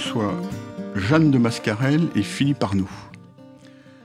je 0.00 0.06
reçois 0.06 0.34
Jeanne 0.94 1.30
de 1.30 1.38
Mascarel 1.38 2.08
et 2.16 2.22
Philippe 2.22 2.62
Arnoux. 2.62 2.90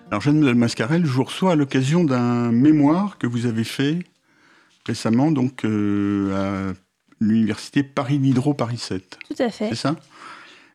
Alors 0.10 0.22
Jeanne 0.22 0.42
de 0.42 0.52
Mascarel, 0.52 1.06
je 1.06 1.12
vous 1.12 1.24
reçois 1.24 1.54
à 1.54 1.56
l'occasion 1.56 2.04
d'un 2.04 2.52
mémoire 2.52 3.18
que 3.18 3.28
vous 3.28 3.46
avez 3.46 3.64
fait 3.64 4.00
récemment 4.86 5.32
donc 5.32 5.64
euh, 5.64 6.72
à 6.72 6.74
l'université 7.22 7.82
Paris 7.82 8.20
Diderot 8.20 8.54
Paris 8.54 8.78
7. 8.78 9.20
Tout 9.28 9.42
à 9.42 9.50
fait. 9.50 9.70
C'est 9.70 9.76
ça? 9.76 9.96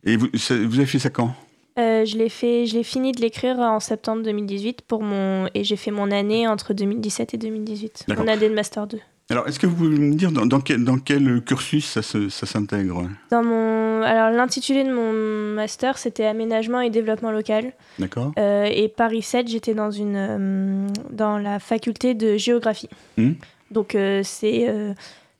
Et 0.04 0.16
vous, 0.16 0.28
vous, 0.32 0.76
avez 0.78 0.86
fait 0.86 0.98
ça 0.98 1.10
quand? 1.10 1.34
Euh, 1.78 2.04
je 2.06 2.16
l'ai 2.16 2.30
fait, 2.30 2.66
je 2.66 2.74
l'ai 2.74 2.82
fini 2.82 3.12
de 3.12 3.20
l'écrire 3.20 3.58
en 3.58 3.78
septembre 3.78 4.22
2018 4.22 4.82
pour 4.82 5.02
mon 5.02 5.48
et 5.54 5.64
j'ai 5.64 5.76
fait 5.76 5.90
mon 5.90 6.10
année 6.10 6.48
entre 6.48 6.72
2017 6.72 7.34
et 7.34 7.36
2018. 7.36 8.06
Mon 8.08 8.26
année 8.26 8.48
de 8.48 8.54
master 8.54 8.86
2. 8.86 8.98
Alors, 9.30 9.46
est-ce 9.46 9.60
que 9.60 9.66
vous 9.68 9.76
pouvez 9.76 9.96
me 9.96 10.14
dire 10.14 10.32
dans, 10.32 10.60
quel, 10.60 10.82
dans 10.82 10.98
quel, 10.98 11.40
cursus 11.42 11.86
ça, 11.86 12.02
ça 12.02 12.46
s'intègre? 12.46 13.08
Dans 13.30 13.44
mon, 13.44 14.02
alors 14.02 14.30
l'intitulé 14.30 14.82
de 14.82 14.92
mon 14.92 15.12
master, 15.54 15.98
c'était 15.98 16.26
aménagement 16.26 16.80
et 16.80 16.90
développement 16.90 17.30
local. 17.30 17.72
D'accord. 18.00 18.32
Euh, 18.38 18.64
et 18.64 18.88
Paris 18.88 19.22
7, 19.22 19.46
j'étais 19.46 19.74
dans 19.74 19.92
une, 19.92 20.16
euh, 20.16 20.88
dans 21.10 21.38
la 21.38 21.60
faculté 21.60 22.14
de 22.14 22.36
géographie. 22.36 22.88
Hmm. 23.16 23.34
Donc 23.70 23.94
euh, 23.94 24.22
c'est 24.24 24.66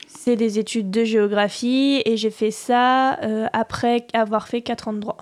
c'est 0.07 0.35
des 0.35 0.59
études 0.59 0.89
de 0.89 1.03
géographie 1.03 2.01
et 2.05 2.15
j'ai 2.15 2.31
fait 2.31 2.51
ça 2.51 3.17
après 3.53 4.05
avoir 4.13 4.47
fait 4.47 4.61
4 4.61 4.89
ans 4.89 4.93
de 4.93 4.99
droit. 4.99 5.17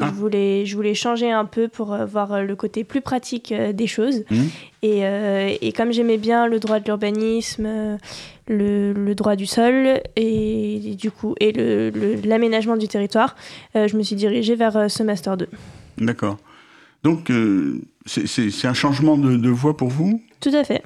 Ah. 0.00 0.08
Je, 0.08 0.14
voulais, 0.14 0.64
je 0.64 0.74
voulais 0.74 0.94
changer 0.94 1.30
un 1.30 1.44
peu 1.44 1.68
pour 1.68 1.92
euh, 1.92 2.06
voir 2.06 2.32
euh, 2.32 2.42
le 2.42 2.56
côté 2.56 2.82
plus 2.82 3.02
pratique 3.02 3.52
euh, 3.52 3.74
des 3.74 3.86
choses. 3.86 4.24
Mmh. 4.30 4.36
Et, 4.82 5.02
et, 5.60 5.72
comme 5.72 5.92
j'aimais 5.92 6.16
bien 6.16 6.48
le 6.48 6.58
droit 6.58 6.80
de 6.80 6.84
l'urbanisme, 6.86 7.98
le, 8.48 8.92
le, 8.92 9.14
droit 9.14 9.36
du 9.36 9.46
sol 9.46 10.00
et, 10.16 10.96
du 10.98 11.12
coup 11.12 11.36
et 11.38 11.52
l'aménagement 12.24 12.76
du 12.76 12.88
territoire, 12.88 13.36
je 13.76 13.96
me 13.96 14.02
suis 14.02 14.16
dirigée 14.16 14.56
vers 14.56 14.90
ce 14.90 15.04
master 15.04 15.36
2. 15.36 15.46
D'accord. 15.98 16.36
Donc 17.04 17.30
c'est 18.06 18.66
un 18.66 18.74
changement 18.74 19.16
de, 19.16 19.36
de 19.36 19.48
voie 19.48 19.76
pour 19.76 19.88
vous? 19.88 20.22
Tout 20.40 20.54
à 20.54 20.64
fait. 20.64 20.82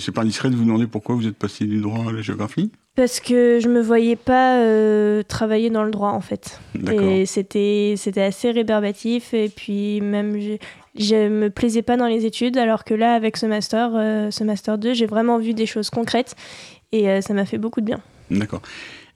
C'est 0.00 0.12
pas 0.12 0.22
indiscret 0.22 0.50
de 0.50 0.56
vous 0.56 0.64
demander 0.64 0.86
pourquoi 0.86 1.14
vous 1.14 1.26
êtes 1.26 1.36
passé 1.36 1.64
du 1.64 1.80
droit 1.80 2.08
à 2.08 2.12
la 2.12 2.20
géographie? 2.20 2.70
Parce 2.94 3.20
que 3.20 3.58
je 3.60 3.68
me 3.68 3.80
voyais 3.80 4.16
pas 4.16 4.58
euh, 4.58 5.22
travailler 5.22 5.70
dans 5.70 5.84
le 5.84 5.90
droit 5.90 6.10
en 6.10 6.20
fait. 6.20 6.60
Et 6.90 7.26
c'était 7.26 7.94
assez 8.20 8.50
rébarbatif 8.50 9.34
et 9.34 9.48
puis 9.48 10.00
même 10.00 10.38
je, 10.40 10.56
je 10.98 11.28
me 11.28 11.48
plaisais 11.48 11.82
pas 11.82 11.96
dans 11.96 12.08
les 12.08 12.26
études 12.26 12.58
alors 12.58 12.84
que 12.84 12.94
là 12.94 13.14
avec 13.14 13.36
ce 13.36 13.46
master 13.46 13.92
euh, 13.94 14.30
ce 14.30 14.42
master 14.44 14.78
2, 14.78 14.94
j'ai 14.94 15.06
vraiment 15.06 15.38
vu 15.38 15.54
des 15.54 15.66
choses 15.66 15.90
concrètes 15.90 16.34
et 16.90 17.08
euh, 17.08 17.20
ça 17.20 17.34
m'a 17.34 17.44
fait 17.44 17.58
beaucoup 17.58 17.80
de 17.80 17.86
bien. 17.86 18.00
D'accord. 18.30 18.62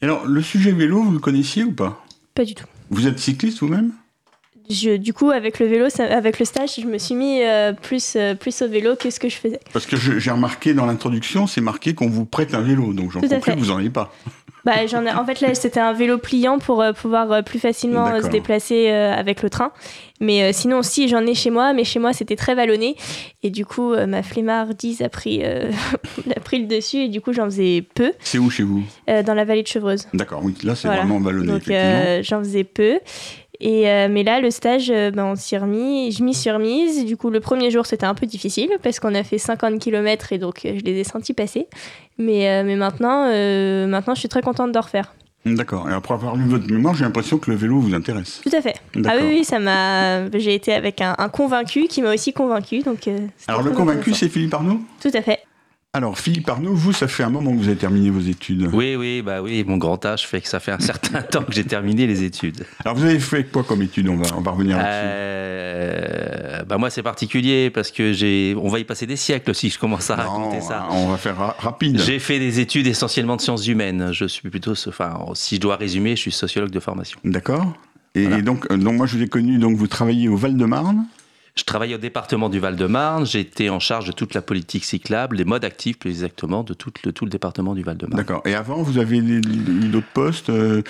Alors 0.00 0.26
le 0.26 0.42
sujet 0.42 0.72
vélo, 0.72 1.02
vous 1.02 1.12
le 1.12 1.18
connaissiez 1.18 1.64
ou 1.64 1.72
pas? 1.72 2.04
Pas 2.34 2.44
du 2.44 2.54
tout. 2.54 2.66
Vous 2.90 3.06
êtes 3.08 3.18
cycliste 3.18 3.58
vous-même? 3.60 3.92
Du 4.68 5.12
coup, 5.12 5.30
avec 5.30 5.58
le 5.58 5.66
vélo, 5.66 5.86
avec 5.98 6.38
le 6.38 6.44
stage, 6.44 6.76
je 6.80 6.86
me 6.86 6.98
suis 6.98 7.14
mis 7.14 7.42
euh, 7.42 7.72
plus, 7.72 8.14
euh, 8.16 8.34
plus 8.34 8.62
au 8.62 8.68
vélo 8.68 8.96
que 8.96 9.10
ce 9.10 9.20
que 9.20 9.28
je 9.28 9.36
faisais. 9.36 9.60
Parce 9.72 9.86
que 9.86 9.96
j'ai 9.96 10.30
remarqué 10.30 10.74
dans 10.74 10.86
l'introduction, 10.86 11.46
c'est 11.46 11.60
marqué 11.60 11.94
qu'on 11.94 12.08
vous 12.08 12.24
prête 12.24 12.54
un 12.54 12.62
vélo, 12.62 12.92
donc 12.92 13.12
j'en 13.12 13.20
comprends 13.20 13.54
que 13.54 13.58
vous 13.58 13.66
n'en 13.66 13.78
avez 13.78 13.90
pas. 13.90 14.12
Bah, 14.64 14.86
j'en 14.86 15.04
ai, 15.04 15.10
en 15.10 15.26
fait, 15.26 15.40
là, 15.40 15.56
c'était 15.56 15.80
un 15.80 15.92
vélo 15.92 16.18
pliant 16.18 16.60
pour 16.60 16.82
euh, 16.82 16.92
pouvoir 16.92 17.42
plus 17.42 17.58
facilement 17.58 18.22
se 18.22 18.28
déplacer 18.28 18.90
avec 18.90 19.42
le 19.42 19.50
train. 19.50 19.72
Mais 20.20 20.52
sinon, 20.52 20.82
si, 20.84 21.08
j'en 21.08 21.26
ai 21.26 21.34
chez 21.34 21.50
moi, 21.50 21.72
mais 21.72 21.82
chez 21.82 21.98
moi, 21.98 22.12
c'était 22.12 22.36
très 22.36 22.54
vallonné. 22.54 22.94
Et 23.42 23.50
du 23.50 23.66
coup, 23.66 23.92
ma 24.06 24.22
flemmardise 24.22 25.02
a 25.02 25.08
pris, 25.08 25.44
a 25.44 26.40
pris 26.44 26.60
le 26.60 26.66
dessus 26.68 26.98
et 26.98 27.08
du 27.08 27.20
coup, 27.20 27.32
j'en 27.32 27.46
faisais 27.46 27.84
peu. 27.96 28.12
C'est 28.20 28.38
où 28.38 28.50
chez 28.50 28.62
vous? 28.62 28.84
Dans 29.08 29.34
la 29.34 29.44
vallée 29.44 29.64
de 29.64 29.66
Chevreuse. 29.66 30.06
D'accord, 30.14 30.42
oui, 30.44 30.54
là, 30.62 30.76
c'est 30.76 30.86
vraiment 30.86 31.18
vallonné. 31.18 31.48
Donc, 31.48 31.64
j'en 32.22 32.38
faisais 32.38 32.62
peu. 32.62 33.00
Et, 33.64 33.88
euh, 33.88 34.08
mais 34.10 34.24
là, 34.24 34.40
le 34.40 34.50
stage, 34.50 34.90
euh, 34.90 35.12
ben, 35.12 35.24
on 35.24 35.36
s'y 35.36 35.56
remis, 35.56 36.10
je 36.10 36.24
m'y 36.24 36.34
suis 36.34 36.50
remise. 36.50 37.04
Du 37.04 37.16
coup, 37.16 37.30
le 37.30 37.38
premier 37.38 37.70
jour, 37.70 37.86
c'était 37.86 38.06
un 38.06 38.14
peu 38.14 38.26
difficile 38.26 38.70
parce 38.82 38.98
qu'on 38.98 39.14
a 39.14 39.22
fait 39.22 39.38
50 39.38 39.78
km 39.78 40.32
et 40.32 40.38
donc 40.38 40.64
euh, 40.64 40.72
je 40.76 40.84
les 40.84 40.98
ai 40.98 41.04
sentis 41.04 41.32
passer. 41.32 41.68
Mais, 42.18 42.62
mais 42.64 42.76
maintenant, 42.76 43.24
maintenant, 43.88 44.14
je 44.14 44.20
suis 44.20 44.28
très 44.28 44.42
contente 44.42 44.72
de 44.72 44.78
refaire. 44.78 45.14
D'accord. 45.46 45.88
Et 45.88 45.92
après 45.92 46.14
avoir 46.14 46.36
lu 46.36 46.44
votre 46.44 46.70
mémoire, 46.70 46.94
j'ai 46.94 47.04
l'impression 47.04 47.38
que 47.38 47.50
le 47.50 47.56
vélo 47.56 47.78
vous 47.78 47.94
intéresse. 47.94 48.40
Tout 48.42 48.54
à 48.54 48.60
fait. 48.60 48.74
Ah 49.06 49.14
oui, 49.20 49.28
oui 49.28 49.44
ça 49.44 49.58
m'a. 49.58 50.28
J'ai 50.38 50.54
été 50.54 50.74
avec 50.74 51.00
un, 51.00 51.14
convaincu 51.28 51.86
qui 51.88 52.02
m'a 52.02 52.12
aussi 52.12 52.32
convaincu. 52.32 52.80
Donc. 52.80 53.08
Alors 53.48 53.62
le 53.62 53.70
convaincu, 53.70 54.12
c'est 54.12 54.28
Philippe 54.28 54.54
Arnaud? 54.54 54.80
Tout 55.00 55.10
à 55.14 55.22
fait. 55.22 55.40
Alors, 55.94 56.18
Philippe 56.18 56.48
Arnaud, 56.48 56.72
vous, 56.72 56.94
ça 56.94 57.06
fait 57.06 57.22
un 57.22 57.28
moment 57.28 57.52
que 57.52 57.58
vous 57.58 57.68
avez 57.68 57.76
terminé 57.76 58.08
vos 58.08 58.20
études. 58.20 58.70
Oui, 58.72 58.96
oui, 58.96 59.20
bah 59.20 59.42
oui, 59.42 59.62
mon 59.62 59.76
grand 59.76 60.02
âge 60.06 60.26
fait 60.26 60.40
que 60.40 60.48
ça 60.48 60.58
fait 60.58 60.72
un 60.72 60.80
certain 60.80 61.20
temps 61.20 61.42
que 61.42 61.52
j'ai 61.52 61.64
terminé 61.64 62.06
les 62.06 62.22
études. 62.22 62.64
Alors, 62.82 62.96
vous 62.96 63.04
avez 63.04 63.20
fait 63.20 63.44
quoi 63.44 63.62
comme 63.62 63.82
études 63.82 64.08
on 64.08 64.16
va, 64.16 64.34
on 64.34 64.40
va 64.40 64.52
revenir 64.52 64.78
là-dessus. 64.78 64.90
Euh, 64.94 66.62
bah 66.64 66.78
moi, 66.78 66.88
c'est 66.88 67.02
particulier 67.02 67.68
parce 67.68 67.90
que 67.90 68.14
j'ai, 68.14 68.56
on 68.56 68.68
va 68.68 68.78
y 68.78 68.84
passer 68.84 69.04
des 69.04 69.16
siècles 69.16 69.54
si 69.54 69.68
je 69.68 69.78
commence 69.78 70.08
à 70.08 70.16
raconter 70.16 70.62
ça. 70.62 70.86
On 70.92 71.08
va 71.08 71.18
faire 71.18 71.36
rapide. 71.58 72.00
J'ai 72.00 72.18
fait 72.18 72.38
des 72.38 72.58
études 72.58 72.86
essentiellement 72.86 73.36
de 73.36 73.42
sciences 73.42 73.66
humaines. 73.66 74.12
Je 74.12 74.24
suis 74.24 74.48
plutôt, 74.48 74.72
enfin, 74.88 75.26
si 75.34 75.56
je 75.56 75.60
dois 75.60 75.76
résumer, 75.76 76.16
je 76.16 76.22
suis 76.22 76.32
sociologue 76.32 76.70
de 76.70 76.80
formation. 76.80 77.18
D'accord. 77.22 77.70
Et, 78.14 78.40
donc, 78.40 78.66
euh, 78.70 78.78
donc, 78.78 78.94
moi, 78.94 79.04
je 79.04 79.18
vous 79.18 79.22
ai 79.22 79.28
connu. 79.28 79.58
Donc, 79.58 79.76
vous 79.76 79.88
travaillez 79.88 80.30
au 80.30 80.36
Val-de-Marne. 80.36 81.04
Je 81.54 81.64
travaillais 81.64 81.94
au 81.94 81.98
département 81.98 82.48
du 82.48 82.58
Val-de-Marne. 82.58 83.26
J'étais 83.26 83.68
en 83.68 83.78
charge 83.78 84.06
de 84.06 84.12
toute 84.12 84.32
la 84.32 84.40
politique 84.40 84.84
cyclable, 84.84 85.36
les 85.36 85.44
modes 85.44 85.64
actifs 85.64 85.98
plus 85.98 86.10
exactement, 86.10 86.62
de 86.62 86.72
tout 86.72 86.90
le, 87.04 87.12
tout 87.12 87.26
le 87.26 87.30
département 87.30 87.74
du 87.74 87.82
Val-de-Marne. 87.82 88.16
D'accord. 88.16 88.42
Et 88.46 88.54
avant, 88.54 88.82
vous 88.82 88.96
avez 88.96 89.18
eu 89.18 89.40
d'autres 89.40 90.12
postes 90.14 90.50
euh, 90.50 90.82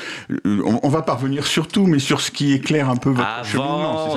on, 0.55 0.89
va 0.89 1.03
parvenir 1.03 1.47
surtout, 1.47 1.87
mais 1.87 1.99
sur 1.99 2.21
ce 2.21 2.31
qui 2.31 2.53
éclaire 2.53 2.89
un 2.89 2.97
peu 2.97 3.11
votre 3.11 3.29
Avant, 3.29 4.17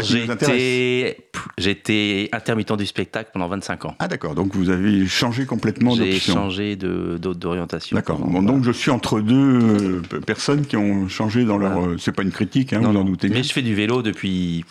j'étais 1.57 2.29
intermittent 2.31 2.73
du 2.73 2.85
spectacle 2.85 3.31
pendant 3.33 3.47
25 3.47 3.85
ans. 3.85 3.95
Ah 3.99 4.07
d'accord. 4.07 4.35
Donc 4.35 4.55
vous 4.55 4.69
avez 4.69 5.07
changé 5.07 5.45
complètement 5.45 5.95
d'option. 5.95 6.11
J'ai 6.11 6.19
changé 6.19 6.75
d'orientation. 6.75 7.95
D'accord. 7.95 8.19
donc 8.19 8.63
je 8.63 8.71
suis 8.71 8.91
entre 8.91 9.19
deux 9.19 10.01
euh, 10.13 10.21
personnes 10.25 10.65
qui 10.65 10.77
ont 10.77 11.07
changé 11.07 11.43
dans 11.43 11.57
leur... 11.57 11.79
Euh, 11.79 11.97
c'est 11.97 12.11
pas 12.11 12.23
une 12.23 12.31
critique, 12.31 12.73
hein, 12.73 12.81
vous 12.83 12.97
en 12.97 13.03
doutez 13.03 13.29
Mais 13.29 13.43
je 13.43 13.51
fais 13.51 13.61
du 13.61 13.75
vélo 13.75 14.01
depuis 14.01 14.63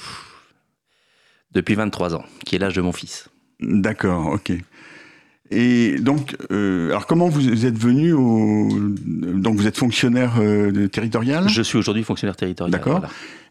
depuis 1.54 1.74
23 1.74 2.14
ans, 2.14 2.24
qui 2.44 2.56
est 2.56 2.58
l'âge 2.58 2.74
de 2.74 2.80
mon 2.80 2.92
fils. 2.92 3.28
D'accord, 3.60 4.26
ok. 4.26 4.52
Et 5.50 5.96
donc, 6.00 6.36
euh, 6.50 6.88
alors 6.88 7.06
comment 7.06 7.28
vous 7.28 7.66
êtes 7.66 7.78
venu 7.78 8.14
au... 8.14 8.68
Donc 9.04 9.56
vous 9.56 9.66
êtes 9.66 9.76
fonctionnaire 9.76 10.36
euh, 10.38 10.88
territorial? 10.88 11.48
Je 11.48 11.60
suis 11.60 11.76
aujourd'hui 11.76 12.02
fonctionnaire 12.02 12.34
territorial. 12.34 12.72
D'accord. 12.72 13.02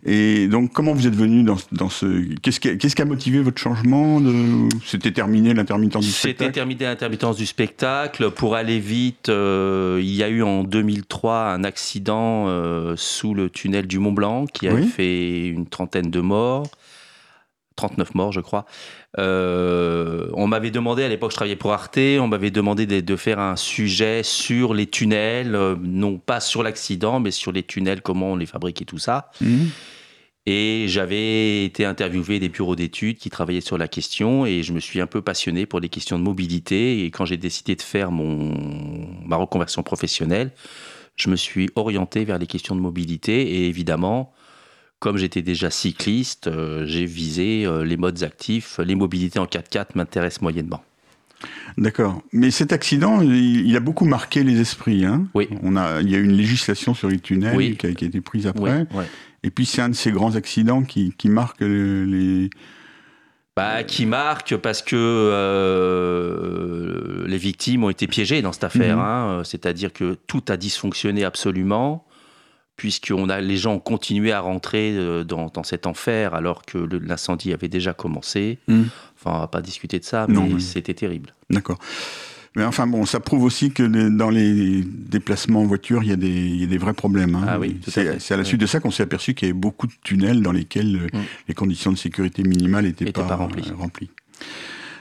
Et 0.04 0.48
donc 0.48 0.74
comment 0.74 0.94
vous 0.94 1.06
êtes 1.06 1.16
venu 1.16 1.44
dans, 1.44 1.58
dans 1.72 1.90
ce... 1.90 2.34
Qu'est-ce 2.42 2.60
qui, 2.60 2.78
qui, 2.78 3.02
a 3.02 3.06
motivé 3.06 3.42
votre 3.42 3.62
changement 3.62 4.20
de... 4.20 4.68
C'était 4.84 5.12
terminé 5.12 5.54
l'intermittence 5.54 6.04
du 6.04 6.12
spectacle? 6.12 6.46
C'était 6.46 6.52
terminé 6.52 6.86
l'intermittence 6.86 7.38
du 7.38 7.46
spectacle. 7.46 8.32
Pour 8.32 8.56
aller 8.56 8.80
vite, 8.80 9.30
euh, 9.30 10.00
il 10.02 10.14
y 10.14 10.24
a 10.24 10.30
eu 10.30 10.42
en 10.42 10.64
2003 10.64 11.54
un 11.54 11.64
accident 11.64 12.48
sous 12.98 13.36
le 13.36 13.52
tunnel 13.52 13.86
du 13.86 14.00
Mont 14.00 14.14
Blanc 14.14 14.48
qui 14.48 14.68
a 14.68 14.76
fait 14.82 15.48
une 15.48 15.68
trentaine 15.68 16.10
de 16.10 16.20
morts. 16.22 16.70
39 17.76 18.16
morts, 18.16 18.32
je 18.32 18.42
crois. 18.42 18.66
Euh, 19.18 20.28
on 20.34 20.48
m'avait 20.48 20.72
demandé, 20.72 21.04
à 21.04 21.08
l'époque, 21.08 21.32
je 21.32 21.36
travaillais 21.36 21.56
pour 21.56 21.74
Arte, 21.74 21.98
on 21.98 22.28
m'avait 22.28 22.52
demandé 22.52 22.86
de, 22.86 23.16
faire 23.16 23.40
un 23.40 23.56
sujet 23.56 24.22
sur 24.24 24.74
les 24.74 24.88
tunnels, 24.88 25.56
euh, 25.56 25.76
non 25.82 26.18
pas 26.18 26.40
sur 26.40 26.64
l'accident, 26.64 27.20
mais 27.20 27.32
sur 27.32 27.52
les 27.52 27.64
tunnels, 27.64 28.02
comment 28.02 28.34
on 28.34 28.36
les 28.36 28.46
fabrique 28.46 28.82
et 28.82 28.86
tout 28.86 28.98
ça. 28.98 29.30
Mhm. 29.42 29.70
Et 30.46 30.86
j'avais 30.90 31.64
été 31.64 31.86
interviewé 31.86 32.40
des 32.40 32.50
bureaux 32.50 32.76
d'études 32.76 33.18
qui 33.18 33.30
travaillaient 33.30 33.62
sur 33.62 33.78
la 33.78 33.88
question 33.88 34.46
et 34.46 34.62
je 34.62 34.74
me 34.74 34.82
suis 34.82 35.00
un 35.00 35.08
peu 35.08 35.22
passionné 35.22 35.66
pour 35.66 35.80
les 35.80 35.88
questions 35.88 36.20
de 36.20 36.24
mobilité. 36.24 37.06
Et 37.06 37.12
quand 37.12 37.24
j'ai 37.24 37.38
décidé 37.38 37.78
de 37.78 37.82
faire 37.82 38.12
mon, 38.12 38.54
ma 39.26 39.38
reconversion 39.38 39.84
professionnelle, 39.84 40.52
je 41.16 41.30
me 41.30 41.38
suis 41.38 41.70
orienté 41.76 42.26
vers 42.26 42.40
les 42.40 42.48
questions 42.48 42.76
de 42.76 42.82
mobilité 42.82 43.42
et 43.42 43.68
évidemment, 43.68 44.34
comme 45.04 45.18
j'étais 45.18 45.42
déjà 45.42 45.70
cycliste, 45.70 46.48
euh, 46.48 46.86
j'ai 46.88 47.06
visé 47.06 47.66
euh, 47.66 47.84
les 47.84 47.98
modes 47.98 48.24
actifs. 48.24 48.80
Les 48.80 48.96
mobilités 48.96 49.38
en 49.38 49.44
4x4 49.44 49.88
m'intéressent 49.96 50.42
moyennement. 50.42 50.82
D'accord. 51.78 52.22
Mais 52.32 52.52
cet 52.52 52.72
accident, 52.72 53.20
il, 53.22 53.76
a 53.76 53.82
beaucoup 53.82 54.06
marqué 54.06 54.46
les 54.46 54.62
esprits. 54.62 55.04
Hein 55.04 55.28
oui. 55.34 55.50
On 55.62 55.76
a, 55.76 56.00
il 56.00 56.10
y 56.10 56.16
a 56.16 56.20
une 56.20 56.32
législation 56.32 56.94
sur 56.94 57.10
les 57.10 57.20
tunnels 57.20 57.76
qui, 57.76 57.86
a, 57.86 57.90
été 57.90 58.22
prise 58.22 58.48
après. 58.48 58.88
Et 59.44 59.50
puis 59.50 59.66
c'est 59.66 59.82
un 59.82 59.90
de 59.90 59.94
ces 59.94 60.14
grands 60.14 60.38
accidents 60.38 60.84
qui, 60.84 61.14
qui 61.18 61.28
marque 61.28 61.60
les... 61.60 62.50
Bah, 63.58 63.84
qui 63.84 64.06
marque 64.06 64.56
parce 64.56 64.82
que 64.82 64.96
euh, 64.96 66.08
les 67.28 67.38
victimes 67.38 67.84
ont 67.84 67.90
été 67.90 68.08
piégées 68.08 68.42
dans 68.42 68.54
cette 68.54 68.64
affaire. 68.64 68.96
Mhm. 68.96 69.04
Hein. 69.04 69.42
C'est-à-dire 69.44 69.92
que 69.92 70.14
tout 70.28 70.44
a 70.48 70.56
dysfonctionné 70.56 71.26
absolument 71.26 72.06
puisqu'on 72.76 73.30
a, 73.30 73.40
les 73.42 73.58
gens 73.58 73.74
ont 73.74 73.80
continué 73.80 74.32
à 74.32 74.40
rentrer 74.40 74.96
euh, 74.96 75.24
dans, 75.24 75.52
cet 75.64 75.86
enfer 75.88 76.34
alors 76.34 76.64
que 76.64 76.78
l'incendie 76.78 77.54
avait 77.54 77.70
déjà 77.70 77.94
commencé. 77.94 78.60
Hmm. 78.68 78.84
Enfin, 79.18 79.38
on 79.38 79.40
va 79.40 79.48
pas 79.48 79.62
discuter 79.62 80.00
de 80.00 80.06
ça, 80.06 80.26
mais 80.28 80.60
c'était 80.60 80.94
terrible. 80.94 81.34
D'accord. 81.50 81.80
Mais 82.56 82.64
enfin 82.64 82.86
bon, 82.86 83.06
ça 83.06 83.20
prouve 83.20 83.44
aussi 83.44 83.72
que 83.72 83.84
dans 84.10 84.30
les 84.30 84.84
déplacements 84.84 85.62
en 85.62 85.66
voiture, 85.66 86.04
il 86.04 86.10
y 86.10 86.12
a 86.12 86.16
des, 86.16 86.30
il 86.30 86.62
y 86.62 86.64
a 86.64 86.68
des 86.68 86.78
vrais 86.78 86.94
problèmes. 86.94 87.34
Hein. 87.34 87.46
Ah 87.48 87.60
oui, 87.60 87.80
c'est 87.88 88.32
à, 88.32 88.38
la 88.38 88.44
suite 88.44 88.62
de 88.62 88.68
ça 88.68 88.80
qu'on 88.80 88.92
s'est 88.92 89.02
aperçu 89.02 89.34
qu'il 89.34 89.48
y 89.48 89.52
avait 89.52 89.60
beaucoup 89.60 89.88
de 89.88 89.94
tunnels 90.04 90.44
dans 90.44 90.52
lesquels 90.52 90.96
euh, 90.96 91.18
mm. 91.18 91.22
les 91.48 91.54
conditions 91.56 91.92
de 91.92 91.98
sécurité 91.98 92.44
minimales 92.44 92.86
n'étaient 92.86 93.12
pas, 93.12 93.24
pas 93.24 93.36
remplies. 93.38 93.70
Euh, 93.72 93.76
remplies. 93.76 94.12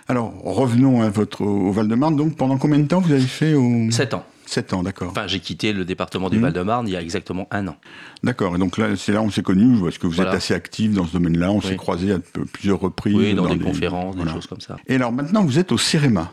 Alors, 0.08 0.32
revenons 0.42 1.02
à 1.02 1.10
votre, 1.10 1.42
au 1.42 1.70
Val-de-Marne. 1.72 2.16
Donc, 2.16 2.36
pendant 2.36 2.56
combien 2.56 2.78
de 2.78 2.86
temps 2.86 3.00
vous 3.00 3.12
avez 3.12 3.20
fait 3.20 3.54
au... 3.54 3.90
Sept 3.90 4.14
ans. 4.14 4.24
Sept 4.52 4.74
ans, 4.74 4.82
d'accord. 4.82 5.08
Enfin, 5.08 5.26
j'ai 5.26 5.40
quitté 5.40 5.72
le 5.72 5.86
département 5.86 6.28
du 6.28 6.36
mmh. 6.36 6.42
Val-de-Marne 6.42 6.86
il 6.86 6.92
y 6.92 6.96
a 6.96 7.00
exactement 7.00 7.48
un 7.50 7.68
an. 7.68 7.76
D'accord. 8.22 8.54
Et 8.54 8.58
donc 8.58 8.76
là, 8.76 8.96
c'est 8.96 9.10
là 9.10 9.22
où 9.22 9.24
on 9.24 9.30
s'est 9.30 9.42
connus, 9.42 9.80
parce 9.82 9.96
que 9.96 10.06
vous 10.06 10.20
êtes 10.20 10.26
assez 10.26 10.52
actif 10.52 10.92
dans 10.92 11.06
ce 11.06 11.14
domaine-là? 11.14 11.50
On 11.50 11.62
s'est 11.62 11.76
croisés 11.76 12.12
à 12.12 12.18
plusieurs 12.52 12.78
reprises. 12.78 13.16
Oui, 13.16 13.32
dans, 13.32 13.48
des, 13.48 13.58
conférences, 13.58 14.14
des 14.14 14.28
choses 14.28 14.46
comme 14.46 14.60
ça. 14.60 14.76
Et 14.88 14.96
alors 14.96 15.10
maintenant, 15.10 15.42
vous 15.42 15.58
êtes 15.58 15.72
au 15.72 15.78
CEREMA. 15.78 16.30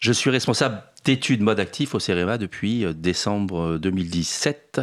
Je 0.00 0.10
suis 0.10 0.30
responsable 0.30 0.82
d'études 1.04 1.42
mode 1.42 1.60
actif 1.60 1.94
au 1.94 2.00
CEREMA 2.00 2.38
depuis 2.38 2.84
euh, 2.84 2.92
décembre 2.92 3.78
2017. 3.78 4.80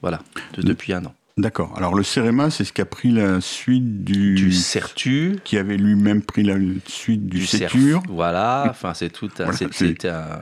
Voilà, 0.00 0.22
depuis 0.56 0.94
un 0.94 1.04
an. 1.04 1.14
D'accord. 1.36 1.74
Alors 1.76 1.94
le 1.94 2.02
CEREMA, 2.02 2.48
c'est 2.48 2.64
ce 2.64 2.72
qui 2.72 2.80
a 2.80 2.86
pris 2.86 3.10
la 3.10 3.42
suite 3.42 4.04
du... 4.04 4.36
Du 4.36 4.52
CERTU. 4.52 5.36
Qui 5.44 5.58
avait 5.58 5.76
lui-même 5.76 6.22
pris 6.22 6.44
la 6.44 6.56
suite 6.86 7.26
du, 7.26 7.40
du 7.40 7.94
Voilà, 8.08 8.68
enfin 8.70 8.94
c'est 8.94 9.10
tout... 9.10 9.28
C'était 9.70 10.08
un 10.08 10.40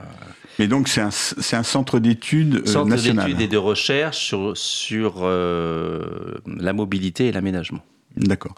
mais 0.59 0.67
donc 0.67 0.87
c'est 0.87 1.01
un, 1.01 1.09
un, 1.09 1.63
centre 1.63 1.99
d'études 1.99 2.63
euh, 2.65 2.65
centre 2.65 2.95
d'études 2.95 3.41
et 3.41 3.47
de 3.47 3.57
recherche 3.57 4.25
sur, 4.25 4.55
sur 4.55 5.17
euh, 5.21 6.35
la 6.45 6.73
mobilité 6.73 7.27
et 7.27 7.31
l'aménagement. 7.31 7.81
D'accord. 8.17 8.55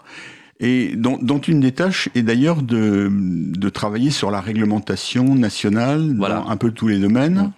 Et 0.60 0.96
dont, 0.96 1.18
dont, 1.20 1.38
une 1.38 1.60
des 1.60 1.72
tâches 1.72 2.08
est 2.16 2.22
d'ailleurs 2.22 2.62
de, 2.62 3.08
de, 3.10 3.68
travailler 3.68 4.10
sur 4.10 4.32
la 4.32 4.40
réglementation 4.40 5.36
nationale 5.36 6.16
dans 6.16 6.48
un 6.48 6.56
peu 6.56 6.72
tous 6.72 6.88
les 6.88 6.98
domaines. 6.98 7.52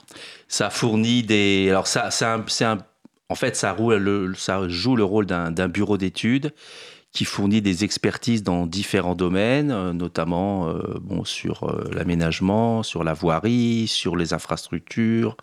Ça 0.49 0.69
fournit 0.69 1.23
des. 1.23 1.69
Alors 1.71 1.87
ça, 1.87 2.11
c'est 2.11 2.27
un, 2.27 2.45
un, 2.61 2.79
en 3.31 3.35
fait, 3.35 3.57
ça, 3.57 3.73
roule 3.73 4.35
ça 4.37 4.69
joue 4.69 4.97
le 4.97 5.05
rôle 5.05 5.25
d'un 5.25 5.69
bureau 5.69 5.97
d'études 5.97 6.53
qui 7.13 7.25
fournit 7.25 7.61
des 7.61 7.85
expertises 7.85 8.43
dans 8.43 8.67
différents 8.67 9.15
domaines, 9.15 9.71
euh, 9.71 9.93
notamment 9.93 10.69
euh, 10.69 10.99
bon, 11.01 11.25
sur 11.25 11.65
euh, 11.65 11.91
l'aménagement, 11.93 12.83
sur 12.83 13.03
la 13.03 13.15
voirie, 13.15 13.89
sur 13.89 14.17
les 14.17 14.33
infrastructures, 14.33 15.37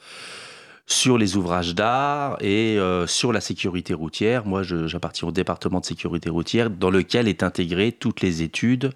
sur 0.86 1.18
les 1.18 1.36
ouvrages 1.36 1.76
d'art 1.76 2.38
et 2.42 2.80
sur 3.08 3.34
la 3.34 3.42
sécurité 3.42 3.94
routière. 3.94 4.46
Moi, 4.46 4.64
j'appartiens 4.64 5.28
au 5.28 5.32
département 5.34 5.82
de 5.82 5.86
sécurité 5.86 6.30
routière 6.30 6.70
dans 6.70 6.90
lequel 6.90 7.28
est 7.28 7.44
intégrée 7.44 7.92
toutes 7.92 8.22
les 8.22 8.42
études 8.42 8.92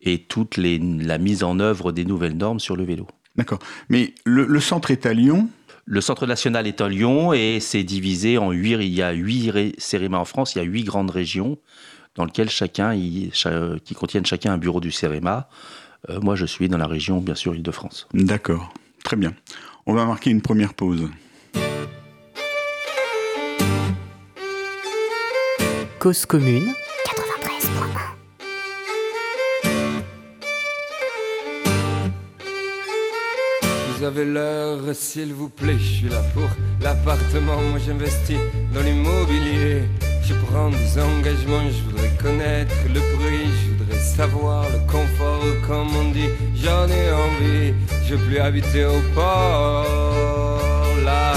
et 0.00 0.20
toute 0.20 0.56
la 0.56 1.18
mise 1.18 1.42
en 1.42 1.58
œuvre 1.58 1.90
des 1.90 2.04
nouvelles 2.04 2.36
normes 2.36 2.60
sur 2.60 2.76
le 2.76 2.84
vélo. 2.84 3.08
D'accord. 3.34 3.58
Mais 3.88 4.14
le 4.24 4.60
centre 4.60 4.92
est 4.92 5.06
à 5.06 5.12
Lyon 5.12 5.48
le 5.90 6.02
centre 6.02 6.26
national 6.26 6.66
est 6.66 6.82
à 6.82 6.88
Lyon 6.88 7.32
et 7.32 7.60
c'est 7.60 7.82
divisé 7.82 8.36
en 8.36 8.50
huit. 8.50 8.72
Il 8.72 8.94
y 8.94 9.02
a 9.02 9.12
huit 9.12 9.74
CEREMA 9.78 10.18
en 10.18 10.26
France, 10.26 10.54
il 10.54 10.58
y 10.58 10.60
a 10.60 10.64
huit 10.64 10.84
grandes 10.84 11.10
régions 11.10 11.58
dans 12.14 12.26
lesquelles 12.26 12.50
chacun, 12.50 12.94
qui 12.94 13.94
contiennent 13.94 14.26
chacun 14.26 14.52
un 14.52 14.58
bureau 14.58 14.80
du 14.80 14.90
CEREMA. 14.90 15.48
Euh, 16.10 16.20
moi, 16.20 16.36
je 16.36 16.44
suis 16.44 16.68
dans 16.68 16.76
la 16.76 16.86
région, 16.86 17.20
bien 17.20 17.34
sûr, 17.34 17.54
Île-de-France. 17.54 18.06
D'accord, 18.12 18.72
très 19.02 19.16
bien. 19.16 19.32
On 19.86 19.94
va 19.94 20.04
marquer 20.04 20.30
une 20.30 20.42
première 20.42 20.74
pause. 20.74 21.08
Cause 25.98 26.26
commune 26.26 26.74
vous 33.98 34.04
avez 34.04 34.24
l'heure, 34.24 34.80
s'il 34.92 35.32
vous 35.34 35.48
plaît, 35.48 35.76
je 35.78 35.92
suis 35.98 36.08
là 36.08 36.22
pour 36.32 36.48
l'appartement, 36.80 37.60
moi 37.70 37.80
j'investis 37.84 38.38
dans 38.72 38.80
l'immobilier. 38.80 39.82
Je 40.22 40.34
prends 40.46 40.70
des 40.70 41.00
engagements, 41.00 41.68
je 41.68 41.82
voudrais 41.84 42.10
connaître 42.22 42.74
le 42.86 43.00
prix, 43.00 43.48
je 43.64 43.72
voudrais 43.72 43.98
savoir 43.98 44.66
le 44.70 44.78
confort, 44.90 45.42
comme 45.66 45.96
on 45.96 46.10
dit, 46.12 46.28
j'en 46.54 46.86
ai 46.86 47.10
envie, 47.12 47.74
je 48.06 48.14
veux 48.14 48.24
plus 48.26 48.38
habiter 48.38 48.84
au 48.84 49.00
port 49.14 49.86
là. 51.04 51.34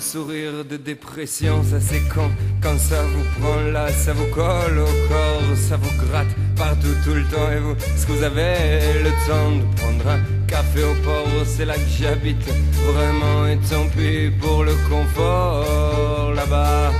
sourire 0.00 0.47
de 0.64 0.76
dépression, 0.76 1.62
ça 1.62 1.80
c'est 1.80 2.02
quand, 2.14 2.30
quand 2.62 2.78
ça 2.78 3.02
vous 3.02 3.40
prend 3.40 3.60
là, 3.72 3.88
ça 3.92 4.12
vous 4.12 4.26
colle 4.34 4.78
au 4.78 5.08
corps, 5.08 5.56
ça 5.56 5.76
vous 5.76 6.06
gratte 6.06 6.28
partout 6.56 6.94
tout 7.04 7.14
le 7.14 7.24
temps 7.24 7.50
et 7.52 7.60
vous, 7.60 7.72
est-ce 7.72 8.06
que 8.06 8.12
vous 8.12 8.22
avez 8.22 9.02
le 9.02 9.10
temps 9.26 9.52
de 9.56 9.80
prendre 9.80 10.08
un 10.08 10.20
café 10.46 10.84
au 10.84 10.94
port, 11.04 11.26
c'est 11.46 11.64
là 11.64 11.74
que 11.74 11.90
j'habite 12.00 12.48
vraiment 12.92 13.46
et 13.46 13.58
tant 13.68 13.86
pis 13.96 14.30
pour 14.40 14.64
le 14.64 14.74
confort 14.88 16.32
là-bas. 16.34 16.92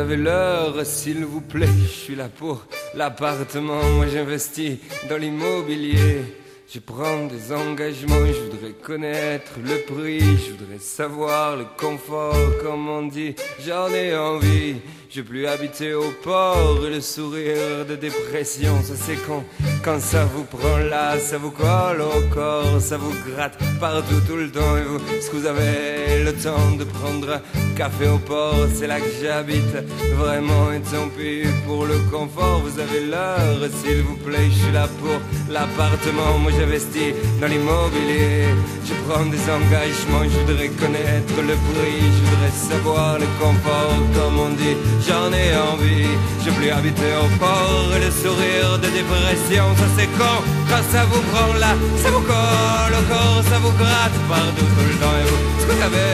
Avez 0.00 0.16
l'heure, 0.16 0.74
s'il 0.86 1.26
vous 1.26 1.42
plaît, 1.42 1.68
je 1.82 1.86
suis 1.86 2.14
là 2.14 2.30
pour 2.30 2.64
l'appartement, 2.94 3.82
moi 3.96 4.06
j'investis 4.06 4.78
dans 5.10 5.18
l'immobilier. 5.18 6.22
Je 6.72 6.78
prends 6.78 7.26
des 7.26 7.52
engagements, 7.52 8.24
je 8.26 8.50
voudrais 8.50 8.72
connaître 8.72 9.52
le 9.62 9.76
prix, 9.92 10.20
je 10.20 10.52
voudrais 10.52 10.78
savoir 10.78 11.56
le 11.56 11.66
confort, 11.78 12.34
comme 12.62 12.88
on 12.88 13.02
dit, 13.08 13.34
j'en 13.66 13.88
ai 13.88 14.16
envie. 14.16 14.76
Je 15.12 15.22
plus 15.22 15.44
habiter 15.48 15.92
au 15.92 16.12
port 16.22 16.86
et 16.86 16.90
le 16.90 17.00
sourire 17.00 17.84
de 17.84 17.96
dépression, 17.96 18.80
ça 18.80 18.94
c'est 18.94 19.18
quand, 19.26 19.42
quand 19.82 20.00
ça 20.00 20.24
vous 20.24 20.44
prend 20.44 20.78
là, 20.88 21.18
ça 21.18 21.36
vous 21.36 21.50
colle 21.50 22.00
au 22.00 22.32
corps, 22.32 22.80
ça 22.80 22.96
vous 22.96 23.12
gratte 23.26 23.58
partout 23.80 24.20
tout 24.28 24.36
le 24.36 24.52
temps. 24.52 24.76
Et 24.76 24.82
vous, 24.82 25.00
est-ce 25.12 25.30
que 25.30 25.36
vous 25.38 25.46
avez 25.46 26.22
le 26.22 26.32
temps 26.32 26.76
de 26.78 26.84
prendre 26.84 27.40
café 27.76 28.06
au 28.06 28.18
port? 28.18 28.68
C'est 28.72 28.86
là 28.86 29.00
que 29.00 29.10
j'habite, 29.20 29.74
vraiment 30.14 30.70
et 30.70 30.80
tant 30.80 31.08
pis 31.08 31.42
pour 31.66 31.86
le 31.86 31.98
confort. 32.12 32.60
Vous 32.60 32.78
avez 32.78 33.06
l'heure, 33.06 33.68
s'il 33.82 34.02
vous 34.02 34.16
plaît, 34.18 34.48
je 34.48 34.62
suis 34.62 34.72
là 34.72 34.86
pour 35.00 35.18
l'appartement. 35.52 36.38
Moi 36.38 36.52
j'investis 36.56 37.14
dans 37.40 37.48
l'immobilier, 37.48 38.44
je 38.86 38.94
prends 39.08 39.26
des 39.26 39.42
engagements, 39.42 40.22
je 40.22 40.38
voudrais 40.38 40.68
connaître 40.68 41.34
le 41.36 41.56
prix, 41.66 41.98
je 41.98 42.30
voudrais 42.30 42.54
savoir 42.54 43.18
le 43.18 43.26
confort, 43.40 43.98
comme 44.14 44.38
on 44.38 44.50
dit 44.50 44.76
j'en 45.06 45.32
ai 45.32 45.56
envie. 45.56 46.08
Je 46.44 46.50
plus 46.50 46.70
habiter 46.70 47.12
au 47.22 47.28
port 47.38 47.90
et 47.96 48.00
le 48.04 48.10
sourire 48.10 48.78
de 48.78 48.88
dépression, 48.88 49.64
ça 49.76 49.86
c'est 49.96 50.10
quand, 50.18 50.40
quand 50.68 50.84
ça 50.90 51.04
vous 51.04 51.22
prend 51.32 51.52
là, 51.54 51.74
ça 52.02 52.10
vous 52.10 52.20
colle 52.22 52.94
au 53.00 53.04
corps, 53.12 53.42
ça 53.50 53.58
vous 53.58 53.72
gratte 53.80 54.18
partout 54.28 54.68
tout 54.74 54.86
le 54.90 54.96
temps. 55.00 55.16
Et 55.20 55.26
vous, 55.28 55.40
est-ce 55.58 55.66
que 55.66 55.72
vous 55.72 55.82
avez 55.82 56.12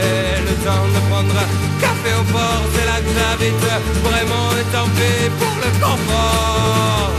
le 0.48 0.54
temps 0.66 0.86
de 0.94 1.00
prendre 1.10 1.36
un 1.44 1.48
café 1.80 2.10
au 2.20 2.24
port 2.32 2.62
C'est 2.74 2.86
là 2.90 2.98
que 3.04 3.12
j'habite, 3.16 3.64
vraiment 4.08 4.46
et 4.60 4.66
tant 4.72 4.88
pis 4.96 5.30
pour 5.38 5.54
le 5.62 5.70
confort. 5.84 7.10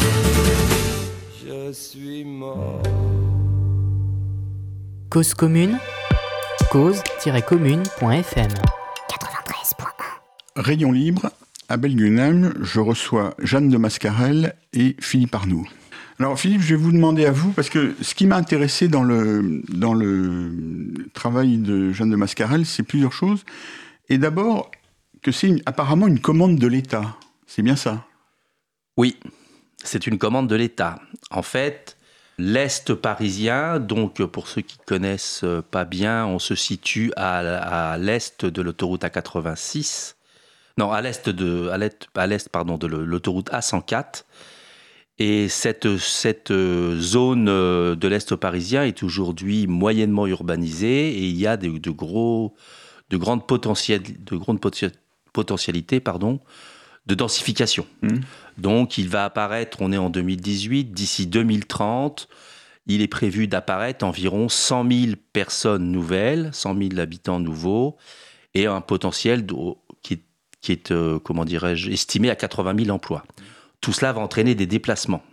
Je 1.46 1.72
suis 1.72 2.24
mort. 2.26 2.82
Cause 5.10 5.34
commune 5.34 5.80
cause-commune.fm 6.70 8.50
Rayon 10.58 10.92
libre 10.92 11.30
à 11.70 11.78
Belgunheim, 11.78 12.54
je 12.62 12.80
reçois 12.80 13.36
Jeanne 13.40 13.70
de 13.70 13.78
Mascarel 13.78 14.56
et 14.74 14.96
Philippe 15.00 15.36
Arnoux. 15.36 15.68
Alors 16.20 16.40
Philippe, 16.40 16.62
je 16.62 16.70
vais 16.70 16.82
vous 16.82 16.92
demander 16.92 17.26
à 17.26 17.32
vous, 17.32 17.52
parce 17.52 17.70
que 17.70 17.94
ce 18.02 18.16
qui 18.16 18.26
m'a 18.26 18.38
intéressé 18.38 18.88
dans 18.88 19.04
le, 19.04 19.62
dans 19.70 19.94
le 19.94 21.10
travail 21.14 21.58
de 21.58 21.92
Jeanne 21.92 22.10
de 22.10 22.16
Mascarel, 22.16 22.66
c'est 22.66 22.84
plusieurs 22.84 23.14
choses. 23.14 23.44
Et 24.10 24.18
d'abord, 24.18 24.72
que 25.22 25.32
c'est 25.32 25.62
apparemment 25.66 26.08
une 26.08 26.20
commande 26.20 26.58
de 26.58 26.68
l'État. 26.68 27.16
C'est 27.46 27.62
bien 27.62 27.76
ça? 27.76 28.06
Oui, 28.96 29.18
c'est 29.84 30.08
une 30.08 30.18
commande 30.18 30.48
de 30.48 30.56
l'État. 30.56 31.00
En 31.30 31.44
fait, 31.44 31.98
l'Est 32.40 32.96
parisien, 32.96 33.80
donc 33.80 34.24
pour 34.24 34.48
ceux 34.48 34.62
qui 34.62 34.78
connaissent 34.88 35.46
pas 35.70 35.86
bien, 35.86 36.26
on 36.26 36.40
se 36.40 36.56
situe 36.56 37.12
à, 37.16 37.92
à 37.92 37.98
l'Est 37.98 38.46
de 38.46 38.62
l'autoroute 38.62 39.04
A86 39.04 40.17
non, 40.78 40.92
à 40.92 41.02
l'est 41.02 41.30
de, 41.30 41.70
à 41.70 41.78
l'est, 41.78 42.08
à 42.16 42.28
l'est 42.28 42.50
pardon, 42.50 42.78
de 42.78 42.88
l'autoroute 42.88 43.50
A104. 43.50 44.24
Et 45.20 45.50
cette, 45.50 45.98
cette 45.98 46.54
zone 46.54 47.50
euh, 47.50 47.96
de 47.96 48.08
l'Est 48.08 48.36
parisien 48.36 48.84
est 48.84 49.02
aujourd'hui 49.02 49.66
moyennement 49.66 50.28
urbanisée 50.28 51.10
et 51.10 51.28
il 51.28 51.36
y 51.36 51.48
a 51.48 51.58
de, 51.58 51.90
gros, 51.90 52.56
de 53.10 53.18
grandes 53.18 53.48
potentiels, 53.48 54.04
de 54.04 54.36
grandes 54.36 54.62
potentialité 55.34 56.00
pardon, 56.00 56.40
de 57.08 57.16
densification. 57.16 57.88
Mmh. 58.04 58.20
Donc 58.60 59.00
il 59.00 59.10
va 59.10 59.26
apparaître, 59.26 59.80
on 59.82 59.92
est 59.92 59.98
en 59.98 60.12
2018, 60.12 60.92
d'ici 60.92 61.26
2030, 61.26 62.28
il 62.86 63.02
est 63.02 63.08
prévu 63.08 63.48
d'apparaître 63.48 64.06
environ 64.06 64.50
100 64.50 64.92
000 64.92 65.16
personnes 65.34 65.92
nouvelles, 65.92 66.50
100 66.54 66.78
000 66.90 67.00
habitants 67.00 67.40
nouveaux, 67.40 67.98
et 68.54 68.66
un 68.66 68.82
potentiel 68.82 69.46
qui 70.62 70.72
est, 70.72 70.92
euh, 70.92 71.20
estimé 71.90 72.30
à 72.30 72.36
80 72.36 72.86
000 72.86 72.96
emplois. 72.96 73.24
Tout 73.82 73.94
cela 73.94 74.14
va 74.14 74.22
entraîner 74.22 74.56
des 74.56 74.66
déplacements. 74.66 75.24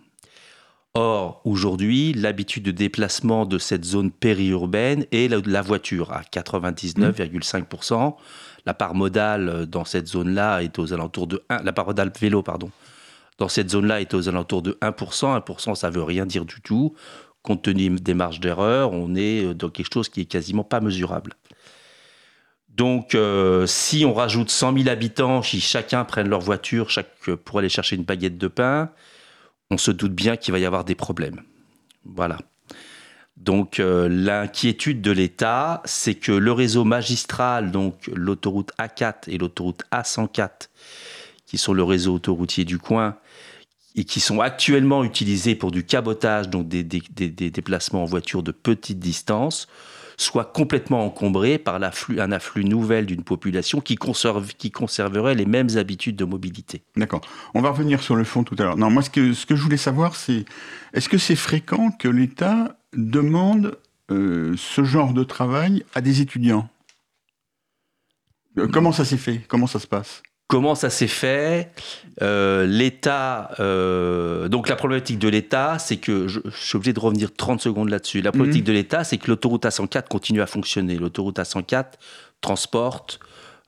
Or, 0.97 1.41
aujourd'hui, 1.45 2.13
l'habitude 2.13 2.63
de 2.63 2.71
déplacement 2.71 3.47
de 3.47 3.59
cette 3.59 3.85
zone 3.85 4.13
périurbaine 4.13 5.07
est 5.11 5.29
la, 5.29 5.61
voiture 5.61 6.13
à 6.13 6.23
99,5%. 6.23 8.15
La 8.65 8.75
part 8.75 8.95
modale 8.95 9.67
dans 9.67 9.85
cette 9.85 10.07
zone-là 10.07 10.63
est 10.63 10.79
aux 10.79 10.93
alentours 10.93 11.27
de 11.27 11.43
1, 11.49 11.63
la 11.63 11.73
part 11.73 11.87
modale 11.87 12.13
vélo, 12.19 12.43
pardon, 12.45 12.71
dans 13.39 13.49
cette 13.49 13.71
zone-là 13.71 14.01
est 14.01 14.15
aux 14.15 14.29
alentours 14.29 14.63
de 14.63 14.79
1%. 14.81 15.41
1%, 15.41 15.75
ça 15.75 15.91
veut 15.91 16.03
rien 16.03 16.27
dire 16.27 16.45
du 16.45 16.61
tout. 16.61 16.95
Compte 17.43 17.63
tenu 17.63 17.91
des 17.91 18.15
marges 18.15 18.39
d'erreur, 18.39 18.93
on 18.93 19.17
est 19.17 19.53
dans 19.53 19.71
quelque 19.71 19.93
chose 19.93 20.09
qui 20.09 20.21
est 20.23 20.27
quasiment 20.27 20.65
pas 20.65 20.81
mesurable. 20.81 21.35
Donc, 22.75 23.15
euh, 23.15 23.67
si 23.67 24.05
on 24.05 24.15
rajoute 24.15 24.51
100 24.51 24.79
000 24.79 24.89
habitants, 24.89 25.43
si 25.43 25.61
chacun 25.61 26.05
prenne 26.05 26.29
leur 26.29 26.41
voiture 26.41 26.91
chaque, 26.91 27.15
pour 27.45 27.61
aller 27.61 27.69
chercher 27.69 27.95
une 27.95 28.03
baguette 28.03 28.37
de 28.37 28.49
pain, 28.49 28.91
on 29.71 29.79
se 29.79 29.93
doute 29.93 30.13
bien 30.13 30.37
qu'il 30.37 30.53
va 30.53 30.59
y 30.59 30.65
avoir 30.65 30.85
des 30.85 30.97
problèmes. 30.97 31.41
Voilà. 32.05 32.39
Donc, 33.37 33.79
euh, 33.79 34.09
l'inquiétude 34.09 35.03
de 35.03 35.11
l'État, 35.13 35.83
c'est 35.85 36.15
que 36.15 36.33
le 36.33 36.53
réseau 36.53 36.85
magistral, 36.85 37.71
donc 37.71 38.11
l'autoroute 38.13 38.73
A4 38.79 39.29
et 39.29 39.39
l'autoroute 39.39 39.83
A104, 39.93 40.69
qui 41.47 41.59
sont 41.59 41.75
le 41.75 41.85
réseau 41.85 42.15
autoroutier 42.15 42.65
du 42.65 42.79
coin, 42.79 43.17
et 43.97 44.05
qui 44.05 44.19
sont 44.19 44.41
actuellement 44.41 45.05
utilisés 45.05 45.55
pour 45.55 45.71
du 45.71 45.85
cabotage, 45.85 46.49
donc 46.49 46.67
des, 46.67 46.83
déplacements 46.83 48.03
en 48.03 48.07
voiture 48.07 48.43
de 48.43 48.51
petite 48.51 48.99
distance, 48.99 49.69
soient 50.17 50.45
complètement 50.45 51.05
encombrés 51.05 51.59
par 51.59 51.77
un 51.77 52.33
afflux 52.33 52.65
nouvel 52.65 53.07
d'une 53.07 53.25
population 53.25 53.81
qui, 53.81 53.97
conserve, 53.97 54.55
qui 54.55 54.71
conserverait 54.71 55.35
les 55.35 55.47
mêmes 55.47 55.77
habitudes 55.77 56.17
de 56.17 56.25
mobilité. 56.25 56.83
D'accord. 56.97 57.21
On 57.55 57.61
va 57.61 57.71
revenir 57.71 58.03
sur 58.03 58.17
le 58.17 58.25
fond 58.25 58.45
tout 58.45 58.57
à 58.59 58.63
l'heure. 58.65 58.77
Non, 58.77 58.91
moi, 58.91 59.03
ce 59.03 59.11
que, 59.11 59.33
ce 59.33 59.47
que 59.47 59.57
je 59.57 59.63
voulais 59.63 59.77
savoir, 59.77 60.17
c'est 60.17 60.45
est-ce 60.93 61.09
que 61.09 61.19
c'est 61.19 61.37
fréquent 61.37 61.91
que 61.91 62.09
l'État 62.09 62.77
demande 62.97 63.79
euh, 64.11 64.55
ce 64.57 64.85
genre 64.85 65.13
de 65.13 65.25
travail 65.25 65.85
à 65.95 66.01
des 66.01 66.21
étudiants? 66.21 66.69
Euh, 68.59 68.69
Comment 68.69 68.93
ça 68.93 69.05
s'est 69.05 69.17
fait? 69.17 69.41
Comment 69.49 69.67
ça 69.67 69.81
se 69.81 69.87
passe? 69.87 70.23
Comment 70.47 70.75
ça 70.75 70.91
s'est 70.91 71.07
fait 71.07 71.71
euh, 72.21 72.67
L'État, 72.67 73.53
euh, 73.61 74.49
donc 74.49 74.69
la 74.69 74.77
problématique 74.77 75.19
de 75.19 75.29
l'État, 75.29 75.79
c'est 75.79 75.97
que, 75.97 76.29
je, 76.29 76.41
suis 76.53 76.77
obligé 76.77 76.93
de 76.93 77.01
revenir 77.01 77.35
30 77.35 77.61
secondes 77.61 77.89
là-dessus, 77.89 78.21
la 78.21 78.31
problématique 78.31 78.63
mhm. 78.63 78.69
de 78.69 78.73
l'État, 78.73 79.05
c'est 79.05 79.17
que 79.17 79.31
l'autoroute 79.31 79.65
A104 79.65 80.07
continue 80.09 80.43
à 80.43 80.47
fonctionner. 80.47 80.97
L'autoroute 80.97 81.39
A104 81.39 81.87
transporte 82.43 83.21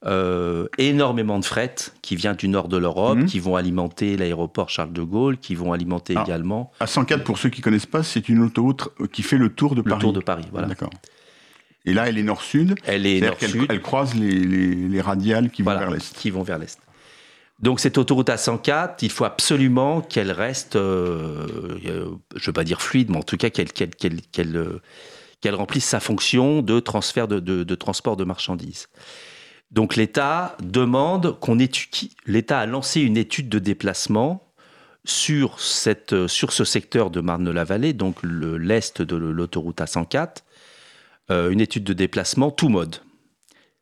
euh, 0.05 0.67
énormément 0.77 1.39
de 1.39 1.47
fret 1.47 1.75
qui 2.03 2.15
vient 2.15 2.35
du 2.35 2.47
nord 2.47 2.69
de 2.69 2.77
l'Europe, 2.77 3.19
mhm. 3.19 3.27
qui 3.27 3.41
vont 3.41 3.57
alimenter 3.57 4.19
l'aéroport 4.19 4.69
Charles 4.69 4.93
de 4.93 5.03
Gaulle, 5.03 5.39
qui 5.39 5.55
vont 5.55 5.73
alimenter 5.73 6.13
ah, 6.15 6.25
également... 6.27 6.73
A104, 6.81 7.23
pour 7.23 7.39
ceux 7.39 7.49
qui 7.49 7.61
ne 7.61 7.65
connaissent 7.65 7.87
pas, 7.87 8.03
c'est 8.03 8.29
une 8.29 8.43
autoroute 8.43 8.91
qui 9.13 9.23
fait 9.23 9.39
le 9.39 9.49
tour 9.49 9.75
de 9.75 9.81
Paris. 9.81 9.95
Le 9.95 10.01
tour 10.01 10.13
de 10.13 10.21
Paris, 10.21 10.45
voilà. 10.53 10.69
D'accord. 10.69 10.91
Et 11.87 11.95
là, 11.95 12.09
elle 12.09 12.19
est 12.19 12.23
nord-sud. 12.23 12.75
Elle 12.85 13.07
est 13.07 13.21
nord-sud. 13.21 13.67
Elle, 13.71 13.81
croise 13.81 14.15
les, 14.15 15.01
radiales 15.01 15.51
qui 15.51 15.63
vont 15.63 15.79
vers 15.79 15.91
l'est. 15.91 16.17
Qui 16.17 16.31
vont 16.31 16.43
vers 16.43 16.59
l'est. 16.59 16.79
Donc 17.61 17.81
cette 17.81 17.97
autoroute 17.97 18.29
A104, 18.29 18.97
il 19.01 19.11
faut 19.11 19.25
absolument 19.25 20.03
qu'elle 20.03 20.31
reste, 20.31 20.77
euh, 20.77 21.47
euh, 21.87 22.11
je 22.35 22.43
ne 22.43 22.47
veux 22.47 22.53
pas 22.53 22.65
dire 22.65 22.83
fluide, 22.83 23.11
mais 23.11 23.17
en 23.17 23.23
tout 23.23 23.39
cas 23.39 23.49
qu'elle 23.49 24.57
euh, 24.57 24.81
remplisse 25.53 25.87
sa 25.87 26.01
fonction 26.01 26.61
de 26.61 26.81
transfert 26.81 27.29
de, 27.29 27.75
transport 27.75 28.17
de 28.17 28.25
marchandises. 28.25 28.89
Donc 29.71 29.97
l'État 29.97 30.57
demande 30.63 31.39
qu'on 31.41 31.59
étudie, 31.59 32.15
l'État 32.27 32.61
a 32.61 32.67
lancé 32.67 33.01
une 33.01 33.17
étude 33.17 33.49
de 33.49 33.59
déplacement 33.59 34.47
sur, 35.05 35.59
cette, 35.61 36.27
sur 36.27 36.53
ce 36.53 36.65
secteur 36.65 37.11
de 37.11 37.21
Marne-la-Vallée, 37.21 37.95
donc 37.95 38.17
l'est 38.23 39.01
de 39.01 39.17
l'autoroute 39.17 39.79
A104, 39.79 40.17
euh, 40.17 40.31
une 41.29 41.61
étude 41.61 41.85
de 41.85 41.93
déplacement 41.93 42.51
tout 42.51 42.69
mode. 42.69 42.97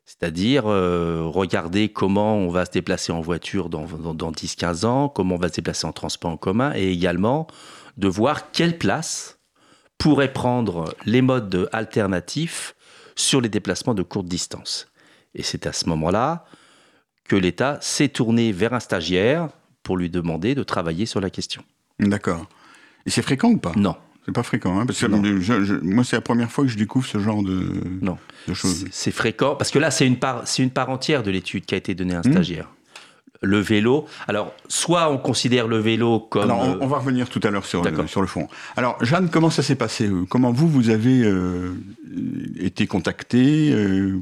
C'est-à-dire 0.04 0.66
euh, 0.66 1.22
regarder 1.24 1.88
comment 1.88 2.36
on 2.36 2.48
va 2.48 2.66
se 2.66 2.70
déplacer 2.70 3.10
en 3.10 3.22
voiture 3.22 3.70
dans, 3.70 3.86
dans, 3.86 4.32
10-15 4.32 4.84
ans, 4.84 5.08
comment 5.08 5.36
on 5.36 5.38
va 5.38 5.48
se 5.48 5.54
déplacer 5.54 5.86
en 5.86 5.92
transport 5.92 6.30
en 6.30 6.36
commun, 6.36 6.72
et 6.74 6.90
également 6.90 7.46
de 7.96 8.08
voir 8.08 8.50
quelle 8.50 8.76
place 8.76 9.38
pourraient 9.96 10.32
prendre 10.32 10.94
les 11.06 11.22
modes 11.22 11.68
alternatifs 11.72 12.74
sur 13.16 13.40
les 13.40 13.48
déplacements 13.48 13.94
de 13.94 14.02
courte 14.02 14.26
distance. 14.26 14.88
Et 15.34 15.42
c'est 15.42 15.66
à 15.66 15.72
ce 15.72 15.88
moment-là 15.88 16.44
que 17.24 17.36
l'État 17.36 17.78
s'est 17.80 18.08
tourné 18.08 18.52
vers 18.52 18.74
un 18.74 18.80
stagiaire 18.80 19.48
pour 19.82 19.96
lui 19.96 20.10
demander 20.10 20.54
de 20.54 20.62
travailler 20.62 21.06
sur 21.06 21.20
la 21.20 21.30
question. 21.30 21.64
D'accord. 21.98 22.46
Et 23.06 23.10
c'est 23.10 23.22
fréquent 23.22 23.48
ou 23.48 23.58
pas? 23.58 23.72
Non. 23.76 23.96
C'est 24.24 24.32
pas 24.32 24.42
fréquent, 24.42 24.78
hein, 24.78 24.86
parce 24.86 25.00
que 25.00 25.82
moi, 25.84 26.02
c'est 26.02 26.16
la 26.16 26.22
première 26.22 26.50
fois 26.50 26.64
que 26.64 26.70
je 26.70 26.78
découvre 26.78 27.06
ce 27.06 27.18
genre 27.18 27.42
de, 27.42 27.68
non. 28.00 28.16
choses. 28.54 28.86
C'est 28.90 29.10
fréquent, 29.10 29.54
parce 29.54 29.70
que 29.70 29.78
là, 29.78 29.90
c'est 29.90 30.06
une 30.06 30.18
part, 30.18 30.42
c'est 30.46 30.62
une 30.62 30.70
part 30.70 30.88
entière 30.88 31.22
de 31.22 31.30
l'étude 31.30 31.66
qui 31.66 31.74
a 31.74 31.78
été 31.78 31.94
donnée 31.94 32.14
à 32.14 32.18
un 32.18 32.20
hmm. 32.20 32.32
stagiaire. 32.32 32.70
Le 33.42 33.58
vélo. 33.58 34.06
Alors, 34.26 34.54
soit 34.68 35.10
on 35.10 35.18
considère 35.18 35.68
le 35.68 35.76
vélo 35.76 36.20
comme. 36.20 36.44
Alors, 36.44 36.78
on, 36.80 36.86
va 36.86 36.98
revenir 36.98 37.28
tout 37.28 37.40
à 37.42 37.50
l'heure 37.50 37.66
sur, 37.66 37.82
le, 37.82 38.06
sur 38.06 38.22
le 38.22 38.26
fond. 38.26 38.48
Alors, 38.76 38.96
Jeanne, 39.04 39.28
comment 39.28 39.50
ça 39.50 39.62
s'est 39.62 39.74
passé 39.74 40.08
Comment 40.30 40.50
vous, 40.50 40.66
vous 40.66 40.88
avez 40.88 41.22
euh, 41.22 41.74
été 42.58 42.86
contacté 42.86 43.70
euh? 43.72 44.18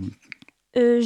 Euh, 0.77 1.01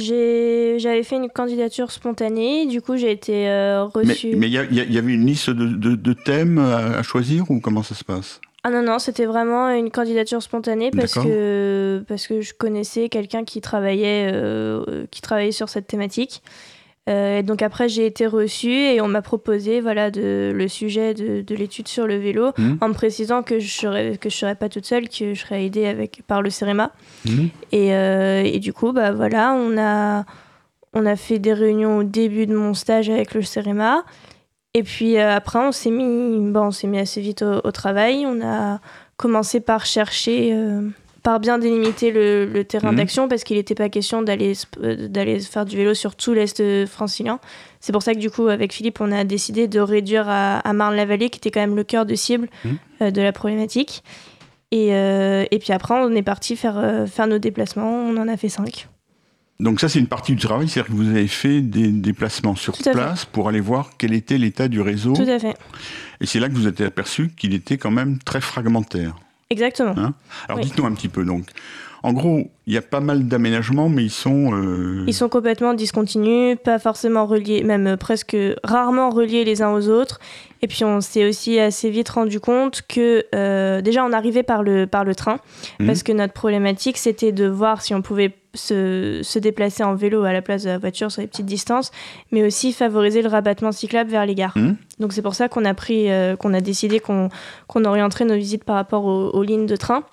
j'avais 0.79 1.03
fait 1.03 1.17
une 1.17 1.29
candidature 1.29 1.91
spontanée, 1.91 2.65
du 2.65 2.81
coup 2.81 2.95
j'ai 2.95 3.11
été 3.11 3.47
reçue. 3.93 4.35
Mais 4.35 4.47
il 4.47 4.53
y, 4.53 4.97
avait 4.97 5.13
une 5.13 5.25
liste 5.25 5.49
de, 5.51 5.67
de, 5.95 6.13
thèmes 6.13 6.57
à, 6.57 7.03
choisir 7.03 7.51
ou 7.51 7.59
comment 7.59 7.83
ça 7.83 7.93
se 7.93 8.05
passe? 8.05 8.39
Ah 8.67 8.69
non, 8.69 8.81
non, 8.81 8.99
c'était 8.99 9.25
vraiment 9.25 9.69
une 9.69 9.91
candidature 9.91 10.43
spontanée 10.43 10.91
parce 10.91 11.13
que, 11.13 12.03
parce 12.05 12.27
que 12.27 12.41
je 12.41 12.53
connaissais 12.53 13.07
quelqu'un 13.07 13.45
qui, 13.45 13.61
travaillait 13.61 14.29
euh, 14.33 15.05
qui 15.09 15.21
travaillait 15.21 15.53
sur 15.53 15.69
cette 15.69 15.87
thématique. 15.87 16.43
Euh, 17.07 17.43
donc 17.43 17.61
après, 17.61 17.87
j'ai 17.87 18.05
été 18.05 18.27
reçue 18.27 18.73
et 18.73 18.99
on 18.99 19.07
m'a 19.07 19.21
proposé 19.21 19.79
voilà, 19.79 20.11
de, 20.11 20.51
le 20.53 20.67
sujet 20.67 21.13
de, 21.13 21.39
de 21.39 21.55
l'étude 21.55 21.87
sur 21.87 22.07
le 22.07 22.17
vélo 22.17 22.51
mmh. 22.57 22.73
en 22.81 22.89
me 22.89 22.93
précisant 22.93 23.41
que 23.41 23.57
je 23.57 23.67
ne 23.67 23.69
serais, 23.69 24.17
que 24.17 24.29
je 24.29 24.35
serais 24.35 24.55
pas 24.55 24.67
toute 24.67 24.85
seule, 24.85 25.07
que 25.07 25.33
je 25.33 25.39
serais 25.39 25.63
aidée 25.63 25.85
avec, 25.85 26.23
par 26.27 26.41
le 26.41 26.49
CEREMA. 26.49 26.91
Mmh. 27.23 27.45
Et, 27.71 27.95
euh, 27.95 28.41
et, 28.43 28.59
du 28.59 28.73
coup, 28.73 28.91
bah, 28.91 29.13
voilà, 29.13 29.53
on 29.53 29.77
a, 29.77 30.25
on 30.91 31.05
a 31.05 31.15
fait 31.15 31.39
des 31.39 31.53
réunions 31.53 31.99
au 31.99 32.03
début 32.03 32.47
de 32.47 32.53
mon 32.53 32.73
stage 32.73 33.09
avec 33.09 33.33
le 33.33 33.43
CEREMA. 33.43 34.03
Et 34.77 34.83
puis 34.83 35.17
euh, 35.17 35.35
après, 35.35 35.57
on 35.57 35.71
s'est 35.71 35.89
mis, 35.89 36.51
bon, 36.51 36.67
on 36.67 36.71
s'est 36.71 36.85
mis 36.85 36.99
assez 36.99 37.19
vite 37.19 37.41
au, 37.41 37.71
travail. 37.71 38.27
On 38.27 38.47
a 38.47 38.79
commencé 39.17 39.59
par 39.59 39.87
chercher, 39.87 40.53
euh, 40.53 40.87
par 41.23 41.39
bien 41.39 41.57
délimiter 41.57 42.11
le, 42.11 42.61
terrain 42.61 42.91
mhm. 42.91 42.97
d'action 42.97 43.27
parce 43.27 43.43
qu'il 43.43 43.57
n'était 43.57 43.73
pas 43.73 43.89
question 43.89 44.21
d'aller 44.21 44.53
euh, 44.83 45.07
d'aller 45.07 45.39
faire 45.39 45.65
du 45.65 45.77
vélo 45.77 45.95
sur 45.95 46.15
tout 46.15 46.31
l'est 46.31 46.85
francilien. 46.85 47.39
C'est 47.79 47.91
pour 47.91 48.03
ça 48.03 48.13
que 48.13 48.19
du 48.19 48.29
coup, 48.29 48.49
avec 48.49 48.71
Philippe, 48.71 49.01
on 49.01 49.11
a 49.11 49.23
décidé 49.23 49.67
de 49.67 49.79
réduire 49.79 50.29
à, 50.29 50.61
Marne-la-Vallée, 50.73 51.31
qui 51.31 51.39
était 51.39 51.49
quand 51.49 51.61
même 51.61 51.75
le 51.75 51.83
cœur 51.83 52.05
de 52.05 52.13
cible 52.13 52.47
mhm. 52.63 53.11
de 53.11 53.21
la 53.23 53.31
problématique. 53.31 54.03
Et, 54.69 54.89
et, 54.89 55.59
puis 55.59 55.73
après, 55.73 55.95
on 55.95 56.11
est 56.13 56.21
parti 56.21 56.55
faire, 56.55 57.07
faire 57.07 57.25
nos 57.25 57.39
déplacements. 57.39 57.89
On 57.89 58.15
en 58.17 58.27
a 58.27 58.37
fait 58.37 58.49
cinq. 58.49 58.87
Donc 59.59 59.79
ça, 59.79 59.89
c'est 59.89 59.99
une 59.99 60.07
partie 60.07 60.35
du 60.35 60.41
travail, 60.41 60.67
c'est-à-dire 60.67 60.91
que 60.91 60.97
vous 60.97 61.09
avez 61.09 61.27
fait 61.27 61.61
des 61.61 61.87
déplacements 61.87 62.55
sur 62.55 62.77
place 62.77 63.25
pour 63.25 63.49
aller 63.49 63.59
voir 63.59 63.91
quel 63.97 64.13
était 64.13 64.37
l'état 64.37 64.67
du 64.67 64.81
réseau. 64.81 65.13
Tout 65.13 65.23
à 65.23 65.39
fait. 65.39 65.55
Et 66.21 66.25
c'est 66.27 66.39
là 66.39 66.47
que 66.47 66.53
vous 66.53 66.67
êtes 66.67 66.81
aperçu 66.81 67.29
qu'il 67.35 67.53
était 67.53 67.77
quand 67.77 67.91
même 67.91 68.19
très 68.19 68.41
fragmentaire. 68.41 69.15
Exactement. 69.49 69.95
Hein? 69.97 70.13
Alors 70.47 70.59
dites-nous 70.59 70.85
un 70.85 70.93
petit 70.93 71.09
peu 71.09 71.23
donc. 71.23 71.45
En 72.03 72.13
gros, 72.13 72.51
il 72.67 72.73
y 72.73 72.77
a 72.77 72.81
pas 72.81 72.99
mal 72.99 73.27
d'aménagements, 73.27 73.89
mais 73.89 74.03
ils 74.03 74.11
sont... 74.11 74.53
Euh, 74.53 75.03
ils 75.07 75.13
sont 75.13 75.29
complètement 75.29 75.73
discontinus, 75.73 76.55
pas 76.63 76.77
forcément 76.77 77.25
reliés, 77.25 77.63
même 77.63 77.87
euh, 77.87 77.97
presque 77.97 78.37
rarement 78.63 79.09
reliés 79.09 79.43
les 79.43 79.63
uns 79.63 79.71
aux 79.71 79.89
autres. 79.89 80.19
Et 80.61 80.67
puis 80.67 80.83
on 80.83 81.01
s'est 81.01 81.27
aussi 81.27 81.59
assez 81.59 81.89
vite 81.89 82.09
rendu 82.09 82.39
compte 82.39 82.83
que 82.87 83.25
euh, 83.33 83.81
déjà 83.81 84.05
on 84.05 84.13
arrivait 84.13 84.43
par 84.43 84.63
le, 84.63 84.85
par 84.85 85.03
le 85.03 85.15
train, 85.15 85.39
mmh. 85.79 85.87
parce 85.87 86.03
que 86.03 86.11
notre 86.11 86.33
problématique 86.33 86.97
c'était 86.97 87.31
de 87.31 87.47
voir 87.47 87.81
si 87.81 87.93
on 87.93 88.01
pouvait 88.01 88.33
se, 88.57 89.21
se, 89.23 89.39
déplacer 89.39 89.83
en 89.83 89.95
vélo 89.95 90.23
à 90.23 90.33
la 90.33 90.41
place 90.41 90.63
de 90.63 90.69
la 90.69 90.77
voiture 90.77 91.11
sur 91.11 91.21
les 91.21 91.27
petites 91.27 91.45
distances, 91.45 91.91
mais 92.31 92.43
aussi 92.43 92.73
favoriser 92.73 93.21
le 93.21 93.29
rabattement 93.29 93.71
cyclable 93.71 94.09
vers 94.09 94.25
les 94.25 94.35
gares. 94.35 94.57
Mmh. 94.57 94.75
Donc 94.99 95.13
c'est 95.13 95.21
pour 95.21 95.35
ça 95.35 95.47
qu'on 95.47 95.65
a 95.65 95.73
pris, 95.73 96.07
qu'on 96.39 96.53
a 96.53 96.61
décidé 96.61 96.99
qu'on 96.99 97.29
orienterait 97.85 98.25
nos 98.25 98.35
visites 98.35 98.63
par 98.63 98.75
rapport 98.75 99.05
aux 99.05 99.43
lignes 99.43 99.67
de 99.67 99.75
train. 99.75 100.03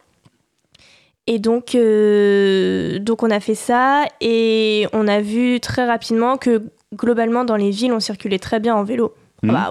Et 1.26 1.38
donc, 1.38 1.74
euh, 1.74 2.98
donc 2.98 3.22
on 3.22 3.30
a 3.30 3.40
fait 3.40 3.54
ça 3.54 4.04
et 4.20 4.86
on 4.92 5.08
a 5.08 5.20
vu 5.20 5.58
très 5.60 5.86
rapidement 5.86 6.36
que 6.36 6.62
globalement, 6.94 7.44
dans 7.44 7.56
les 7.56 7.70
villes, 7.70 7.92
on 7.92 8.00
circulait 8.00 8.38
très 8.38 8.60
bien 8.60 8.74
en 8.74 8.84
vélo. 8.84 9.14
Hmm. 9.42 9.50
Bah, 9.50 9.70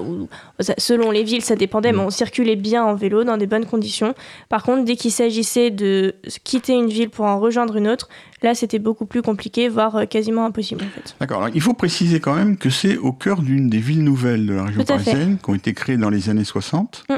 selon 0.77 1.11
les 1.11 1.23
villes, 1.23 1.43
ça 1.43 1.55
dépendait, 1.55 1.91
hmm. 1.91 1.97
mais 1.97 2.03
on 2.03 2.09
circulait 2.09 2.55
bien 2.55 2.83
en 2.83 2.95
vélo 2.95 3.23
dans 3.23 3.37
des 3.37 3.47
bonnes 3.47 3.65
conditions. 3.65 4.13
Par 4.49 4.63
contre, 4.63 4.85
dès 4.85 4.95
qu'il 4.95 5.11
s'agissait 5.11 5.71
de 5.71 6.15
quitter 6.43 6.73
une 6.73 6.89
ville 6.89 7.09
pour 7.09 7.25
en 7.25 7.39
rejoindre 7.39 7.75
une 7.75 7.87
autre, 7.87 8.09
là, 8.41 8.55
c'était 8.55 8.79
beaucoup 8.79 9.05
plus 9.05 9.21
compliqué, 9.21 9.69
voire 9.69 9.95
euh, 9.95 10.05
quasiment 10.05 10.45
impossible. 10.45 10.83
En 10.83 10.89
fait. 10.89 11.15
D'accord. 11.19 11.49
Il 11.53 11.61
faut 11.61 11.73
préciser 11.73 12.19
quand 12.19 12.35
même 12.35 12.57
que 12.57 12.69
c'est 12.69 12.97
au 12.97 13.13
cœur 13.13 13.41
d'une 13.41 13.69
des 13.69 13.79
villes 13.79 14.03
nouvelles 14.03 14.45
de 14.45 14.53
la 14.53 14.65
région 14.65 14.83
parisienne, 14.83 15.37
qui 15.43 15.49
ont 15.49 15.55
été 15.55 15.73
créées 15.73 15.97
dans 15.97 16.09
les 16.09 16.29
années 16.29 16.43
60. 16.43 17.05
Hmm. 17.09 17.15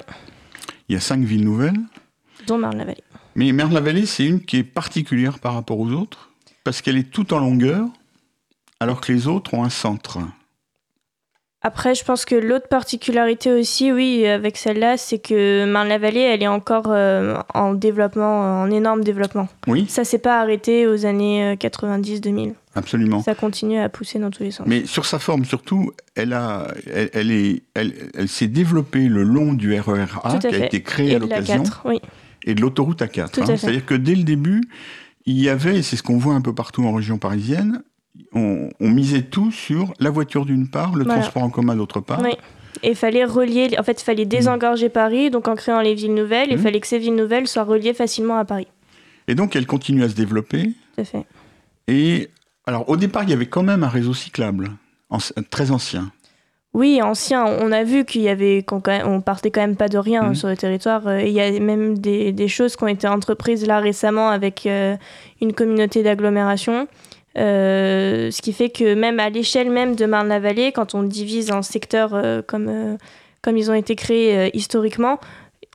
Il 0.88 0.94
y 0.94 0.96
a 0.96 1.02
cinq 1.02 1.22
villes 1.22 1.44
nouvelles. 1.44 1.80
Dont 2.48 2.58
Marne-la-Vallée. 2.58 3.04
Mais 3.36 3.52
Marne-la-Vallée, 3.52 4.06
c'est 4.06 4.26
une 4.26 4.40
qui 4.40 4.58
est 4.58 4.64
particulière 4.64 5.40
par 5.40 5.56
rapport 5.56 5.80
aux 5.80 5.92
autres, 5.92 6.32
parce 6.64 6.82
qu'elle 6.82 6.98
est 6.98 7.12
toute 7.12 7.34
en 7.34 7.40
longueur, 7.40 7.88
alors 8.80 9.02
que 9.02 9.12
les 9.12 9.28
autres 9.28 9.54
ont 9.54 9.64
un 9.64 9.70
centre. 9.70 10.20
Après, 11.66 11.96
je 11.96 12.04
pense 12.04 12.26
que 12.26 12.36
l'autre 12.36 12.68
particularité 12.68 13.52
aussi, 13.52 13.92
oui, 13.92 14.28
avec 14.28 14.56
celle-là, 14.56 14.98
c'est 14.98 15.18
que 15.18 15.66
Marne-la-Vallée, 15.66 16.20
elle 16.20 16.44
est 16.44 16.48
encore 16.48 16.90
euh, 16.90 17.40
en 17.56 17.74
développement, 17.74 18.62
en 18.62 18.70
énorme 18.70 19.04
développement. 19.04 19.48
Oui. 19.66 19.88
Ça 19.90 20.04
s'est 20.04 20.20
pas 20.20 20.40
arrêté 20.40 20.86
aux 20.86 21.08
années 21.08 21.56
90-2000. 21.56 22.50
Euh, 22.50 22.54
Absolument. 22.76 23.24
Ça 23.24 23.34
continue 23.34 23.80
à 23.80 23.90
pousser 23.90 24.20
dans 24.20 24.30
tous 24.30 24.44
les 24.44 24.52
sens. 24.52 24.68
Mais 24.68 24.86
sur 24.86 25.08
sa 25.08 25.18
forme, 25.18 25.44
surtout, 25.44 25.92
elle, 26.14 26.34
a, 26.34 26.68
elle, 27.14 27.32
est, 27.32 27.64
elle, 27.74 28.28
s'est 28.28 28.46
développée 28.46 29.08
le 29.08 29.24
long 29.24 29.54
du 29.54 29.74
RER 29.74 30.06
A, 30.24 30.38
qui 30.38 30.46
a 30.46 30.66
été 30.68 30.84
créé 30.84 31.16
à 31.16 31.20
l'occasion. 31.20 31.64
Oui. 31.84 32.00
Et 32.44 32.54
de 32.54 32.62
l'autoroute 32.62 33.02
A4. 33.02 33.42
Hein. 33.42 33.56
C'est-à-dire 33.58 33.88
que 33.88 33.96
dès 33.96 34.14
le 34.14 34.24
début, 34.24 34.62
il 35.26 35.42
y 35.42 35.50
avait, 35.50 35.80
et 35.80 35.82
c'est 35.82 35.96
ce 35.96 36.04
qu'on 36.04 36.20
voit 36.20 36.36
un 36.36 36.42
peu 36.42 36.54
partout 36.54 36.86
en 36.86 36.94
région 36.94 37.18
parisienne, 37.18 37.82
on, 38.34 38.70
misait 38.80 39.24
tout 39.24 39.52
sur 39.52 39.94
la 40.00 40.10
voiture 40.10 40.46
d'une 40.46 40.68
part, 40.68 40.96
le 40.96 41.06
transport 41.06 41.44
en 41.44 41.50
commun 41.50 41.76
d'autre 41.76 42.02
part. 42.02 42.22
Oui. 42.22 42.32
Et 42.84 42.90
il 42.90 42.96
fallait 42.96 43.24
relier, 43.24 43.70
en 43.80 43.84
fait, 43.84 44.02
il 44.02 44.04
fallait 44.04 44.26
désengorger 44.26 44.90
Paris, 44.90 45.30
donc 45.30 45.48
en 45.48 45.56
créant 45.56 45.82
les 45.82 45.96
villes 45.96 46.14
nouvelles, 46.14 46.50
il 46.52 46.58
mmh. 46.58 46.62
fallait 46.62 46.80
que 46.80 46.88
ces 46.88 47.00
villes 47.00 47.16
nouvelles 47.16 47.48
soient 47.48 47.64
reliées 47.64 47.94
facilement 47.94 48.38
à 48.38 48.46
Paris. 48.46 48.68
Et 49.28 49.36
donc, 49.36 49.56
elle 49.56 49.66
continue 49.66 50.04
à 50.04 50.10
se 50.10 50.16
développer. 50.16 50.74
Tout 50.96 51.02
à 51.02 51.04
fait. 51.06 51.26
Et 51.88 52.30
alors, 52.66 52.90
au 52.90 52.98
départ, 52.98 53.24
il 53.24 53.30
y 53.30 53.34
avait 53.34 53.46
quand 53.46 53.64
même 53.64 53.84
un 53.84 53.90
réseau 53.90 54.14
cyclable, 54.14 54.72
très 55.50 55.72
ancien. 55.72 56.12
Oui, 56.74 57.02
ancien. 57.02 57.46
On 57.46 57.72
a 57.72 57.84
vu 57.84 58.04
qu'il 58.04 58.22
y 58.22 58.28
avait, 58.28 58.62
qu'on 58.62 58.82
on 59.06 59.22
partait 59.22 59.50
quand 59.50 59.62
même 59.62 59.78
pas 59.78 59.88
de 59.88 59.98
rien 59.98 60.32
mmh. 60.32 60.36
sur 60.36 60.50
le 60.50 60.58
territoire. 60.58 61.08
Euh, 61.08 61.22
il 61.22 61.32
y 61.32 61.40
a 61.40 61.58
même 61.60 61.98
des, 61.98 62.48
choses 62.50 62.76
qui 62.76 62.84
ont 62.84 62.88
été 62.88 63.08
entreprises 63.08 63.66
là 63.66 63.80
récemment 63.80 64.30
avec 64.30 64.66
euh, 64.66 64.98
une 65.42 65.54
communauté 65.54 66.04
d'agglomération. 66.04 66.90
Euh, 67.38 68.32
ce 68.32 68.42
qui 68.42 68.54
fait 68.54 68.70
que 68.70 68.94
même 68.94 69.20
à 69.20 69.30
l'échelle 69.30 69.70
même 69.70 69.96
de 69.96 70.06
Marne-la-Vallée, 70.06 70.72
quand 70.72 70.96
on 70.96 71.04
divise 71.04 71.52
en 71.52 71.62
secteurs 71.62 72.14
euh, 72.14 72.42
comme, 72.42 72.70
euh, 72.70 72.98
comme 73.42 73.58
ils 73.58 73.70
ont 73.70 73.74
été 73.74 73.96
créés 73.96 74.56
historiquement, 74.56 75.20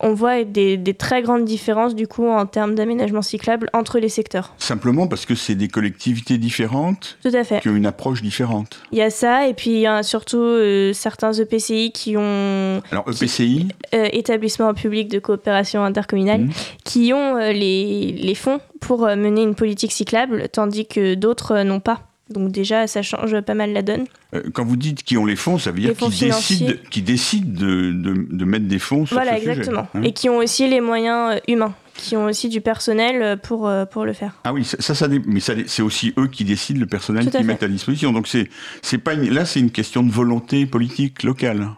on 0.01 0.15
voit 0.15 0.45
des, 0.45 0.79
très 0.99 1.23
grandes 1.23 1.45
différences 1.45 1.95
du 1.95 2.07
coup 2.07 2.29
en 2.29 2.47
termes 2.47 2.75
d'aménagement 2.75 3.23
cyclable 3.23 3.71
entre 3.73 3.99
les 3.99 4.09
secteurs. 4.09 4.55
Simplement 4.59 5.07
parce 5.07 5.27
que 5.27 5.35
c'est 5.35 5.55
des 5.55 5.69
collectivités 5.69 6.39
différentes 6.39 7.19
Tout 7.23 7.35
à 7.35 7.45
fait. 7.45 7.61
qui 7.61 7.69
ont 7.69 7.77
une 7.77 7.87
approche 7.87 8.23
différente. 8.23 8.81
Il 8.93 8.99
y 8.99 9.03
a 9.03 9.11
ça, 9.11 9.47
et 9.47 9.55
puis 9.55 9.71
il 9.71 9.81
y 9.81 9.87
a 9.87 10.03
surtout 10.03 10.39
euh, 10.39 10.93
certains 10.93 11.33
EPCI 11.33 11.93
qui 11.93 12.17
ont... 12.17 12.83
Alors 12.91 13.09
EPCI 13.09 13.69
euh, 13.95 14.09
Établissements 14.13 14.75
publics 14.75 15.09
de 15.09 15.19
coopération 15.19 15.85
intercommunale, 15.85 16.43
mmh. 16.43 16.51
qui 16.85 17.13
ont 17.13 17.37
euh, 17.37 17.53
les, 17.53 18.13
les 18.13 18.35
fonds 18.35 18.61
pour 18.81 19.07
mener 19.07 19.43
une 19.43 19.55
politique 19.55 19.93
cyclable, 19.93 20.49
tandis 20.51 20.87
que 20.87 21.15
d'autres 21.15 21.63
n'ont 21.63 21.81
pas. 21.81 22.10
Donc 22.31 22.53
déjà, 22.53 22.87
ça 22.87 23.03
change 23.03 23.41
pas 23.41 23.55
mal 23.55 23.73
la 23.73 23.83
donne. 23.83 24.05
Euh, 24.35 24.43
quand 24.53 24.65
vous 24.65 24.77
dites 24.77 25.03
qui 25.03 25.19
ont 25.19 25.27
les 25.27 25.35
fonds, 25.35 25.59
ça 25.59 25.73
veut 25.73 25.81
dire 25.81 25.97
qu'ils 25.97 26.29
décident, 26.29 26.73
qui 26.91 27.03
décident 27.03 27.61
de, 27.61 27.93
de, 27.93 28.45
mettre 28.45 28.67
des 28.67 28.79
fonds 28.79 29.05
sur 29.05 29.17
voilà, 29.17 29.33
ce 29.33 29.39
sujet. 29.41 29.47
Voilà, 29.47 29.61
exactement. 29.61 29.89
Hein. 29.95 30.03
Et 30.03 30.13
qui 30.13 30.29
ont 30.29 30.37
aussi 30.37 30.69
les 30.69 30.81
moyens 30.81 31.35
euh, 31.35 31.53
humains, 31.53 31.75
qui 31.95 32.17
ont 32.17 32.27
aussi 32.27 32.49
du 32.49 32.61
personnel 32.61 33.23
euh, 33.23 33.37
pour, 33.37 33.71
pour 33.91 34.05
le 34.05 34.13
faire. 34.13 34.41
Ah 34.45 34.53
oui, 34.53 34.65
ça, 34.65 34.95
ça, 34.95 35.09
mais 35.27 35.41
c'est 35.41 35.83
aussi 35.83 36.15
eux 36.19 36.29
qui 36.29 36.45
décident 36.45 36.79
le 36.79 36.87
personnel 36.87 37.29
qu'ils 37.29 37.45
mettent 37.45 37.65
à 37.65 37.69
disposition. 37.69 38.13
Donc 38.13 38.29
c'est 38.29 38.99
pas 38.99 39.15
là, 39.15 39.45
c'est 39.45 39.61
une 39.61 39.73
question 39.73 40.05
de 40.05 40.13
volonté 40.13 40.67
politique 40.67 41.25
locale. 41.25 41.69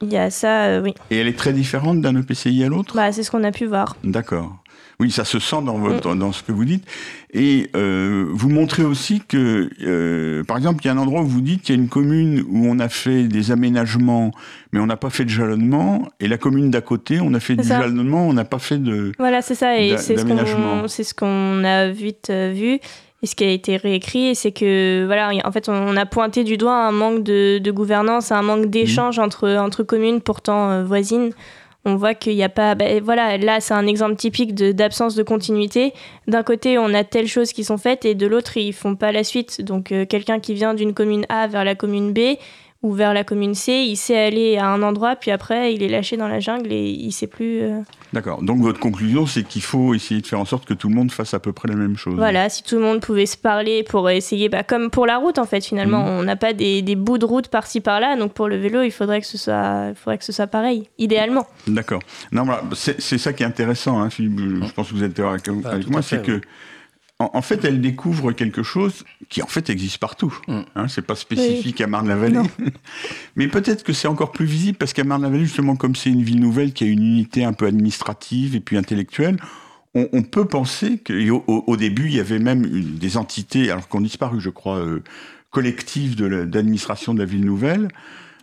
Il 0.00 0.12
y 0.12 0.16
a 0.16 0.30
ça, 0.30 0.80
oui. 0.80 0.94
Et 1.10 1.18
elle 1.18 1.26
est 1.26 1.36
très 1.36 1.52
différente 1.52 2.00
d'un 2.00 2.16
EPCI 2.16 2.62
à 2.64 2.68
l'autre? 2.68 2.94
Bah, 2.94 3.10
C'est 3.10 3.24
ce 3.24 3.32
qu'on 3.32 3.42
a 3.42 3.50
pu 3.50 3.66
voir. 3.66 3.96
D'accord. 4.04 4.62
Oui, 5.00 5.12
ça 5.12 5.24
se 5.24 5.38
sent 5.38 5.62
dans, 5.64 5.78
votre, 5.78 6.14
mm. 6.14 6.18
dans 6.18 6.32
ce 6.32 6.42
que 6.42 6.50
vous 6.50 6.64
dites. 6.64 6.84
Et 7.32 7.70
euh, 7.76 8.26
vous 8.30 8.48
montrez 8.48 8.82
aussi 8.82 9.20
que, 9.20 9.70
euh, 9.82 10.42
par 10.42 10.56
exemple, 10.56 10.82
il 10.82 10.88
y 10.88 10.90
a 10.90 10.92
un 10.92 10.98
endroit 10.98 11.20
où 11.20 11.26
vous 11.26 11.40
dites 11.40 11.62
qu'il 11.62 11.76
y 11.76 11.78
a 11.78 11.80
une 11.80 11.88
commune 11.88 12.44
où 12.48 12.66
on 12.66 12.80
a 12.80 12.88
fait 12.88 13.24
des 13.24 13.52
aménagements, 13.52 14.32
mais 14.72 14.80
on 14.80 14.86
n'a 14.86 14.96
pas 14.96 15.10
fait 15.10 15.24
de 15.24 15.30
jalonnement, 15.30 16.08
et 16.18 16.26
la 16.26 16.36
commune 16.36 16.72
d'à 16.72 16.80
côté, 16.80 17.20
on 17.20 17.32
a 17.34 17.40
fait 17.40 17.54
du 17.54 17.66
jalonnement, 17.66 18.26
on 18.26 18.32
n'a 18.32 18.44
pas 18.44 18.58
fait 18.58 18.78
de 18.78 19.12
Voilà, 19.18 19.40
c'est 19.40 19.54
ça, 19.54 19.78
et 19.78 19.98
c'est 19.98 20.16
ce 20.16 21.14
qu'on 21.14 21.64
a 21.64 21.88
vite 21.88 22.30
euh, 22.30 22.52
vu. 22.52 22.80
Et 23.20 23.26
ce 23.26 23.34
qui 23.34 23.44
a 23.44 23.50
été 23.50 23.76
réécrit, 23.76 24.36
c'est 24.36 24.52
que 24.52 25.04
voilà, 25.06 25.30
en 25.44 25.50
fait, 25.50 25.68
on 25.68 25.96
a 25.96 26.06
pointé 26.06 26.44
du 26.44 26.56
doigt 26.56 26.86
un 26.86 26.92
manque 26.92 27.24
de, 27.24 27.58
de 27.58 27.70
gouvernance, 27.72 28.30
un 28.30 28.42
manque 28.42 28.66
d'échange 28.66 29.18
mm. 29.18 29.22
entre, 29.22 29.48
entre 29.56 29.82
communes 29.82 30.20
pourtant 30.20 30.70
euh, 30.70 30.84
voisines 30.84 31.32
on 31.84 31.96
voit 31.96 32.14
qu'il 32.14 32.34
n'y 32.34 32.42
a 32.42 32.48
pas. 32.48 32.74
Ben, 32.74 33.02
voilà, 33.02 33.38
là, 33.38 33.60
c'est 33.60 33.74
un 33.74 33.86
exemple 33.86 34.16
typique 34.16 34.54
d'absence 34.54 35.14
de, 35.14 35.22
continuité. 35.22 35.92
D'un 36.26 36.42
côté, 36.42 36.78
on 36.78 36.92
a 36.94 37.04
telles 37.04 37.28
choses 37.28 37.52
qui 37.52 37.64
sont 37.64 37.78
faites 37.78 38.04
et 38.04 38.14
de 38.14 38.26
l'autre, 38.26 38.56
ils 38.56 38.72
font 38.72 38.96
pas 38.96 39.12
la 39.12 39.24
suite. 39.24 39.62
Donc, 39.62 39.92
euh, 39.92 40.04
quelqu'un 40.04 40.40
qui 40.40 40.54
vient 40.54 40.74
d'une 40.74 40.94
commune 40.94 41.24
A 41.28 41.46
vers 41.46 41.64
la 41.64 41.74
commune 41.74 42.12
B, 42.12 42.36
ou 42.82 42.92
vers 42.92 43.12
la 43.12 43.24
commune 43.24 43.54
C, 43.54 43.72
il 43.72 43.96
sait 43.96 44.18
aller 44.18 44.56
à 44.56 44.68
un 44.68 44.82
endroit, 44.82 45.16
puis 45.16 45.30
après, 45.30 45.74
il 45.74 45.82
est 45.82 45.88
lâché 45.88 46.16
dans 46.16 46.28
la 46.28 46.40
jungle 46.40 46.72
et 46.72 46.90
il 46.90 47.12
sait 47.12 47.26
plus. 47.26 47.62
Euh. 47.62 47.80
D'accord. 48.12 48.42
Donc 48.42 48.60
votre 48.60 48.80
conclusion, 48.80 49.26
c'est 49.26 49.42
qu'il 49.42 49.62
faut 49.62 49.94
essayer 49.94 50.20
de 50.20 50.26
faire 50.26 50.40
en 50.40 50.44
sorte 50.44 50.64
que 50.64 50.74
tout 50.74 50.88
le 50.88 50.94
monde 50.94 51.12
fasse 51.12 51.34
à 51.34 51.40
peu 51.40 51.52
près 51.52 51.68
la 51.68 51.74
même 51.74 51.96
chose. 51.96 52.14
Voilà, 52.14 52.48
si 52.48 52.62
tout 52.62 52.76
le 52.76 52.80
monde 52.80 53.00
pouvait 53.00 53.26
se 53.26 53.36
parler 53.36 53.82
pour 53.82 54.08
essayer, 54.08 54.48
bah, 54.48 54.62
comme 54.62 54.90
pour 54.90 55.06
la 55.06 55.18
route 55.18 55.38
en 55.38 55.44
fait, 55.44 55.64
finalement, 55.64 56.04
mhm. 56.04 56.20
on 56.20 56.22
n'a 56.22 56.36
pas 56.36 56.52
des, 56.52 56.82
bouts 56.96 57.18
de 57.18 57.26
route 57.26 57.48
par-ci 57.48 57.80
par-là, 57.80 58.16
donc 58.16 58.32
pour 58.32 58.48
le 58.48 58.56
vélo, 58.56 58.82
il 58.82 58.90
faudrait 58.90 59.20
que 59.20 59.26
ce 59.26 59.38
soit, 59.38 59.88
il 59.90 59.94
faudrait 59.94 60.18
que 60.18 60.24
ce 60.24 60.32
soit 60.32 60.46
pareil, 60.46 60.88
idéalement. 60.98 61.46
D'accord. 61.66 62.00
Non, 62.32 62.44
voilà, 62.44 62.62
c'est 62.74 63.18
ça 63.18 63.32
qui 63.32 63.42
est 63.42 63.46
intéressant, 63.46 64.00
hein, 64.00 64.10
Philippe. 64.10 64.40
Je 64.40 64.72
pense 64.72 64.88
que 64.88 64.94
vous 64.94 65.04
êtes 65.04 65.16
d'accord 65.16 65.32
avec, 65.32 65.48
ah, 65.64 65.76
moi, 65.88 66.02
c'est 66.02 66.22
que 66.22 66.40
en, 67.20 67.42
fait, 67.42 67.64
elle 67.64 67.80
découvre 67.80 68.30
quelque 68.30 68.62
chose 68.62 69.04
qui 69.28 69.42
en 69.42 69.48
fait 69.48 69.70
existe 69.70 69.98
partout. 69.98 70.38
Mm. 70.46 70.60
Hein, 70.76 70.88
c'est 70.88 71.04
pas 71.04 71.16
spécifique 71.16 71.80
à 71.80 71.88
Marne-la-Vallée, 71.88 72.38
mais 73.36 73.48
peut-être 73.48 73.82
que 73.82 73.92
c'est 73.92 74.06
encore 74.06 74.30
plus 74.30 74.46
visible 74.46 74.78
parce 74.78 74.92
qu'à 74.92 75.02
Marne-la-Vallée, 75.02 75.44
justement, 75.44 75.74
comme 75.74 75.96
c'est 75.96 76.10
une 76.10 76.22
ville 76.22 76.40
nouvelle 76.40 76.72
qui 76.72 76.84
a 76.84 76.86
une 76.86 77.02
unité 77.02 77.44
un 77.44 77.52
peu 77.52 77.66
administrative 77.66 78.54
et 78.54 78.60
puis 78.60 78.76
intellectuelle, 78.76 79.38
on, 79.94 80.22
peut 80.22 80.44
penser 80.44 80.98
qu'au 80.98 81.42
au, 81.48 81.76
début, 81.76 82.06
il 82.06 82.14
y 82.14 82.20
avait 82.20 82.38
même 82.38 82.64
des 82.64 83.16
entités, 83.16 83.68
alors 83.72 83.88
qu'on 83.88 84.00
disparu, 84.00 84.40
je 84.40 84.50
crois, 84.50 84.76
euh, 84.76 85.02
collectives 85.50 86.14
d'administration 86.14 87.14
de, 87.14 87.18
la 87.18 87.24
ville 87.24 87.44
nouvelle. 87.44 87.88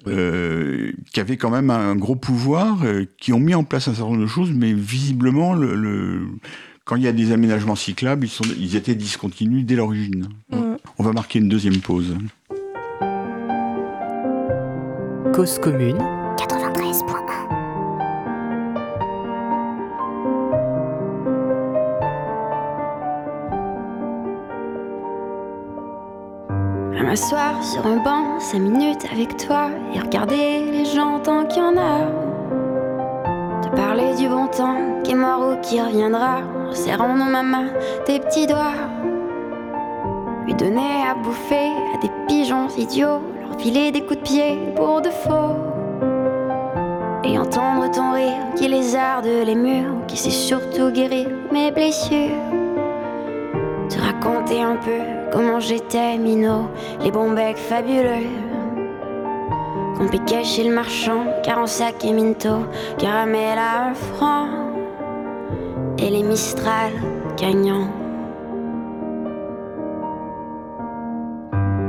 Euh, 0.07 0.91
qui 1.11 1.19
avaient 1.19 1.37
quand 1.37 1.49
même 1.49 1.71
un 1.71 1.95
gros 1.95 2.15
pouvoir, 2.15 2.83
euh, 2.83 3.05
qui 3.17 3.33
ont 3.33 3.39
mis 3.39 3.55
en 3.55 3.63
place 3.63 3.87
un 3.87 3.95
certain 3.95 4.11
nombre 4.11 4.21
de 4.21 4.27
choses, 4.27 4.51
mais 4.53 4.71
visiblement 4.71 5.55
le 5.55 6.27
quand 6.85 6.95
il 6.95 7.03
y 7.03 7.07
a 7.07 7.11
des 7.11 7.31
aménagements 7.31 7.75
cyclables, 7.75 8.27
ils, 8.27 8.29
sont, 8.29 8.43
ils 8.57 8.75
étaient 8.75 8.95
discontinus 8.95 9.65
dès 9.65 9.75
l'origine. 9.75 10.29
On 10.97 11.03
va 11.03 11.11
marquer 11.11 11.39
une 11.39 11.49
deuxième 11.49 11.79
pause. 11.79 12.15
Cause 15.33 15.59
commune 15.59 15.97
93.1 16.37 17.15
À 26.97 27.03
m'asseoir 27.03 27.63
sur 27.63 27.85
un 27.85 28.01
banc, 28.03 28.39
cinq 28.39 28.59
minutes 28.59 29.05
avec 29.11 29.35
toi 29.37 29.69
et 29.93 29.99
regarder 29.99 30.71
les 30.71 30.85
gens 30.85 31.19
tant 31.19 31.45
qu'il 31.47 31.57
y 31.57 31.65
en 31.65 31.77
a. 31.77 32.34
Te 33.65 33.75
parler 33.75 34.13
du 34.13 34.27
bon 34.27 34.45
temps 34.45 34.77
qui 35.03 35.13
est 35.13 35.15
mort 35.15 35.49
ou 35.49 35.61
qui 35.61 35.81
reviendra 35.81 36.41
serrant 36.71 37.17
dans 37.17 37.25
ma 37.25 37.41
main 37.41 37.65
tes 38.05 38.19
petits 38.19 38.45
doigts. 38.45 38.77
Lui 40.45 40.53
donner 40.53 41.01
à 41.09 41.15
bouffer 41.15 41.71
à 41.91 41.97
des 41.97 42.11
pigeons 42.27 42.67
idiots, 42.77 43.21
leur 43.41 43.59
filer 43.59 43.91
des 43.91 44.01
coups 44.01 44.19
de 44.19 44.23
pied 44.23 44.59
pour 44.75 45.01
de 45.01 45.09
faux. 45.09 45.57
Et 47.23 47.39
entendre 47.39 47.89
ton 47.89 48.11
rire 48.13 48.37
qui 48.55 48.67
lézarde 48.67 49.25
les 49.25 49.55
murs, 49.55 50.05
qui 50.07 50.17
sait 50.17 50.29
surtout 50.29 50.91
guérir 50.91 51.27
mes 51.51 51.71
blessures. 51.71 52.37
Te 53.89 53.99
raconter 53.99 54.61
un 54.61 54.75
peu 54.75 55.31
comment 55.33 55.59
j'étais 55.59 56.19
minot, 56.19 56.69
les 57.01 57.09
bons 57.09 57.31
becs 57.31 57.57
fabuleux. 57.57 58.27
Qu'on 59.97 60.07
piquait 60.07 60.43
chez 60.43 60.63
le 60.63 60.75
marchand, 60.75 61.25
car 61.43 61.59
en 61.59 61.67
sac 61.67 62.03
et 62.03 62.11
minto, 62.11 62.65
caramel 62.97 63.57
à 63.57 63.89
un 63.89 63.93
franc 63.93 64.47
et 65.97 66.09
les 66.09 66.23
Mistral 66.23 66.91
gagnants. 67.37 67.87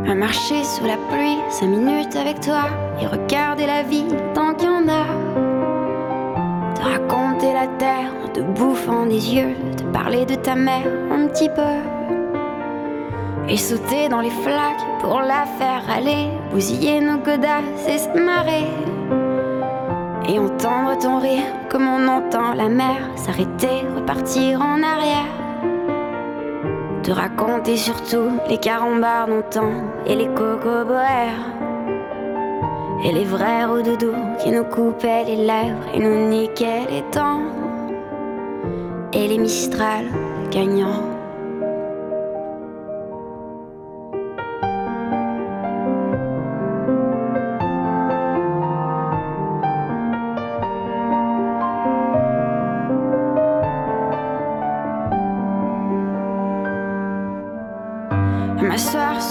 À 0.09 0.15
marcher 0.15 0.63
sous 0.63 0.85
la 0.85 0.97
pluie 1.11 1.39
cinq 1.51 1.67
minutes 1.67 2.15
avec 2.15 2.41
toi 2.41 2.67
et 3.01 3.07
regarder 3.07 3.67
la 3.67 3.83
vie 3.83 4.07
tant 4.35 4.55
qu'il 4.55 4.69
y 4.69 4.71
en 4.71 4.89
a. 4.89 5.05
Te 6.75 6.83
raconter 6.83 7.53
la 7.53 7.67
terre 7.79 8.13
en 8.25 8.29
te 8.29 8.41
bouffant 8.41 9.07
des 9.07 9.35
yeux, 9.35 9.55
te 9.77 9.83
parler 9.85 10.25
de 10.25 10.37
ta 10.37 10.55
mère 10.55 10.87
un 11.11 11.27
petit 11.27 11.49
peu. 11.49 11.96
Et 13.49 13.57
sauter 13.57 14.09
dans 14.09 14.21
les 14.21 14.31
flaques 14.31 15.01
pour 15.01 15.21
la 15.21 15.47
faire 15.59 15.83
aller, 15.89 16.29
bousiller 16.51 17.01
nos 17.01 17.19
godasses 17.19 17.87
et 17.89 17.99
se 17.99 18.09
marrer. 18.09 18.67
Et 20.29 20.39
entendre 20.39 20.99
ton 20.99 21.21
rire 21.21 21.45
comme 21.71 21.87
on 21.87 22.09
entend 22.09 22.55
la 22.55 22.69
mer 22.69 22.97
s'arrêter, 23.15 23.83
repartir 23.95 24.61
en 24.61 24.83
arrière. 24.83 25.33
Te 27.05 27.13
raconter 27.13 27.77
surtout 27.77 28.31
les 28.49 28.59
carambars 28.59 29.29
d'antan 29.29 29.71
et 30.07 30.17
les 30.17 30.27
cocoboères. 30.27 31.53
Et 33.05 33.13
les 33.13 33.25
vrais 33.25 33.67
doudou 33.85 34.13
qui 34.43 34.51
nous 34.51 34.65
coupaient 34.65 35.23
les 35.25 35.37
lèvres 35.37 35.87
et 35.95 36.01
nous 36.01 36.29
niquaient 36.29 36.87
les 36.91 37.05
dents. 37.13 37.43
Et 39.13 39.29
les 39.29 39.39
Mistral 39.39 40.07
gagnants. 40.51 41.16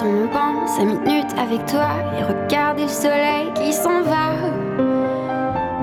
Sur 0.05 0.11
mon 0.11 0.25
banc 0.25 0.67
cinq 0.67 0.85
minutes 0.85 1.33
avec 1.37 1.65
toi 1.65 1.87
et 2.17 2.23
regarder 2.23 2.83
le 2.83 2.89
soleil 2.89 3.51
qui 3.55 3.73
s'en 3.73 4.01
va. 4.03 4.33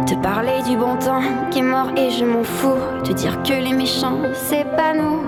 Te 0.07 0.15
parler 0.17 0.63
du 0.69 0.77
bon 0.77 0.97
temps 0.97 1.23
qui 1.51 1.59
est 1.59 1.63
mort 1.63 1.91
et 1.97 2.11
je 2.11 2.25
m'en 2.25 2.45
fous. 2.45 2.83
Te 3.05 3.13
dire 3.13 3.43
que 3.43 3.53
les 3.53 3.73
méchants, 3.73 4.19
c'est 4.35 4.65
pas 4.77 4.95
nous. 4.95 5.23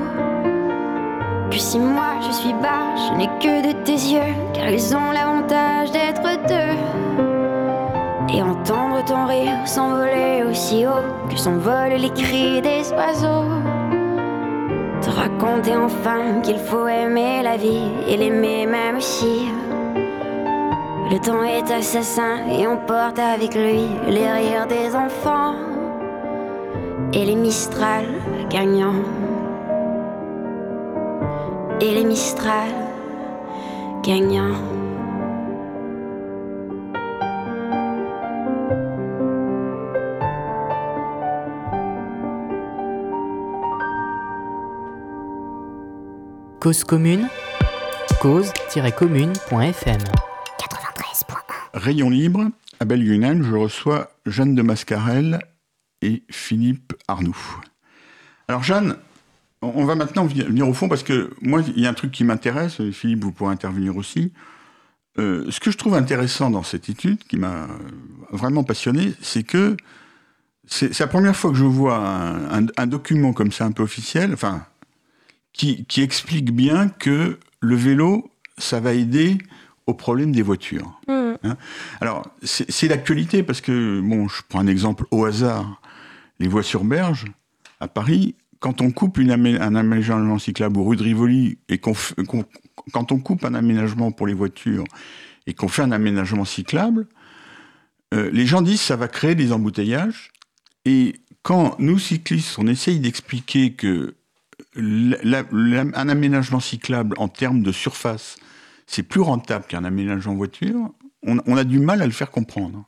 Que 1.51 1.59
si 1.59 1.79
moi 1.79 2.15
je 2.27 2.33
suis 2.33 2.53
bas, 2.55 2.85
je 2.97 3.17
n'ai 3.17 3.29
que 3.41 3.67
de 3.69 3.73
tes 3.85 3.93
yeux, 3.93 4.35
car 4.53 4.69
ils 4.69 4.95
ont 4.95 5.11
l'avantage 5.13 5.91
d'être 5.93 6.23
deux. 6.49 6.75
Et 8.35 8.43
entendre 8.43 9.05
ton 9.07 9.27
rire 9.27 9.59
s'envoler 9.65 10.45
aussi 10.49 10.87
haut 10.87 11.29
que 11.31 11.37
s'envolent 11.37 11.99
les 11.99 12.11
cris 12.11 12.61
des 12.61 12.93
oiseaux. 12.93 13.64
Te 15.25 15.31
raconter 15.31 15.75
enfin 15.75 16.43
qu'il 16.43 16.59
faut 16.59 16.87
aimer 16.87 17.43
la 17.43 17.57
vie 17.57 17.89
et 18.07 18.17
l'aimer 18.19 18.67
même 18.67 18.97
aussi. 18.97 19.49
Le 21.11 21.19
temps 21.19 21.43
est 21.43 21.71
assassin 21.71 22.47
et 22.51 22.67
on 22.67 22.77
porte 22.77 23.19
avec 23.19 23.55
lui 23.55 23.87
les 24.07 24.31
rires 24.31 24.67
des 24.67 24.95
enfants 24.95 25.55
et 27.15 27.25
les 27.25 27.37
Mistral 27.37 28.05
gagnants. 28.51 29.03
Et 31.81 31.91
les 31.95 32.05
Mistral 32.05 32.69
gagnants. 34.03 34.84
Cause 46.65 46.83
commune, 46.83 47.29
cause-commune.fm 48.23 50.01
93.1 50.01 50.03
Rayon 51.75 52.09
libre, 52.09 52.47
à 52.81 52.87
Belgunel, 52.87 53.43
je 53.43 53.55
reçois 53.55 54.13
Jeanne 54.25 54.55
de 54.55 54.63
Mascarel 54.63 55.41
et 56.01 56.23
Philippe 56.31 56.95
Arnoux. 57.07 57.37
Alors 58.49 58.63
Jeanne, 58.63 58.97
on 59.61 59.85
va 59.85 59.95
maintenant 59.95 60.25
venir 60.25 60.67
au 60.67 60.73
fond 60.73 60.89
parce 60.89 61.03
que 61.03 61.35
moi, 61.43 61.61
il 61.77 61.83
y 61.83 61.87
a 61.87 61.91
un 61.91 61.95
truc 61.95 62.13
qui 62.13 62.25
m'intéresse, 62.25 62.81
Philippe, 62.93 63.25
vous 63.25 63.33
pourrez 63.33 63.53
intervenir 63.53 63.99
aussi. 63.99 64.33
Euh, 65.19 65.45
ce 65.51 65.61
que 65.61 65.71
je 65.71 65.77
trouve 65.77 65.93
intéressant 65.93 66.49
dans 66.49 66.63
cette 66.63 66.89
étude, 66.89 67.23
qui 67.25 67.37
m'a 67.37 67.69
vraiment 68.33 68.65
passionné, 68.65 69.13
c'est 69.21 69.43
que 69.43 69.77
c'est 70.67 70.99
la 70.99 71.09
première 71.09 71.37
fois 71.37 71.51
que 71.51 71.59
je 71.59 71.65
vois 71.65 71.99
un, 71.99 72.67
un, 72.75 72.87
document 72.87 73.35
comme 73.35 73.53
ça 73.53 73.67
un 73.67 73.73
peu 73.73 73.83
officiel, 73.83 74.33
enfin 74.33 74.65
qui, 75.55 75.87
explique 76.03 76.53
bien 76.53 76.89
que 76.89 77.39
le 77.61 77.77
vélo, 77.77 78.31
ça 78.59 78.81
va 78.81 78.93
aider 78.93 79.39
au 79.87 79.95
problème 79.95 80.33
des 80.33 80.43
voitures. 80.43 81.01
Mm. 81.09 81.35
Hein. 81.45 81.57
Alors, 82.01 82.27
c'est 82.43 82.89
l'actualité 82.89 83.43
parce 83.43 83.61
que, 83.61 84.01
bon, 84.01 84.29
je 84.29 84.43
prends 84.49 84.61
un 84.61 84.67
exemple 84.67 85.07
au 85.11 85.25
hasard. 85.25 85.81
Les 86.41 86.49
voies 86.49 86.65
sur 86.65 86.85
berge, 86.85 87.27
à 87.81 87.87
Paris, 87.87 88.35
quand 88.59 88.81
on 88.81 88.91
coupe 88.91 89.19
une 89.19 89.31
un 89.31 89.75
aménagement 89.75 90.39
cyclable 90.39 90.79
ou 90.79 90.85
rue 90.85 90.97
de 90.97 91.03
Rivoli, 91.03 91.59
et 91.69 91.79
qu'on 91.79 91.95
quand 92.93 93.13
on 93.13 93.19
coupe 93.19 93.45
un 93.45 93.55
aménagement 93.55 94.11
pour 94.11 94.27
les 94.27 94.35
voitures 94.35 94.85
et 95.47 95.55
qu'on 95.55 95.69
fait 95.69 95.83
un 95.83 95.93
aménagement 95.93 96.45
cyclable, 96.45 97.07
euh, 98.13 98.31
les 98.33 98.47
gens 98.47 98.63
disent 98.63 98.81
que 98.81 98.87
ça 98.87 98.97
va 98.97 99.09
créer 99.09 99.35
des 99.35 99.53
embouteillages. 99.53 100.31
Et 100.85 101.17
quand 101.43 101.77
nous, 101.79 101.99
cyclistes, 101.99 102.59
on 102.59 102.67
essaye 102.67 103.01
d'expliquer 103.01 103.73
que 103.73 104.15
un 104.77 106.09
aménagement 106.09 106.61
cyclable 106.61 107.15
en 107.19 107.29
termes 107.29 107.63
de 107.63 107.73
surface, 107.73 108.37
c'est 108.87 109.03
plus 109.03 109.21
rentable 109.21 109.67
qu'un 109.67 109.85
aménagement 109.85 110.35
voiture, 110.35 110.91
on, 111.23 111.57
a 111.57 111.65
du 111.65 111.79
mal 111.79 112.03
à 112.03 112.07
le 112.07 112.13
faire 112.13 112.31
comprendre. 112.31 112.85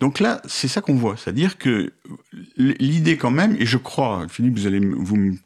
Donc 0.00 0.18
là, 0.18 0.40
c'est 0.46 0.66
ça 0.66 0.80
qu'on 0.80 0.94
voit, 0.94 1.16
c'est-à-dire 1.16 1.58
que 1.58 1.92
l'idée 2.56 3.16
quand 3.16 3.30
même, 3.30 3.54
et 3.58 3.66
je 3.66 3.76
crois, 3.76 4.26
Philippe, 4.28 4.58
vous 4.58 4.66
allez 4.66 4.80
vous 4.80 5.16
me 5.16 5.36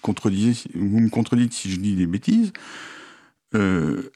contredisez, 0.00 0.70
vous 0.74 1.00
me 1.00 1.08
contredites 1.10 1.52
si 1.52 1.70
je 1.70 1.78
dis 1.78 1.96
des 1.96 2.06
bêtises, 2.06 2.52
euh, 3.54 4.10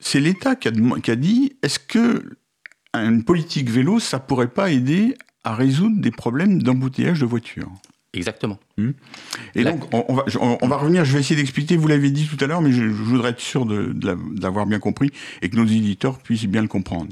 c'est 0.00 0.20
l'État 0.20 0.56
qui 0.56 0.68
a, 0.68 1.16
dit, 1.16 1.56
est-ce 1.62 1.78
que 1.78 2.36
une 2.94 3.24
politique 3.24 3.70
vélo, 3.70 3.98
ça 3.98 4.18
pourrait 4.18 4.48
pas 4.48 4.70
aider 4.70 5.14
à 5.44 5.54
résoudre 5.54 6.00
des 6.00 6.10
problèmes 6.10 6.62
d'embouteillage 6.62 7.20
de 7.20 7.26
voitures? 7.26 7.70
Exactement. 8.14 8.58
Hmm. 8.78 8.92
Et 9.54 9.64
donc, 9.64 9.92
on, 9.92 10.14
va, 10.14 10.24
on, 10.40 10.68
va, 10.68 10.76
revenir, 10.76 11.04
je 11.04 11.12
vais 11.12 11.20
essayer 11.20 11.36
d'expliquer, 11.36 11.76
vous 11.76 11.88
l'avez 11.88 12.10
dit 12.10 12.26
tout 12.26 12.42
à 12.42 12.46
l'heure, 12.46 12.62
mais 12.62 12.72
je, 12.72 12.84
voudrais 12.84 13.30
être 13.30 13.40
sûr 13.40 13.66
de, 13.66 13.92
de 13.92 14.16
l'avoir 14.40 14.66
bien 14.66 14.78
compris 14.78 15.10
et 15.42 15.48
que 15.48 15.56
nos 15.56 15.66
éditeurs 15.66 16.18
puissent 16.18 16.46
bien 16.46 16.62
le 16.62 16.68
comprendre. 16.68 17.10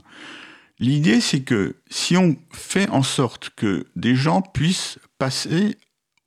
L'idée, 0.78 1.20
c'est 1.20 1.42
que 1.42 1.76
si 1.90 2.16
on 2.16 2.36
fait 2.50 2.88
en 2.90 3.02
sorte 3.02 3.50
que 3.54 3.86
des 3.94 4.16
gens 4.16 4.42
puissent 4.42 4.98
passer 5.18 5.76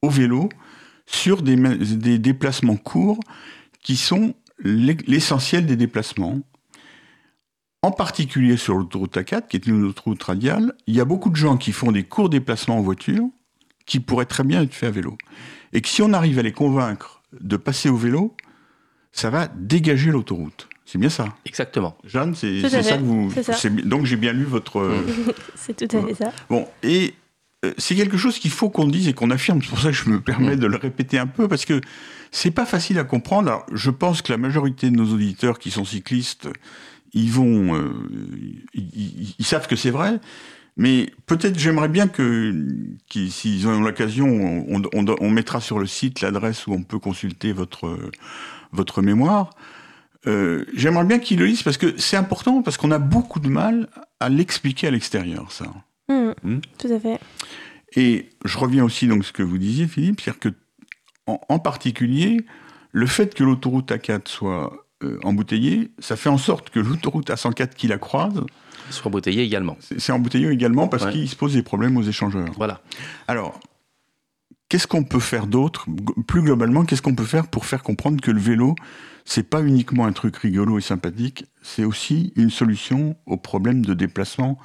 au 0.01 0.09
vélo 0.09 0.49
sur 1.05 1.41
des, 1.41 1.55
des 1.55 2.19
déplacements 2.19 2.77
courts 2.77 3.19
qui 3.83 3.97
sont 3.97 4.33
l'essentiel 4.63 5.65
des 5.65 5.75
déplacements, 5.75 6.39
en 7.81 7.91
particulier 7.91 8.57
sur 8.57 8.75
l'autoroute 8.75 9.15
A4, 9.15 9.47
qui 9.47 9.57
est 9.57 9.67
une 9.67 9.83
autoroute 9.83 10.23
radiale, 10.23 10.73
il 10.87 10.95
y 10.95 11.01
a 11.01 11.05
beaucoup 11.05 11.29
de 11.29 11.35
gens 11.35 11.57
qui 11.57 11.71
font 11.71 11.91
des 11.91 12.03
courts 12.03 12.29
déplacements 12.29 12.77
en 12.77 12.81
voiture, 12.81 13.27
qui 13.85 13.99
pourraient 13.99 14.25
très 14.25 14.43
bien 14.43 14.61
être 14.61 14.73
faits 14.73 14.89
à 14.89 14.91
vélo. 14.91 15.17
Et 15.73 15.81
que 15.81 15.87
si 15.87 16.01
on 16.01 16.13
arrive 16.13 16.39
à 16.39 16.41
les 16.41 16.51
convaincre 16.51 17.21
de 17.39 17.57
passer 17.57 17.89
au 17.89 17.97
vélo, 17.97 18.35
ça 19.11 19.29
va 19.29 19.47
dégager 19.47 20.11
l'autoroute. 20.11 20.67
C'est 20.85 20.99
bien 20.99 21.09
ça. 21.09 21.25
Exactement. 21.45 21.97
Jeanne, 22.05 22.35
c'est 22.35 22.69
ça 22.69 22.97
que 22.97 23.03
vous. 23.03 23.33
Donc 23.83 24.05
j'ai 24.05 24.17
bien 24.17 24.33
lu 24.33 24.43
votre. 24.43 24.79
Euh, 24.85 25.33
c'est 25.55 25.75
tout 25.75 25.97
à 25.97 26.01
fait 26.01 26.13
ça. 26.13 26.31
Bon, 26.49 26.67
et 26.83 27.15
euh, 27.65 27.73
c'est 27.77 27.95
quelque 27.95 28.17
chose 28.17 28.37
qu'il 28.37 28.51
faut 28.51 28.69
qu'on 28.69 28.87
dise 28.87 29.07
et 29.07 29.13
qu'on 29.13 29.31
affirme. 29.31 29.61
C'est 29.61 29.69
pour 29.69 29.79
ça 29.79 29.89
que 29.89 29.95
je 29.95 30.09
me 30.09 30.19
permets 30.19 30.57
de 30.57 30.67
le 30.67 30.77
répéter 30.77 31.17
un 31.17 31.27
peu 31.27 31.47
parce 31.47 31.65
que 31.65 31.81
c'est 32.31 32.51
pas 32.51 32.65
facile 32.65 32.99
à 32.99 33.03
comprendre. 33.03 33.49
Alors, 33.49 33.65
je 33.73 33.89
pense 33.89 34.21
que 34.21 34.31
la 34.31 34.37
majorité 34.37 34.89
de 34.89 34.95
nos 34.95 35.13
auditeurs 35.13 35.57
qui 35.57 35.71
sont 35.71 35.85
cyclistes, 35.85 36.49
ils 37.13 37.31
vont, 37.31 37.75
euh, 37.75 37.93
ils, 38.73 39.45
savent 39.45 39.67
que 39.67 39.75
c'est 39.75 39.91
vrai. 39.91 40.19
Mais 40.77 41.09
peut-être 41.25 41.57
j'aimerais 41.57 41.87
bien 41.87 42.07
que, 42.07 42.53
s'ils 43.09 43.67
ont 43.67 43.79
l'occasion, 43.81 44.65
on, 44.67 44.81
on, 44.93 45.29
mettra 45.29 45.61
sur 45.61 45.79
le 45.79 45.85
site 45.85 46.21
l'adresse 46.21 46.67
où 46.67 46.73
on 46.73 46.83
peut 46.83 46.99
consulter 46.99 47.53
votre, 47.53 47.97
votre 48.73 49.01
mémoire. 49.01 49.51
Euh, 50.27 50.65
j'aimerais 50.73 51.05
bien 51.05 51.19
qu'ils 51.19 51.39
le 51.39 51.45
lisent 51.45 51.63
parce 51.63 51.77
que 51.77 51.97
c'est 51.97 52.17
important, 52.17 52.61
parce 52.61 52.77
qu'on 52.77 52.91
a 52.91 52.99
beaucoup 52.99 53.39
de 53.39 53.47
mal 53.47 53.89
à 54.19 54.29
l'expliquer 54.29 54.87
à 54.87 54.91
l'extérieur, 54.91 55.51
ça. 55.51 55.65
Mmh, 56.09 56.31
mmh. 56.43 56.59
Tout 56.77 56.87
à 56.87 56.99
fait. 56.99 57.19
Et 57.95 58.29
je 58.43 58.57
reviens 58.57 58.83
aussi 58.83 59.07
donc 59.07 59.21
à 59.21 59.27
ce 59.27 59.31
que 59.31 59.43
vous 59.43 59.57
disiez, 59.57 59.87
Philippe, 59.87 60.21
c'est-à-dire 60.21 60.39
que, 60.39 60.49
en, 61.27 61.59
particulier, 61.59 62.45
le 62.91 63.07
fait 63.07 63.33
que 63.33 63.43
l'autoroute 63.43 63.91
A4 63.91 64.27
soit 64.27 64.85
euh, 65.03 65.19
embouteillée, 65.23 65.91
ça 65.99 66.15
fait 66.15 66.29
en 66.29 66.37
sorte 66.37 66.69
que 66.69 66.79
l'autoroute 66.79 67.29
A104 67.29 67.73
qui 67.73 67.87
la 67.87 67.97
croise 67.97 68.43
soit 68.89 69.07
embouteillé 69.07 69.43
également. 69.43 69.77
C'est 69.79 70.11
embouteillé 70.11 70.49
également 70.49 70.87
parce 70.87 71.09
qu'il 71.11 71.27
se 71.29 71.35
pose 71.35 71.53
des 71.53 71.63
problèmes 71.63 71.97
aux 71.97 72.03
échangeurs. 72.03 72.51
Voilà. 72.57 72.81
Alors, 73.27 73.59
qu'est-ce 74.69 74.87
qu'on 74.87 75.03
peut 75.03 75.19
faire 75.19 75.47
d'autre 75.47 75.87
Plus 76.27 76.41
globalement, 76.41 76.85
qu'est-ce 76.85 77.01
qu'on 77.01 77.15
peut 77.15 77.25
faire 77.25 77.47
pour 77.47 77.65
faire 77.65 77.83
comprendre 77.83 78.21
que 78.21 78.31
le 78.31 78.39
vélo, 78.39 78.75
c'est 79.25 79.49
pas 79.49 79.61
uniquement 79.61 80.05
un 80.05 80.11
truc 80.11 80.37
rigolo 80.37 80.77
et 80.77 80.81
sympathique, 80.81 81.45
c'est 81.61 81.83
aussi 81.83 82.33
une 82.35 82.49
solution 82.49 83.15
aux 83.25 83.37
problèmes 83.37 83.85
de 83.85 83.93
déplacement 83.93 84.57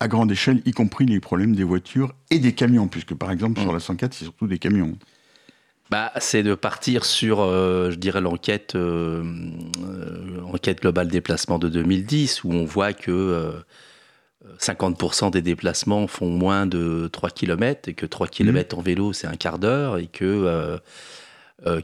à 0.00 0.08
grande 0.08 0.32
échelle, 0.32 0.62
y 0.66 0.72
compris 0.72 1.06
les 1.06 1.20
problèmes 1.20 1.54
des 1.54 1.62
voitures 1.62 2.12
et 2.30 2.40
des 2.40 2.52
camions, 2.54 2.88
puisque 2.88 3.14
par 3.14 3.30
exemple 3.30 3.60
sur 3.60 3.72
la 3.72 3.78
104, 3.78 4.12
c'est 4.12 4.24
surtout 4.24 4.48
des 4.48 4.58
camions. 4.58 4.96
Bah, 5.92 6.10
c'est 6.20 6.42
de 6.42 6.54
partir 6.54 7.04
sur, 7.04 7.40
euh, 7.40 7.90
je 7.90 7.96
dirais, 7.96 8.22
l'enquête 8.22 8.76
euh, 8.76 9.22
euh, 9.84 10.40
enquête 10.50 10.80
globale 10.80 11.08
déplacement 11.08 11.58
de 11.58 11.68
2010, 11.68 12.44
où 12.44 12.52
on 12.54 12.64
voit 12.64 12.94
que 12.94 13.52
50% 14.58 15.30
des 15.30 15.42
déplacements 15.42 16.06
font 16.06 16.30
moins 16.30 16.64
de 16.64 17.10
3 17.12 17.28
km, 17.28 17.90
et 17.90 17.92
que 17.92 18.06
3 18.06 18.26
km 18.28 18.74
mmh. 18.74 18.78
en 18.78 18.82
vélo, 18.82 19.12
c'est 19.12 19.26
un 19.26 19.36
quart 19.36 19.58
d'heure, 19.58 19.98
et 19.98 20.06
que 20.06 20.80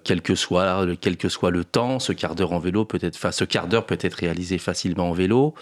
quel, 0.05 0.23
que 0.23 0.35
soit, 0.35 0.87
quel 1.03 1.19
que 1.19 1.29
soit 1.29 1.51
le 1.51 1.65
temps, 1.65 1.99
ce 1.99 2.15
quart 2.15 2.35
d'heure 2.35 2.53
en 2.53 2.61
vélo 2.61 2.87
peut 2.87 2.99
être, 3.03 3.17
enfin, 3.17 3.31
ce 3.31 3.45
quart 3.45 3.69
d'heure 3.69 3.85
peut 3.85 3.99
être 4.01 4.15
réalisé 4.15 4.57
facilement 4.57 5.11
en 5.11 5.13
vélo. 5.13 5.55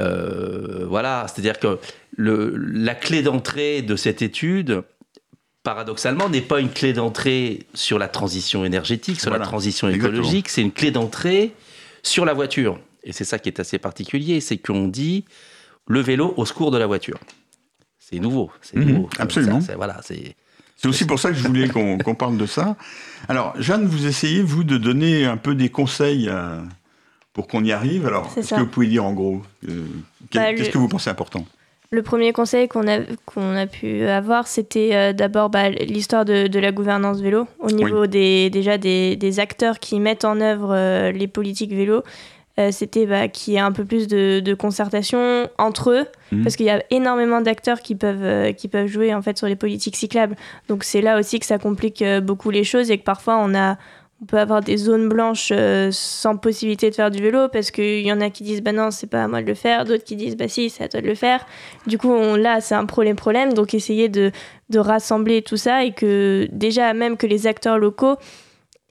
voilà, 0.00 1.26
c'est-à-dire 1.28 1.60
que 1.60 1.78
le, 2.16 2.56
la 2.56 2.96
clé 2.96 3.22
d'entrée 3.22 3.82
de 3.82 3.94
cette 3.94 4.20
étude, 4.20 4.82
paradoxalement, 5.62 6.28
n'est 6.28 6.40
pas 6.40 6.60
une 6.60 6.70
clé 6.70 6.92
d'entrée 6.92 7.66
sur 7.74 7.98
la 7.98 8.08
transition 8.08 8.64
énergétique, 8.64 9.20
sur 9.20 9.30
la 9.30 9.40
transition 9.40 9.88
écologique, 9.88 10.48
c'est 10.48 10.62
une 10.62 10.72
clé 10.72 10.90
d'entrée 10.90 11.52
sur 12.02 12.24
la 12.24 12.34
voiture. 12.34 12.80
Et 13.02 13.12
c'est 13.12 13.24
ça 13.24 13.38
qui 13.38 13.48
est 13.48 13.60
assez 13.60 13.78
particulier, 13.78 14.40
c'est 14.40 14.58
qu'on 14.58 14.88
dit 14.88 15.24
le 15.86 16.00
vélo 16.00 16.34
au 16.36 16.44
secours 16.44 16.70
de 16.70 16.78
la 16.78 16.86
voiture. 16.86 17.18
C'est 17.98 18.18
nouveau, 18.18 18.50
c'est 18.60 18.76
mhm, 18.76 18.84
nouveau. 18.84 19.10
Absolument. 19.18 19.60
voilà, 19.76 20.00
c'est. 20.02 20.34
C'est 20.76 20.88
aussi 20.88 21.04
pour 21.04 21.18
ça 21.18 21.28
que 21.28 21.34
je 21.34 21.46
voulais 21.46 21.68
qu'on 22.04 22.14
parle 22.14 22.38
de 22.38 22.46
ça. 22.46 22.74
Alors, 23.28 23.52
Jeanne, 23.60 23.84
vous 23.84 24.06
essayez, 24.06 24.42
vous, 24.42 24.64
de 24.64 24.78
donner 24.78 25.26
un 25.26 25.36
peu 25.36 25.54
des 25.54 25.68
conseils 25.68 26.30
pour 27.32 27.48
qu'on 27.48 27.64
y 27.64 27.72
arrive. 27.72 28.06
Alors, 28.06 28.32
est-ce 28.36 28.54
que 28.54 28.60
vous 28.60 28.66
pouvez 28.66 28.86
dire 28.86 29.04
en 29.04 29.12
gros 29.12 29.42
euh, 29.68 29.86
bah, 30.32 30.54
Qu'est-ce 30.54 30.70
que 30.70 30.78
vous 30.78 30.88
pensez 30.88 31.10
important? 31.10 31.44
Le 31.92 32.02
premier 32.02 32.32
conseil 32.32 32.68
qu'on 32.68 32.86
a, 32.86 33.00
qu'on 33.26 33.56
a 33.56 33.66
pu 33.66 34.04
avoir, 34.04 34.46
c'était 34.46 34.90
euh, 34.92 35.12
d'abord 35.12 35.50
bah, 35.50 35.70
l'histoire 35.70 36.24
de, 36.24 36.46
de, 36.46 36.58
la 36.60 36.70
gouvernance 36.70 37.20
vélo, 37.20 37.48
au 37.58 37.70
niveau 37.72 38.06
des, 38.06 38.48
déjà 38.48 38.78
des, 38.78 39.16
des, 39.16 39.40
acteurs 39.40 39.80
qui 39.80 39.98
mettent 39.98 40.24
en 40.24 40.40
œuvre 40.40 40.72
euh, 40.72 41.10
les 41.10 41.26
politiques 41.26 41.72
vélo. 41.72 42.04
Euh, 42.58 42.70
c'était 42.70 43.06
bah, 43.06 43.26
qu'il 43.26 43.54
y 43.54 43.56
ait 43.56 43.60
un 43.60 43.72
peu 43.72 43.84
plus 43.84 44.06
de, 44.06 44.38
de 44.38 44.54
concertation 44.54 45.48
entre 45.58 45.90
eux, 45.90 46.06
mmh. 46.30 46.42
parce 46.44 46.54
qu'il 46.54 46.66
y 46.66 46.70
a 46.70 46.80
énormément 46.90 47.40
d'acteurs 47.40 47.80
qui 47.80 47.96
peuvent, 47.96 48.54
qui 48.54 48.68
peuvent 48.68 48.86
jouer 48.86 49.12
en 49.12 49.22
fait 49.22 49.36
sur 49.36 49.48
les 49.48 49.56
politiques 49.56 49.96
cyclables. 49.96 50.36
Donc 50.68 50.84
c'est 50.84 51.00
là 51.00 51.18
aussi 51.18 51.40
que 51.40 51.46
ça 51.46 51.58
complique 51.58 52.04
beaucoup 52.22 52.50
les 52.50 52.64
choses 52.64 52.90
et 52.92 52.98
que 52.98 53.04
parfois 53.04 53.38
on 53.38 53.54
a, 53.54 53.78
on 54.22 54.26
peut 54.26 54.38
avoir 54.38 54.60
des 54.60 54.76
zones 54.76 55.08
blanches 55.08 55.50
euh, 55.50 55.88
sans 55.92 56.36
possibilité 56.36 56.90
de 56.90 56.94
faire 56.94 57.10
du 57.10 57.22
vélo 57.22 57.48
parce 57.48 57.70
qu'il 57.70 58.06
y 58.06 58.12
en 58.12 58.20
a 58.20 58.28
qui 58.28 58.42
disent 58.42 58.62
bah 58.62 58.72
non 58.72 58.90
c'est 58.90 59.06
pas 59.06 59.24
à 59.24 59.28
moi 59.28 59.40
de 59.40 59.46
le 59.46 59.54
faire. 59.54 59.84
D'autres 59.84 60.04
qui 60.04 60.14
disent 60.14 60.36
bah 60.36 60.48
si 60.48 60.68
c'est 60.68 60.84
à 60.84 60.88
toi 60.88 61.00
de 61.00 61.06
le 61.06 61.14
faire. 61.14 61.46
Du 61.86 61.96
coup 61.96 62.14
là 62.36 62.60
c'est 62.60 62.74
un 62.74 62.84
problème 62.84 63.16
problème. 63.16 63.54
Donc 63.54 63.72
essayer 63.72 64.08
de, 64.10 64.30
de, 64.68 64.78
rassembler 64.78 65.40
tout 65.40 65.56
ça 65.56 65.84
et 65.84 65.92
que 65.92 66.48
déjà 66.52 66.92
même 66.92 67.16
que 67.16 67.26
les 67.26 67.46
acteurs 67.46 67.78
locaux 67.78 68.16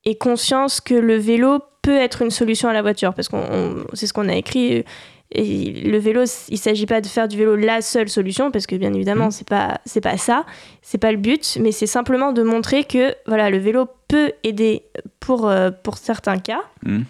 aient 0.06 0.16
conscience 0.16 0.82
que 0.82 0.96
le 0.96 1.16
vélo 1.16 1.60
peut 1.84 1.98
être 1.98 2.24
une 2.24 2.32
solution 2.32 2.68
à 2.68 2.74
la 2.74 2.82
voiture. 2.82 3.14
Parce 3.14 3.30
qu'on 3.30 3.86
c'est 3.94 4.08
ce 4.08 4.14
qu'on 4.14 4.30
a 4.30 4.36
écrit 4.36 4.84
et 5.32 5.72
le 5.72 5.98
vélo, 6.00 6.24
il 6.50 6.58
s'agit 6.58 6.88
pas 6.88 7.02
de 7.02 7.08
faire 7.08 7.28
du 7.28 7.38
vélo 7.38 7.56
la 7.56 7.82
seule 7.82 8.10
solution, 8.10 8.50
parce 8.50 8.66
que 8.66 8.76
bien 8.76 8.94
évidemment, 8.94 9.28
mmh. 9.28 9.32
c'est 9.32 9.48
pas 9.48 9.80
c'est 9.86 10.02
pas 10.02 10.18
ça, 10.18 10.46
c'est 10.82 10.98
pas 10.98 11.12
le 11.12 11.20
but, 11.20 11.58
mais 11.62 11.72
c'est 11.72 11.86
simplement 11.86 12.32
de 12.32 12.42
montrer 12.42 12.84
que 12.84 13.14
voilà, 13.28 13.52
le 13.52 13.60
vélo 13.60 13.88
peut 14.08 14.32
aider 14.44 14.84
pour 15.20 15.48
euh, 15.48 15.70
pour 15.70 16.00
certains 16.00 16.40
cas. 16.40 16.62
Mmh. 16.84 17.02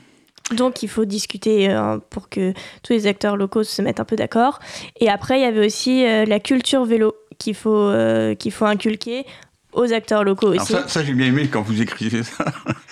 Donc 0.54 0.84
il 0.84 0.90
faut 0.90 1.06
discuter 1.06 1.70
euh, 1.70 1.98
pour 2.10 2.28
que 2.28 2.52
tous 2.84 2.92
les 2.92 3.08
acteurs 3.08 3.38
locaux 3.38 3.64
se 3.64 3.82
mettent 3.82 4.02
un 4.02 4.06
peu 4.06 4.18
d'accord. 4.18 4.60
Et 5.00 5.08
après, 5.08 5.40
il 5.40 5.44
y 5.44 5.46
avait 5.46 5.66
aussi 5.66 6.06
euh, 6.06 6.26
la 6.26 6.42
culture 6.42 6.84
vélo 6.84 7.16
qu'il 7.38 7.56
faut 7.56 7.90
qu'il 8.38 8.52
faut 8.52 8.66
inculquer 8.66 9.26
aux 9.72 9.94
acteurs 9.94 10.26
locaux 10.26 10.54
aussi. 10.56 10.74
ça, 10.74 10.90
ça 10.90 11.06
j'ai 11.06 11.14
bien 11.14 11.28
aimé 11.28 11.48
quand 11.48 11.62
vous 11.62 11.82
écrivez 11.82 12.24
ça. 12.24 12.44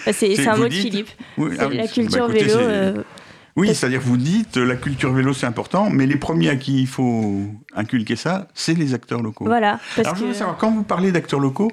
Bah, 0.05 0.13
c'est 0.13 0.47
un 0.47 0.55
mot 0.55 0.69
de 0.69 0.73
Philippe. 0.73 1.09
Ah 1.59 1.67
la 1.67 1.87
culture 1.87 2.27
bah, 2.29 2.33
vélo. 2.33 3.03
Oui, 3.57 3.73
c'est-à-dire 3.73 4.01
vous 4.01 4.17
dites 4.17 4.55
la 4.55 4.75
culture 4.75 5.11
vélo 5.11 5.33
c'est 5.33 5.47
important, 5.47 5.89
mais 5.89 6.05
les 6.05 6.15
premiers 6.15 6.49
à 6.49 6.55
qui 6.55 6.79
il 6.79 6.87
faut 6.87 7.41
inculquer 7.75 8.15
ça, 8.15 8.47
c'est 8.53 8.75
les 8.75 8.93
acteurs 8.93 9.23
locaux. 9.23 9.45
Voilà. 9.45 9.79
Alors 9.97 10.15
je 10.15 10.25
veux 10.25 10.33
savoir, 10.33 10.57
quand 10.57 10.71
vous 10.71 10.83
parlez 10.83 11.11
d'acteurs 11.11 11.39
locaux, 11.39 11.71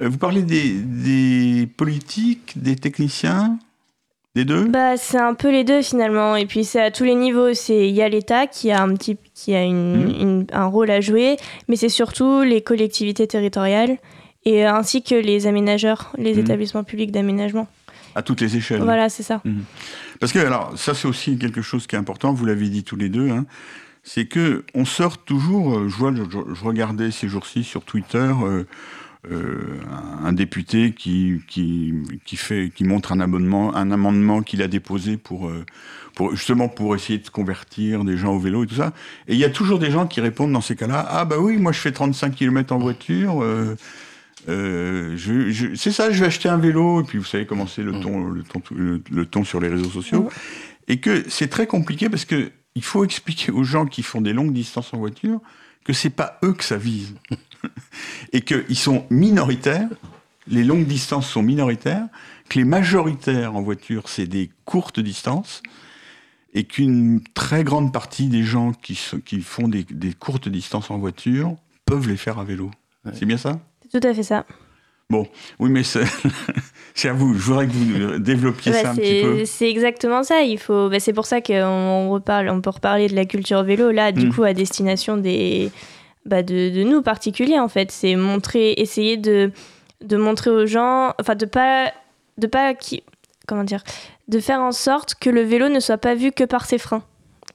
euh, 0.00 0.08
vous 0.08 0.16
parlez 0.16 0.42
des, 0.42 1.68
politiques, 1.76 2.52
des 2.56 2.76
techniciens 2.76 3.58
des 4.36 4.44
deux? 4.44 4.64
Bah, 4.64 4.96
C'est 4.96 5.18
un 5.18 5.34
peu 5.34 5.50
les 5.50 5.64
deux 5.64 5.82
finalement. 5.82 6.36
Et 6.36 6.46
puis 6.46 6.64
c'est 6.64 6.80
à 6.80 6.92
tous 6.92 7.04
les 7.04 7.16
niveaux. 7.16 7.50
Il 7.68 7.90
y 7.90 8.02
a 8.02 8.08
l'État 8.08 8.46
qui 8.46 8.70
a, 8.70 8.80
un, 8.80 8.94
petit, 8.94 9.16
qui 9.34 9.56
a 9.56 9.66
mmh. 9.66 10.46
un 10.52 10.66
rôle 10.66 10.90
à 10.90 11.00
jouer, 11.00 11.36
mais 11.68 11.74
c'est 11.74 11.88
surtout 11.88 12.42
les 12.42 12.60
collectivités 12.60 13.26
territoriales 13.26 13.98
et 14.44 14.64
ainsi 14.64 15.02
que 15.02 15.16
les 15.16 15.48
aménageurs, 15.48 16.12
les 16.16 16.34
mmh. 16.34 16.38
établissements 16.38 16.84
publics 16.84 17.10
d'aménagement. 17.10 17.66
À 18.14 18.22
toutes 18.22 18.40
les 18.40 18.56
échelles. 18.56 18.82
Voilà, 18.82 19.08
c'est 19.08 19.22
ça. 19.22 19.40
Mmh. 19.44 19.60
Parce 20.20 20.32
que, 20.32 20.38
alors, 20.38 20.72
ça 20.76 20.94
c'est 20.94 21.08
aussi 21.08 21.38
quelque 21.38 21.62
chose 21.62 21.86
qui 21.86 21.96
est 21.96 21.98
important, 21.98 22.32
vous 22.32 22.46
l'avez 22.46 22.68
dit 22.68 22.84
tous 22.84 22.96
les 22.96 23.08
deux, 23.08 23.30
hein, 23.30 23.44
c'est 24.02 24.26
que 24.26 24.64
on 24.74 24.84
sort 24.84 25.18
toujours, 25.18 25.78
euh, 25.78 25.88
je, 25.88 25.96
vois, 25.96 26.12
je, 26.14 26.64
regardais 26.64 27.10
ces 27.10 27.28
jours-ci 27.28 27.64
sur 27.64 27.84
Twitter, 27.84 28.18
euh, 28.18 28.64
euh, 29.30 29.80
un 30.22 30.34
député 30.34 30.92
qui, 30.92 31.40
qui, 31.48 31.94
qui, 32.24 32.36
fait, 32.36 32.70
qui 32.74 32.84
montre 32.84 33.12
un, 33.12 33.20
abonnement, 33.20 33.74
un 33.74 33.90
amendement 33.90 34.42
qu'il 34.42 34.62
a 34.62 34.68
déposé 34.68 35.16
pour, 35.16 35.50
pour, 36.14 36.36
justement 36.36 36.68
pour 36.68 36.94
essayer 36.94 37.18
de 37.18 37.28
convertir 37.28 38.04
des 38.04 38.16
gens 38.16 38.34
au 38.34 38.38
vélo 38.38 38.64
et 38.64 38.66
tout 38.66 38.74
ça. 38.74 38.92
Et 39.28 39.34
il 39.34 39.38
y 39.38 39.44
a 39.44 39.50
toujours 39.50 39.78
des 39.78 39.90
gens 39.90 40.06
qui 40.06 40.20
répondent 40.20 40.52
dans 40.52 40.60
ces 40.60 40.76
cas-là, 40.76 41.06
ah 41.08 41.24
bah 41.24 41.36
oui, 41.38 41.56
moi 41.56 41.72
je 41.72 41.80
fais 41.80 41.92
35 41.92 42.34
km 42.34 42.74
en 42.74 42.78
voiture. 42.78 43.42
Euh, 43.42 43.76
je, 44.46 45.74
c'est 45.74 45.92
ça, 45.92 46.10
je 46.10 46.20
vais 46.20 46.26
acheter 46.26 46.48
un 46.48 46.58
vélo, 46.58 47.00
et 47.00 47.04
puis 47.04 47.18
vous 47.18 47.24
savez 47.24 47.46
comment 47.46 47.66
c'est 47.66 47.82
le, 47.82 47.92
mm. 47.92 48.00
ton, 48.00 48.28
le, 48.28 48.42
ton, 48.42 48.62
le, 48.70 49.26
ton 49.26 49.44
sur 49.44 49.60
les 49.60 49.68
réseaux 49.68 49.90
sociaux, 49.90 50.28
et 50.88 51.00
que 51.00 51.24
c'est 51.28 51.48
très 51.48 51.66
compliqué 51.66 52.08
parce 52.08 52.24
que 52.24 52.50
il 52.74 52.82
faut 52.82 53.04
expliquer 53.04 53.52
aux 53.52 53.62
gens 53.62 53.86
qui 53.86 54.02
font 54.02 54.20
des 54.20 54.32
longues 54.32 54.52
distances 54.52 54.92
en 54.92 54.98
voiture 54.98 55.40
que 55.84 55.92
c'est 55.92 56.10
pas 56.10 56.38
eux 56.42 56.54
que 56.54 56.64
ça 56.64 56.76
vise, 56.76 57.14
et 58.32 58.40
qu'ils 58.40 58.76
sont 58.76 59.06
minoritaires, 59.10 59.88
les 60.46 60.64
longues 60.64 60.86
distances 60.86 61.28
sont 61.28 61.42
minoritaires, 61.42 62.06
que 62.48 62.58
les 62.58 62.64
majoritaires 62.64 63.54
en 63.54 63.62
voiture, 63.62 64.08
c'est 64.08 64.26
des 64.26 64.50
courtes 64.64 64.98
distances, 65.00 65.62
et 66.54 66.64
qu'une 66.64 67.20
très 67.34 67.64
grande 67.64 67.92
partie 67.92 68.28
des 68.28 68.44
gens 68.44 68.72
qui, 68.72 68.98
qui 69.24 69.40
font 69.40 69.68
des, 69.68 69.84
des 69.84 70.14
courtes 70.14 70.48
distances 70.48 70.90
en 70.90 70.98
voiture 70.98 71.56
peuvent 71.84 72.08
les 72.08 72.16
faire 72.16 72.38
à 72.38 72.44
vélo. 72.44 72.70
C'est 73.12 73.26
bien 73.26 73.36
ça? 73.36 73.60
Tout 73.94 74.06
à 74.08 74.12
fait 74.12 74.24
ça. 74.24 74.44
Bon, 75.08 75.28
oui, 75.60 75.70
mais 75.70 75.82
c'est 76.94 77.08
à 77.08 77.12
vous. 77.12 77.34
Je 77.34 77.38
voudrais 77.38 77.68
que 77.68 77.72
vous 77.72 78.18
développiez 78.18 78.72
bah, 78.72 78.82
ça 78.82 78.90
un 78.90 78.96
petit 78.96 79.22
peu. 79.22 79.44
C'est 79.44 79.70
exactement 79.70 80.24
ça. 80.24 80.42
Il 80.42 80.58
faut. 80.58 80.88
Bah, 80.88 80.98
c'est 80.98 81.12
pour 81.12 81.26
ça 81.26 81.40
qu'on 81.40 82.10
reparle. 82.10 82.48
On 82.48 82.60
peut 82.60 82.70
reparler 82.70 83.06
de 83.06 83.14
la 83.14 83.24
culture 83.24 83.62
vélo 83.62 83.92
là, 83.92 84.10
du 84.10 84.26
mm. 84.26 84.34
coup, 84.34 84.42
à 84.42 84.52
destination 84.52 85.16
des, 85.16 85.70
bah, 86.26 86.42
de, 86.42 86.70
de, 86.70 86.82
nous 86.82 87.02
particuliers 87.02 87.60
en 87.60 87.68
fait. 87.68 87.92
C'est 87.92 88.16
montrer, 88.16 88.72
essayer 88.72 89.16
de, 89.16 89.52
de 90.02 90.16
montrer 90.16 90.50
aux 90.50 90.66
gens, 90.66 91.14
enfin, 91.20 91.36
de 91.36 91.46
pas, 91.46 91.92
de 92.38 92.48
pas 92.48 92.74
qui, 92.74 93.04
comment 93.46 93.62
dire, 93.62 93.84
de 94.26 94.40
faire 94.40 94.60
en 94.60 94.72
sorte 94.72 95.14
que 95.14 95.30
le 95.30 95.42
vélo 95.42 95.68
ne 95.68 95.78
soit 95.78 95.98
pas 95.98 96.16
vu 96.16 96.32
que 96.32 96.42
par 96.42 96.64
ses 96.64 96.78
freins 96.78 97.04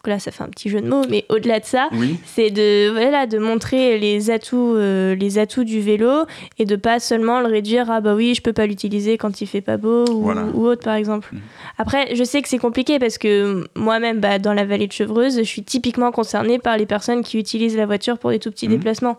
là 0.07 0.19
ça 0.19 0.31
fait 0.31 0.43
un 0.43 0.49
petit 0.49 0.69
jeu 0.69 0.81
de 0.81 0.87
mots, 0.87 1.03
mais 1.09 1.25
au-delà 1.29 1.59
de 1.59 1.65
ça, 1.65 1.89
c'est 2.25 2.51
de, 2.51 2.91
voilà, 2.91 3.27
de 3.27 3.37
montrer 3.37 3.97
les 3.97 4.29
atouts, 4.29 4.75
euh, 4.75 5.15
les 5.15 5.37
atouts 5.37 5.63
du 5.63 5.81
vélo 5.81 6.25
et 6.57 6.65
de 6.65 6.75
pas 6.75 6.99
seulement 6.99 7.41
le 7.41 7.47
réduire 7.47 7.91
à 7.91 8.01
bah 8.01 8.15
oui, 8.15 8.33
je 8.35 8.41
peux 8.41 8.53
pas 8.53 8.65
l'utiliser 8.65 9.17
quand 9.17 9.41
il 9.41 9.47
fait 9.47 9.61
pas 9.61 9.77
beau 9.77 10.05
ou, 10.09 10.65
autre 10.65 10.83
par 10.83 10.95
exemple. 10.95 11.29
Mm. 11.33 11.37
Après, 11.77 12.15
je 12.15 12.23
sais 12.23 12.41
que 12.41 12.49
c'est 12.49 12.57
compliqué 12.57 12.99
parce 12.99 13.17
que 13.17 13.67
moi-même, 13.75 14.19
bah, 14.19 14.39
dans 14.39 14.53
la 14.53 14.65
vallée 14.65 14.87
de 14.87 14.91
Chevreuse, 14.91 15.37
je 15.37 15.43
suis 15.43 15.63
typiquement 15.63 16.11
concernée 16.11 16.59
par 16.59 16.77
les 16.77 16.85
personnes 16.85 17.23
qui 17.23 17.37
utilisent 17.37 17.77
la 17.77 17.85
voiture 17.85 18.17
pour 18.17 18.29
des 18.29 18.39
tout 18.39 18.51
petits 18.51 18.67
mm. 18.67 18.71
déplacements. 18.71 19.17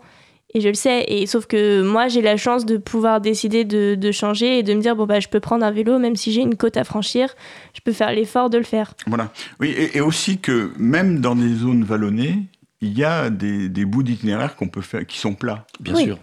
Et 0.53 0.61
je 0.61 0.67
le 0.67 0.73
sais. 0.73 1.05
Et 1.07 1.25
sauf 1.27 1.45
que 1.45 1.81
moi, 1.81 2.07
j'ai 2.07 2.21
la 2.21 2.37
chance 2.37 2.65
de 2.65 2.77
pouvoir 2.77 3.21
décider 3.21 3.63
de, 3.63 3.95
de, 3.95 4.11
changer 4.11 4.59
et 4.59 4.63
de 4.63 4.73
me 4.73 4.81
dire 4.81 4.95
bon 4.95 5.05
bah 5.05 5.19
je 5.19 5.27
peux 5.27 5.39
prendre 5.39 5.65
un 5.65 5.71
vélo 5.71 5.97
même 5.99 6.15
si 6.15 6.31
j'ai 6.31 6.41
une 6.41 6.55
côte 6.55 6.77
à 6.77 6.83
franchir, 6.83 7.33
je 7.73 7.79
peux 7.81 7.93
faire 7.93 8.11
l'effort 8.11 8.49
de 8.49 8.57
le 8.57 8.63
faire. 8.63 8.93
Voilà. 9.07 9.31
Oui, 9.59 9.73
et, 9.93 10.01
aussi 10.01 10.39
que 10.39 10.71
même 10.77 11.19
dans 11.19 11.35
des 11.35 11.53
zones 11.53 11.83
vallonnées, 11.83 12.43
il 12.81 12.97
y 12.97 13.03
a 13.03 13.29
des, 13.29 13.69
des 13.69 13.85
bouts 13.85 14.03
d'itinéraire 14.03 14.55
qu'on 14.55 14.67
peut 14.67 14.81
faire 14.81 15.05
qui 15.05 15.19
sont 15.19 15.35
plats. 15.35 15.65
Bien 15.79 15.95
sûr. 15.95 16.17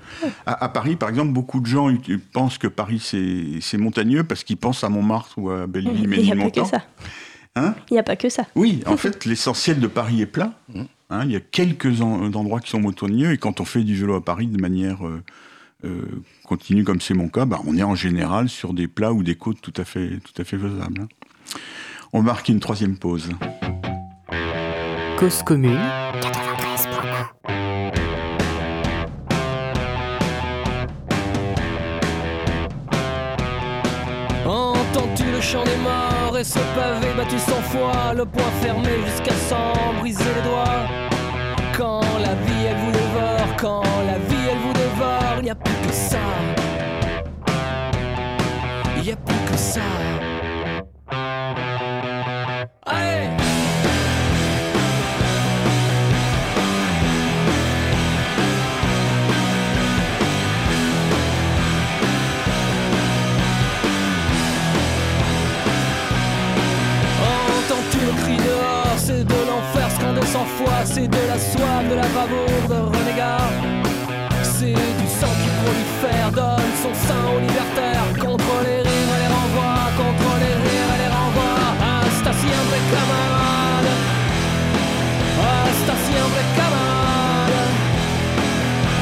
À, 0.44 0.68
Paris, 0.68 0.96
par 0.96 1.08
exemple, 1.08 1.32
beaucoup 1.32 1.60
de 1.60 1.66
gens 1.66 1.88
pensent 2.32 2.58
que 2.58 2.66
Paris 2.66 3.00
c'est 3.00 3.78
montagneux 3.78 4.24
parce 4.24 4.44
qu'ils 4.44 4.56
pensent 4.56 4.84
à 4.84 4.88
Montmartre 4.88 5.38
ou 5.38 5.50
à 5.50 5.66
Belleville, 5.66 6.12
Il 6.18 6.24
n'y 6.24 6.32
a 6.32 6.36
pas 6.36 6.50
que 6.50 6.64
ça. 6.64 6.82
Hein? 7.56 7.74
Il 7.90 7.94
n'y 7.94 8.00
a 8.00 8.02
pas 8.02 8.16
que 8.16 8.28
ça. 8.28 8.44
Oui, 8.54 8.82
en 8.86 8.96
fait, 8.96 9.24
l'essentiel 9.24 9.80
de 9.80 9.86
Paris 9.86 10.20
est 10.20 10.26
plat. 10.26 10.52
Hein, 11.10 11.22
il 11.24 11.30
y 11.30 11.36
a 11.36 11.40
quelques 11.40 12.02
endroits 12.02 12.60
qui 12.60 12.68
sont 12.68 12.80
montagneux 12.80 13.32
et 13.32 13.38
quand 13.38 13.60
on 13.60 13.64
fait 13.64 13.82
du 13.82 13.94
vélo 13.94 14.14
à 14.14 14.22
Paris 14.22 14.46
de 14.46 14.60
manière 14.60 14.98
euh, 15.84 16.22
continue 16.44 16.84
comme 16.84 17.00
c'est 17.00 17.14
mon 17.14 17.28
cas, 17.28 17.46
bah, 17.46 17.60
on 17.66 17.78
est 17.78 17.82
en 17.82 17.94
général 17.94 18.50
sur 18.50 18.74
des 18.74 18.88
plats 18.88 19.14
ou 19.14 19.22
des 19.22 19.34
côtes 19.34 19.60
tout 19.62 19.72
à 19.78 19.84
fait, 19.84 20.18
tout 20.18 20.40
à 20.40 20.44
fait 20.44 20.58
faisables. 20.58 21.00
Hein. 21.00 21.08
On 22.12 22.22
marque 22.22 22.50
une 22.50 22.60
troisième 22.60 22.98
pause. 22.98 23.30
Cause 25.18 25.42
commune 25.42 25.78
Entends-tu 34.44 35.24
le 35.24 35.40
chant 35.40 35.64
des 35.64 35.76
morts? 35.78 36.07
Ce 36.44 36.58
pavé 36.76 37.12
battu 37.16 37.38
sans 37.38 37.62
foi, 37.62 38.14
le 38.14 38.24
poing 38.24 38.50
fermé 38.62 38.90
jusqu'à 39.06 39.34
s'en 39.48 39.72
briser 39.98 40.22
les 40.24 40.48
doigts 40.48 40.86
Quand 41.76 42.00
la 42.20 42.34
vie 42.34 42.66
elle 42.68 42.76
vous 42.76 42.92
dévore, 42.92 43.56
quand 43.58 43.82
la 44.06 44.18
vie 44.18 44.48
elle 44.50 44.58
vous 44.58 44.72
dévore, 44.72 45.34
il 45.38 45.44
n'y 45.44 45.50
a 45.50 45.54
plus 45.54 45.74
que 45.86 45.92
ça. 45.92 46.18
Il 48.96 49.02
n'y 49.02 49.12
a 49.12 49.16
plus 49.16 49.50
que 49.50 49.56
ça. 49.56 49.80
C'est 70.84 71.08
de 71.08 71.22
la 71.26 71.38
soif, 71.38 71.88
de 71.90 71.94
la 71.94 72.06
bravoure, 72.08 72.68
de 72.68 72.96
renégat. 72.96 73.38
C'est 74.42 74.72
du 74.72 75.06
sang 75.20 75.34
qui 75.40 75.50
prolifère, 75.60 76.30
donne 76.32 76.72
son 76.82 76.94
sein 77.06 77.22
aux 77.34 77.40
libertaires. 77.40 78.08
Contre 78.20 78.54
les 78.64 78.80
rires 78.88 79.12
et 79.14 79.20
les 79.22 79.30
renvoie, 79.36 79.82
contre 79.96 80.30
les 80.42 80.54
rires 80.64 80.92
et 80.94 81.00
les 81.02 81.12
renvoie. 81.18 81.60
Hasta 81.92 82.32
siempre 82.42 82.78
camarade. 82.94 83.92
Hasta 85.48 85.94
siempre 86.06 86.42
camarade. 86.58 87.60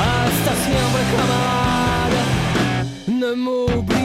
Hasta 0.08 0.52
siempre 0.64 1.02
camarade. 1.16 2.20
Ne 3.08 3.30
m'oublie 3.34 3.95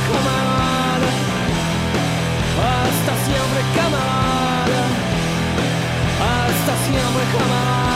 siempre 0.00 0.12
camarade, 0.12 1.10
hasta 2.58 3.12
siempre 3.24 3.60
camarade, 3.76 4.80
hasta 6.20 6.72
siempre 6.86 7.22
camarade, 7.38 7.89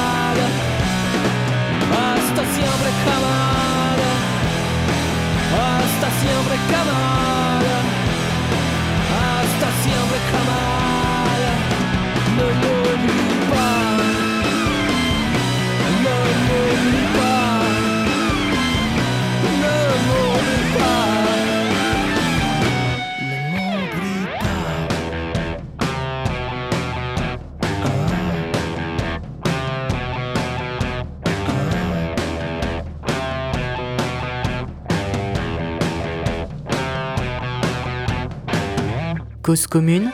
Cause 39.54 39.68
commune 39.68 40.10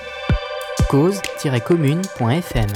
cause-commune.fm 0.90 2.66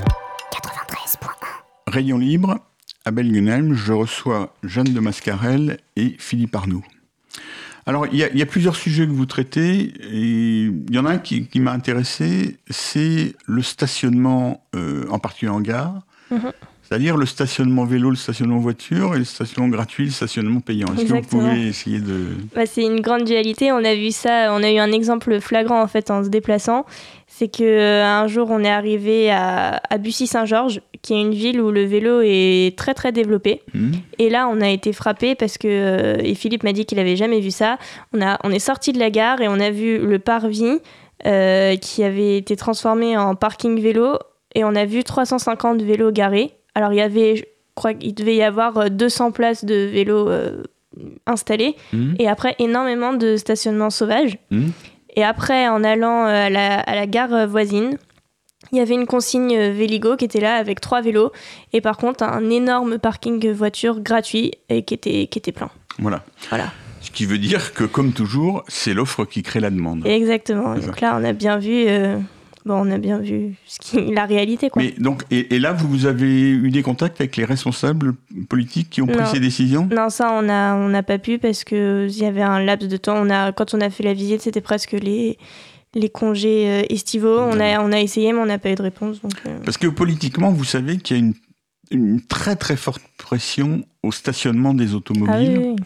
Rayon 1.87 2.17
libre, 2.17 2.59
à 3.05 3.11
Belgenheim, 3.11 3.75
je 3.75 3.93
reçois 3.93 4.55
Jeanne 4.63 4.95
de 4.95 4.99
Mascarel 4.99 5.77
et 5.97 6.17
Philippe 6.19 6.57
Arnoux. 6.57 6.83
Alors, 7.85 8.07
il 8.07 8.17
y, 8.17 8.25
a- 8.25 8.31
il 8.31 8.39
y 8.39 8.43
a 8.43 8.47
plusieurs 8.47 8.77
sujets 8.77 9.07
que 9.07 9.13
vous 9.13 9.27
traitez, 9.27 9.93
et 10.11 10.63
il 10.63 10.87
y 10.91 10.99
en 10.99 11.05
a 11.05 11.11
un 11.11 11.19
qui, 11.19 11.47
qui 11.49 11.61
m'a 11.61 11.73
intéressé, 11.73 12.57
c'est 12.71 13.35
le 13.47 13.61
stationnement, 13.61 14.65
euh, 14.75 15.05
en 15.11 15.19
particulier 15.19 15.51
en 15.51 15.61
gare, 15.61 16.01
Mhm. 16.31 16.51
C'est-à-dire 16.87 17.17
le 17.17 17.27
stationnement 17.27 17.85
vélo, 17.85 18.11
le 18.11 18.17
stationnement 18.17 18.59
voiture, 18.59 19.15
et 19.15 19.19
le 19.19 19.25
stationnement 19.25 19.69
gratuit, 19.69 20.05
le 20.05 20.11
stationnement 20.11 20.61
payant. 20.61 20.87
Est-ce 20.95 21.07
que 21.07 21.13
vous 21.15 21.21
pouvez 21.23 21.69
essayer 21.69 21.99
de... 21.99 22.27
Bah, 22.55 22.67
c'est 22.67 22.83
une 22.83 23.01
grande 23.01 23.25
dualité. 23.25 23.73
On 23.73 23.85
a 23.85 23.95
vu 23.95 24.11
ça, 24.11 24.49
on 24.53 24.63
a 24.63 24.71
eu 24.71 24.79
un 24.79 24.93
exemple 24.93 25.41
flagrant 25.41 25.81
en 25.81 25.87
fait 25.87 26.11
en 26.11 26.23
se 26.23 26.29
déplaçant. 26.29 26.85
C'est 27.27 27.49
que 27.49 27.65
euh, 27.65 28.05
un 28.05 28.29
jour 28.29 28.49
on 28.51 28.61
est 28.61 28.71
arrivé 28.71 29.31
à, 29.31 29.81
à 29.89 29.99
Bussy-Saint-Georges, 29.99 30.83
qui 31.03 31.15
est 31.15 31.21
une 31.21 31.35
ville 31.35 31.61
où 31.61 31.71
le 31.71 31.85
vélo 31.85 32.21
est 32.23 32.77
très 32.79 32.95
très 32.95 33.13
développé. 33.13 33.63
Hmm 33.73 33.93
Et 34.19 34.31
là, 34.31 34.49
on 34.49 34.61
a 34.61 34.69
été 34.69 34.93
frappé 34.93 35.35
parce 35.35 35.59
que 35.59 35.69
euh, 35.69 36.17
et 36.23 36.35
Philippe 36.35 36.63
m'a 36.63 36.73
dit 36.73 36.85
qu'il 36.85 36.99
avait 36.99 37.17
jamais 37.17 37.41
vu 37.41 37.51
ça. 37.51 37.79
On 38.13 38.23
a, 38.23 38.39
on 38.45 38.51
est 38.51 38.59
sorti 38.59 38.93
de 38.93 38.99
la 38.99 39.11
gare 39.11 39.41
et 39.41 39.49
on 39.49 39.59
a 39.59 39.71
vu 39.71 39.99
le 39.99 40.19
parvis 40.19 40.81
euh, 41.27 41.77
qui 41.77 42.05
avait 42.05 42.37
été 42.37 42.57
transformé 42.57 43.17
en 43.17 43.35
parking 43.35 43.81
vélo 43.81 44.19
et 44.55 44.63
on 44.65 44.75
a 44.75 44.85
vu 44.85 45.03
350 45.03 45.83
vélos 45.83 46.13
garés. 46.13 46.53
Alors 46.75 46.93
il 46.93 46.97
y 46.97 47.03
avait, 47.03 47.37
je 47.37 47.45
crois 47.75 47.95
qu'il 47.95 48.15
devait 48.15 48.37
y 48.37 48.43
avoir 48.43 48.79
euh, 48.79 48.89
200 48.89 49.33
places 49.33 49.65
de 49.65 49.75
vélos 49.75 50.29
euh, 50.29 50.63
installées 51.27 51.77
Hmm 51.93 52.15
et 52.19 52.29
après 52.29 52.55
énormément 52.59 53.13
de 53.13 53.37
stationnements 53.37 53.91
sauvages. 53.91 54.39
Hmm 54.51 54.69
Et 55.17 55.25
après, 55.25 55.69
en 55.69 55.83
allant 55.85 56.27
euh, 56.27 56.47
à 56.47 56.51
la, 56.51 56.81
à 56.81 56.95
la 56.95 57.07
gare 57.07 57.33
euh, 57.35 57.47
voisine, 57.47 57.99
il 58.73 58.79
y 58.79 58.81
avait 58.81 58.95
une 58.95 59.07
consigne 59.07 59.57
euh, 59.57 59.73
Véligo 59.73 60.17
qui 60.17 60.25
était 60.25 60.41
là 60.41 60.57
avec 60.57 60.81
trois 60.81 61.01
vélos 61.01 61.33
et 61.73 61.81
par 61.81 61.97
contre 61.97 62.25
un 62.25 62.51
énorme 62.51 62.99
parking 62.99 63.51
voiture 63.53 64.01
gratuit 64.01 64.53
et 64.69 64.83
qui 64.83 64.95
était, 64.95 65.27
qui 65.27 65.39
était 65.39 65.53
plein. 65.53 65.71
Voilà. 65.99 66.25
Voilà. 66.49 66.73
Ce 67.01 67.11
qui 67.11 67.27
veut 67.27 67.39
dire 67.39 67.75
que, 67.75 67.85
comme 67.85 68.13
toujours, 68.13 68.65
c'est 68.67 68.95
l'offre 68.95 69.27
qui 69.27 69.43
crée 69.43 69.61
la 69.61 69.71
demande. 69.71 70.07
Exactement. 70.07 70.75
Donc 70.75 71.01
là, 71.03 71.17
on 71.21 71.23
a 71.23 71.35
bien 71.35 71.59
vu, 71.59 71.85
euh, 71.87 72.17
bon, 72.65 72.87
on 72.87 72.91
a 72.91 72.99
bien 72.99 73.19
vu 73.19 73.55
ce 73.67 73.79
qui, 73.79 74.13
la 74.13 74.27
réalité 74.27 74.71
quoi. 74.71 74.83
Mais 74.83 74.95
donc, 74.99 75.23
et, 75.31 75.55
et 75.55 75.59
là, 75.59 75.73
vous, 75.73 76.07
avez 76.07 76.51
eu 76.51 76.71
des 76.71 76.83
contacts 76.83 77.21
avec 77.21 77.37
les 77.37 77.45
responsables 77.45 78.15
politiques 78.49 78.91
qui 78.91 79.03
ont 79.03 79.07
pris 79.07 79.27
ces 79.27 79.41
décisions? 79.41 79.89
Non, 79.95 80.09
ça, 80.09 80.33
on 80.33 80.43
n'a 80.43 80.75
on 80.75 80.89
n'a 80.89 81.03
pas 81.03 81.19
pu 81.19 81.39
parce 81.39 81.65
qu'il 81.65 82.11
y 82.11 82.25
avait 82.25 82.43
un 82.43 82.61
laps 82.63 82.89
de 82.89 82.97
temps. 82.97 83.17
On 83.17 83.31
a, 83.31 83.53
quand 83.53 83.75
on 83.75 83.81
a 83.81 83.91
fait 83.91 84.03
la 84.03 84.15
visite, 84.15 84.43
c'était 84.43 84.61
presque 84.61 84.93
les, 84.93 85.39
les 85.95 86.09
congés 86.09 86.69
euh, 86.69 86.83
estivaux. 86.89 87.39
On 87.39 87.61
a, 87.61 87.81
on 87.81 87.93
a 87.93 88.01
essayé, 88.01 88.33
mais 88.33 88.41
on 88.41 88.47
n'a 88.47 88.59
pas 88.59 88.71
eu 88.71 88.75
de 88.75 88.83
réponse. 88.83 89.21
Donc, 89.21 89.35
euh, 89.47 89.59
Parce 89.65 89.79
que 89.79 89.87
politiquement, 89.87 90.51
vous 90.51 90.65
savez 90.65 90.99
qu'il 90.99 91.17
y 91.17 91.21
a 91.21 91.23
une, 91.23 91.35
une 91.91 92.21
très 92.21 92.57
très 92.57 92.77
forte 92.77 93.03
pression 93.19 93.85
au 94.03 94.13
stationnement 94.13 94.75
des 94.75 94.85
ah 94.85 94.89
oui, 94.89 94.95
automobiles. 94.95 95.59
oui. 95.59 95.77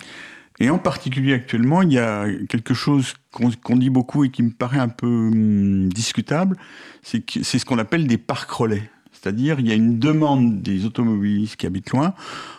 Et 0.60 0.70
en 0.70 0.78
particulier 0.78 1.34
actuellement, 1.34 1.82
il 1.82 1.92
y 1.92 1.98
a 1.98 2.26
quelque 2.48 2.74
chose 2.74 3.14
qu'on 3.30 3.76
dit 3.76 3.90
beaucoup 3.90 4.24
et 4.24 4.30
qui 4.30 4.42
me 4.42 4.50
paraît 4.50 4.78
un 4.78 4.88
peu 4.88 5.06
hum, 5.06 5.88
discutable, 5.88 6.56
c'est 7.02 7.22
ce 7.42 7.64
qu'on 7.64 7.78
appelle 7.78 8.06
des 8.06 8.18
parcs 8.18 8.50
relais. 8.50 8.90
C'est-à-dire, 9.12 9.60
il 9.60 9.68
y 9.68 9.72
a 9.72 9.74
une 9.74 9.98
demande 9.98 10.62
des 10.62 10.84
automobilistes 10.84 11.56
qui 11.56 11.66
habitent 11.66 11.90
loin 11.90 12.14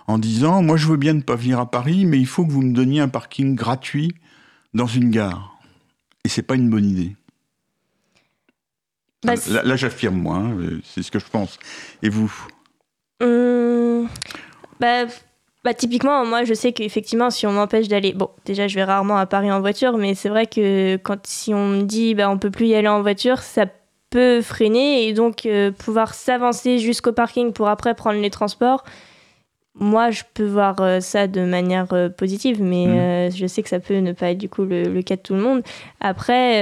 en 0.07 0.17
disant, 0.17 0.61
moi 0.61 0.77
je 0.77 0.87
veux 0.87 0.97
bien 0.97 1.13
ne 1.13 1.21
pas 1.21 1.35
venir 1.35 1.59
à 1.59 1.69
Paris, 1.69 2.05
mais 2.05 2.19
il 2.19 2.25
faut 2.27 2.45
que 2.45 2.51
vous 2.51 2.61
me 2.61 2.73
donniez 2.73 3.01
un 3.01 3.07
parking 3.07 3.55
gratuit 3.55 4.13
dans 4.73 4.87
une 4.87 5.09
gare. 5.09 5.57
Et 6.25 6.29
c'est 6.29 6.41
pas 6.41 6.55
une 6.55 6.69
bonne 6.69 6.85
idée. 6.85 7.15
Bah, 9.23 9.33
là, 9.49 9.63
là, 9.63 9.75
j'affirme 9.75 10.15
moi, 10.15 10.37
hein, 10.37 10.57
euh, 10.59 10.81
c'est 10.83 11.03
ce 11.03 11.11
que 11.11 11.19
je 11.19 11.25
pense. 11.25 11.59
Et 12.01 12.09
vous? 12.09 12.31
Bah, 14.79 15.07
bah, 15.63 15.73
typiquement, 15.73 16.25
moi, 16.25 16.43
je 16.43 16.53
sais 16.53 16.71
qu'effectivement, 16.71 17.29
si 17.29 17.45
on 17.45 17.51
m'empêche 17.51 17.87
d'aller. 17.87 18.13
Bon, 18.13 18.29
déjà, 18.45 18.67
je 18.67 18.75
vais 18.75 18.83
rarement 18.83 19.17
à 19.17 19.25
Paris 19.25 19.51
en 19.51 19.59
voiture, 19.59 19.97
mais 19.97 20.15
c'est 20.15 20.29
vrai 20.29 20.47
que 20.47 20.95
quand 20.97 21.19
si 21.25 21.53
on 21.53 21.67
me 21.67 21.81
dit 21.83 22.15
bah, 22.15 22.29
on 22.29 22.37
peut 22.37 22.51
plus 22.51 22.67
y 22.67 22.75
aller 22.75 22.87
en 22.87 23.01
voiture, 23.01 23.39
ça 23.39 23.65
peut 24.09 24.41
freiner 24.41 25.07
et 25.07 25.13
donc 25.13 25.47
pouvoir 25.77 26.13
s'avancer 26.13 26.79
jusqu'au 26.79 27.11
parking 27.11 27.51
pour 27.53 27.67
après 27.67 27.93
prendre 27.93 28.19
les 28.19 28.31
transports 28.31 28.83
moi, 29.79 30.11
je 30.11 30.23
peux 30.33 30.45
voir 30.45 30.75
euh, 30.81 30.99
ça 30.99 31.27
de 31.27 31.41
manière 31.41 31.93
euh, 31.93 32.09
positive, 32.09 32.61
mais 32.61 32.85
mm. 32.85 32.91
euh, 32.91 33.31
je 33.31 33.47
sais 33.47 33.63
que 33.63 33.69
ça 33.69 33.79
peut 33.79 33.97
ne 33.97 34.11
pas 34.11 34.31
être 34.31 34.37
du 34.37 34.49
coup 34.49 34.65
le, 34.65 35.01
cas 35.01 35.15
de 35.15 35.21
tout 35.21 35.33
le 35.33 35.41
monde. 35.41 35.63
Après. 35.99 36.61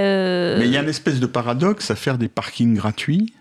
Mais 0.58 0.66
il 0.66 0.72
y 0.72 0.78
a 0.78 0.82
une 0.82 0.89
espèce 0.89 1.20
de 1.20 1.26
paradoxe 1.26 1.91
à 1.91 1.95
faire 1.95 2.18
des 2.18 2.28
parkings 2.28 2.76
gratuits 2.76 3.34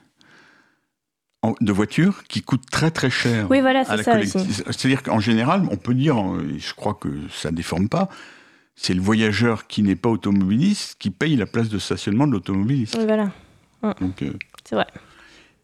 de 1.61 1.73
voitures 1.73 2.25
qui 2.25 2.43
coûtent 2.43 2.71
très 2.71 2.91
très 2.91 3.11
cher. 3.11 3.47
Oui, 3.51 3.61
voilà, 3.61 3.85
c'est 3.85 4.03
ça 4.03 4.19
aussi. 4.19 4.39
C'est-à-dire 4.67 5.03
qu'en 5.03 5.21
général, 5.21 5.67
on 5.71 5.77
peut 5.77 5.95
dire, 5.95 6.17
je 6.59 6.75
crois 6.75 6.95
que 6.95 7.09
ça 7.31 7.51
ne 7.51 7.57
déforme 7.57 7.89
pas, 7.89 8.09
c'est 8.75 8.95
le 8.95 9.01
voyageur 9.01 9.67
qui 9.67 9.83
n'est 9.83 9.97
pas 9.97 10.11
automobiliste 10.11 10.97
qui 10.99 11.11
paye 11.11 11.37
la 11.37 11.47
place 11.47 11.69
de 11.69 11.79
stationnement 11.79 12.27
de 12.27 12.33
l'automobiliste. 12.33 12.97
Oui, 12.99 13.07
voilà. 13.07 13.31
c'est 14.65 14.75
vrai. 14.75 14.87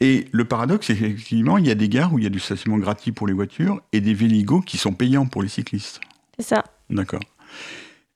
Et 0.01 0.27
le 0.33 0.45
paradoxe, 0.45 0.89
c'est 0.89 0.97
qu'effectivement, 0.97 1.59
il 1.59 1.67
y 1.67 1.71
a 1.71 1.77
des 1.77 1.89
gares 1.89 2.13
où 2.13 2.19
il 2.19 2.25
y 2.25 2.27
a 2.27 2.31
du 2.31 2.41
stationnement 2.41 2.79
gratuit 2.79 3.13
pour 3.13 3.29
les 3.29 3.33
voitures 3.33 3.81
et 3.93 4.01
des 4.01 4.15
véligos 4.15 4.61
qui 4.61 4.77
sont 4.77 4.93
payants 4.93 5.27
pour 5.27 5.43
les 5.43 5.49
cyclistes. 5.49 6.01
C'est 6.37 6.45
ça. 6.45 6.65
D'accord. 6.91 7.23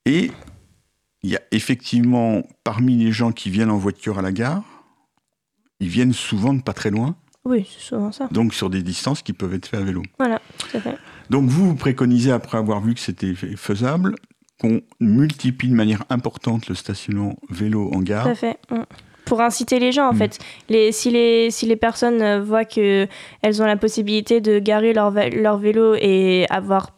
Et 0.04 0.32
il 1.22 1.30
y 1.30 1.36
a 1.36 1.40
effectivement, 1.52 2.42
parmi 2.64 2.96
les 2.96 3.12
gens 3.12 3.30
qui 3.30 3.50
viennent 3.50 3.70
en 3.70 3.78
voiture 3.78 4.18
à 4.18 4.22
la 4.22 4.32
gare, 4.32 4.64
ils 5.78 5.88
viennent 5.88 6.12
souvent 6.12 6.54
de 6.54 6.62
pas 6.62 6.72
très 6.72 6.90
loin. 6.90 7.14
Oui, 7.46 7.64
c'est 7.72 7.80
souvent 7.80 8.10
ça. 8.10 8.28
Donc 8.32 8.52
sur 8.54 8.70
des 8.70 8.82
distances 8.82 9.22
qui 9.22 9.32
peuvent 9.32 9.54
être 9.54 9.66
faites 9.66 9.80
à 9.80 9.84
vélo. 9.84 10.02
Voilà, 10.18 10.40
tout 10.58 10.76
à 10.76 10.80
fait. 10.80 10.96
Donc 11.30 11.48
vous, 11.48 11.68
vous 11.68 11.76
préconisez, 11.76 12.32
après 12.32 12.58
avoir 12.58 12.80
vu 12.80 12.92
que 12.94 13.00
c'était 13.00 13.34
faisable, 13.34 14.16
qu'on 14.60 14.80
multiplie 14.98 15.68
de 15.68 15.74
manière 15.74 16.02
importante 16.10 16.68
le 16.68 16.74
stationnement 16.74 17.36
vélo 17.48 17.90
en 17.94 18.00
gare. 18.00 18.24
Tout 18.24 18.30
à 18.30 18.34
fait. 18.34 18.58
Pour 19.26 19.40
inciter 19.40 19.78
les 19.78 19.92
gens 19.92 20.08
en 20.08 20.12
mm. 20.12 20.18
fait. 20.18 20.38
Les, 20.68 20.90
si, 20.90 21.10
les, 21.10 21.52
si 21.52 21.66
les 21.66 21.76
personnes 21.76 22.20
euh, 22.20 22.40
voient 22.40 22.64
qu'elles 22.64 23.08
ont 23.62 23.66
la 23.66 23.76
possibilité 23.76 24.40
de 24.40 24.58
garer 24.58 24.92
leur, 24.92 25.12
leur 25.12 25.58
vélo 25.58 25.94
et 25.94 26.46
avoir 26.50 26.95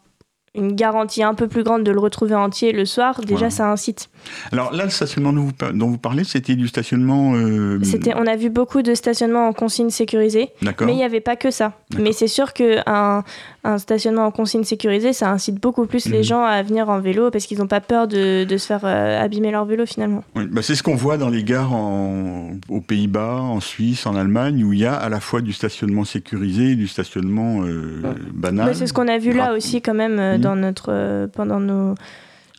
une 0.58 0.74
garantie 0.74 1.22
un 1.22 1.34
peu 1.34 1.48
plus 1.48 1.62
grande 1.62 1.84
de 1.84 1.90
le 1.90 2.00
retrouver 2.00 2.34
entier 2.34 2.72
le 2.72 2.84
soir, 2.84 3.20
déjà 3.20 3.50
ça 3.50 3.70
incite. 3.70 4.10
Alors 4.52 4.72
là, 4.72 4.84
le 4.84 4.90
stationnement 4.90 5.32
dont 5.32 5.88
vous, 5.88 5.98
parlez, 5.98 6.24
c'était 6.24 6.54
du 6.54 6.68
stationnement. 6.68 7.34
Euh, 7.34 7.78
c'était, 7.82 8.12
on 8.14 8.26
a 8.26 8.36
vu 8.36 8.50
beaucoup 8.50 8.82
de 8.82 8.94
stationnements 8.94 9.48
en 9.48 9.52
consigne 9.52 9.90
sécurisée, 9.90 10.50
mais 10.62 10.92
il 10.92 10.96
n'y 10.96 11.04
avait 11.04 11.20
pas 11.20 11.36
que 11.36 11.50
ça. 11.50 11.72
Mais 11.98 12.12
c'est 12.12 12.28
sûr 12.28 12.52
qu'un 12.52 13.24
un 13.64 13.78
stationnement 13.78 14.24
en 14.24 14.30
consigne 14.30 14.64
sécurisée, 14.64 15.12
ça 15.12 15.30
incite 15.30 15.60
beaucoup 15.60 15.86
plus 15.86 16.06
les 16.06 16.18
mhm. 16.18 16.24
gens 16.24 16.44
à 16.44 16.62
venir 16.62 16.88
en 16.88 17.00
vélo 17.00 17.30
parce 17.30 17.44
qu'ils 17.46 17.58
n'ont 17.58 17.66
pas 17.66 17.80
peur 17.80 18.08
de, 18.08 18.44
de, 18.44 18.56
se 18.56 18.66
faire 18.66 18.80
euh, 18.84 19.22
abîmer 19.22 19.50
leur 19.50 19.64
vélo 19.64 19.84
finalement. 19.84 20.24
bah 20.34 20.62
c'est 20.62 20.74
ce 20.74 20.82
qu'on 20.82 20.94
voit 20.94 21.18
dans 21.18 21.28
les 21.28 21.44
gares 21.44 21.72
en, 21.72 22.52
aux 22.68 22.80
Pays-Bas, 22.80 23.40
en 23.40 23.60
Suisse, 23.60 24.06
en 24.06 24.16
Allemagne, 24.16 24.64
où 24.64 24.72
il 24.72 24.78
y 24.78 24.86
a 24.86 24.94
à 24.94 25.08
la 25.08 25.20
fois 25.20 25.40
du 25.40 25.52
stationnement 25.52 26.04
sécurisé 26.04 26.72
et 26.72 26.76
du 26.76 26.88
stationnement 26.88 27.62
euh, 27.62 28.00
banal. 28.32 28.74
c'est 28.74 28.86
ce 28.86 28.92
qu'on 28.92 29.08
a 29.08 29.18
vu 29.18 29.32
là 29.32 29.54
aussi 29.54 29.82
quand 29.82 29.94
même 29.94 30.36
mhm. 30.36 30.40
Dans 30.48 30.56
notre, 30.56 31.26
pendant 31.32 31.60
nos 31.60 31.94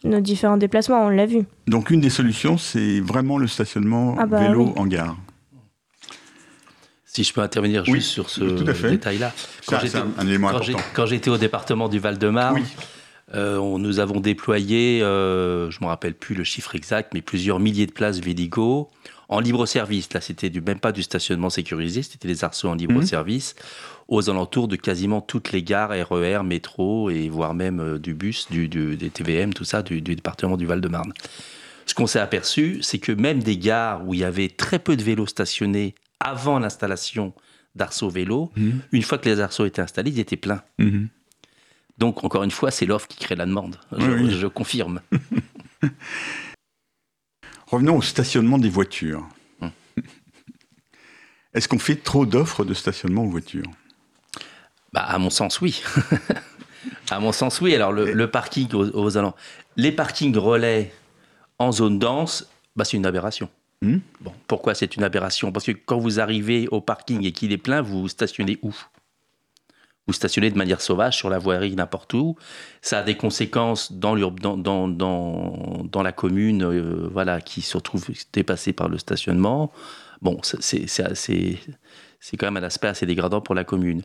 nos 0.04 0.22
différents 0.22 0.58
déplacements, 0.58 1.06
on 1.06 1.10
l'a 1.10 1.26
vu. 1.26 1.46
Donc 1.68 1.90
une 1.90 2.02
des 2.02 2.10
solutions, 2.10 2.58
c'est 2.58 3.00
vraiment 3.00 3.38
le 3.38 3.48
stationnement 3.48 4.16
ah 4.18 4.26
bah 4.26 4.48
vélo 4.48 4.74
en 4.78 4.86
gare. 4.86 5.18
Si 7.06 7.24
je 7.24 7.34
peux 7.34 7.42
intervenir 7.42 7.84
juste 7.86 8.10
sur 8.10 8.30
ce 8.30 8.44
détail-là. 8.88 9.34
Quand 10.94 11.06
j'étais 11.06 11.30
au 11.30 11.38
département 11.38 11.90
du 11.90 12.00
Val-de-Marne, 12.00 12.64
euh, 13.34 13.78
nous 13.78 14.00
avons 14.00 14.20
déployé, 14.20 15.02
euh, 15.02 15.70
je 15.70 15.80
ne 15.80 15.86
me 15.86 15.90
rappelle 15.90 16.14
plus 16.14 16.36
le 16.36 16.44
chiffre 16.44 16.76
exact, 16.76 17.14
mais 17.14 17.22
plusieurs 17.22 17.60
milliers 17.60 17.88
de 17.88 17.92
places 17.92 18.20
Véligo 18.20 18.90
en 19.30 19.40
libre 19.40 19.66
service. 19.66 20.12
Là, 20.14 20.22
c'était 20.22 20.52
même 20.60 20.80
pas 20.80 20.92
du 20.92 21.04
stationnement 21.04 21.50
sécurisé, 21.50 22.04
c'était 22.04 22.28
des 22.28 22.44
arceaux 22.44 22.68
en 22.68 22.76
libre 22.76 22.96
mhm. 22.96 23.06
service 23.06 23.56
aux 24.08 24.30
alentours 24.30 24.68
de 24.68 24.76
quasiment 24.76 25.22
toutes 25.22 25.52
les 25.52 25.62
gares 25.62 25.92
RER, 25.92 26.42
métro 26.44 27.12
et 27.12 27.30
voire 27.30 27.54
même 27.54 27.80
euh, 27.80 28.00
du 28.00 28.16
bus, 28.16 28.48
du, 28.50 28.68
des 28.68 29.10
TVM, 29.10 29.54
tout 29.54 29.64
ça, 29.64 29.84
du, 29.84 30.02
département 30.02 30.58
du 30.58 30.66
Val-de-Marne. 30.66 31.14
Ce 31.86 31.94
qu'on 31.94 32.08
s'est 32.08 32.20
aperçu, 32.20 32.80
c'est 32.82 32.98
que 32.98 33.12
même 33.12 33.42
des 33.42 33.58
gares 33.58 34.06
où 34.08 34.14
il 34.16 34.20
y 34.20 34.24
avait 34.24 34.50
très 34.50 34.80
peu 34.80 34.98
de 34.98 35.04
vélos 35.04 35.28
stationnés 35.28 35.96
avant 36.20 36.60
l'installation 36.60 37.34
d'arceaux 37.76 38.10
vélos, 38.10 38.52
mhm. 38.58 38.82
une 38.92 39.04
fois 39.04 39.20
que 39.20 39.30
les 39.30 39.40
arceaux 39.40 39.66
étaient 39.66 39.82
installés, 39.82 40.12
ils 40.12 40.20
étaient 40.20 40.38
pleins. 40.38 40.64
Mhm. 40.80 41.08
Donc, 42.00 42.24
encore 42.24 42.44
une 42.44 42.52
fois, 42.52 42.72
c'est 42.72 42.86
l'offre 42.86 43.08
qui 43.08 43.18
crée 43.18 43.36
la 43.36 43.46
demande. 43.46 43.76
Je, 43.92 44.48
confirme. 44.48 45.02
Revenons 47.70 47.98
au 47.98 48.02
stationnement 48.02 48.58
des 48.58 48.70
voitures. 48.70 49.28
Hum. 49.62 49.72
Est-ce 51.54 51.68
qu'on 51.68 51.80
fait 51.80 51.96
trop 51.96 52.26
d'offres 52.26 52.66
de 52.66 52.74
stationnement 52.74 53.24
aux 53.24 53.30
voitures? 53.30 53.70
Bah, 54.92 55.02
à 55.02 55.20
mon 55.20 55.30
sens, 55.30 55.62
oui. 55.62 55.84
à 57.10 57.20
mon 57.20 57.32
sens, 57.32 57.62
oui. 57.62 57.76
Alors, 57.76 57.92
le, 57.92 58.32
parking 58.32 58.72
aux, 58.74 58.90
aux 58.90 59.34
les 59.76 59.92
parkings 59.92 60.36
relais 60.36 60.92
en 61.60 61.72
zone 61.72 62.00
dense, 62.00 62.48
bah, 62.76 62.86
c'est 62.86 62.98
une 62.98 63.06
aberration. 63.06 63.50
Hmm. 63.82 64.00
Bon, 64.20 64.34
pourquoi 64.48 64.74
c'est 64.74 64.96
une 64.96 65.04
aberration? 65.04 65.52
Parce 65.52 65.66
que 65.66 65.72
quand 65.72 66.00
vous 66.00 66.20
arrivez 66.20 66.68
au 66.70 66.82
parking 66.82 67.26
et 67.26 67.32
qu'il 67.32 67.52
est 67.52 67.58
plein, 67.58 67.82
vous 67.82 68.08
stationnez 68.08 68.58
où? 68.62 68.74
Vous 70.10 70.14
stationnez 70.14 70.49
de 70.49 70.57
manière 70.57 70.82
sauvage 70.82 71.16
sur 71.16 71.30
la 71.30 71.38
voirie 71.38 71.76
n'importe 71.76 72.16
où. 72.16 72.36
Ça 72.82 72.97
a 72.97 73.03
des 73.03 73.16
conséquences 73.16 73.91
dans, 73.91 74.16
la 74.16 76.12
commune 76.12 76.64
euh, 76.64 77.07
voilà, 77.12 77.41
qui 77.41 77.62
se 77.62 77.78
retrouve 77.78 78.07
dépassée 78.34 78.74
par 78.74 78.89
le 78.89 78.97
stationnement. 78.97 79.72
Bon, 80.24 80.39
c'est 80.41 80.88
quand 82.39 82.47
même 82.47 82.57
un 82.57 82.66
aspect 82.66 82.88
assez 82.88 83.05
dégradant 83.05 83.39
pour 83.39 83.53
la 83.53 83.64
commune. 83.64 84.01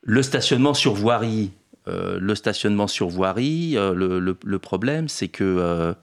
Le 0.00 0.22
stationnement 0.22 0.72
sur 0.72 0.94
voirie, 0.94 1.50
euh, 1.88 2.16
le 2.18 2.34
stationnement 2.34 2.86
sur 2.86 3.10
voirie, 3.10 3.76
euh, 3.76 3.92
le, 3.92 4.58
problème, 4.58 5.08
c'est 5.08 5.28
que 5.28 5.94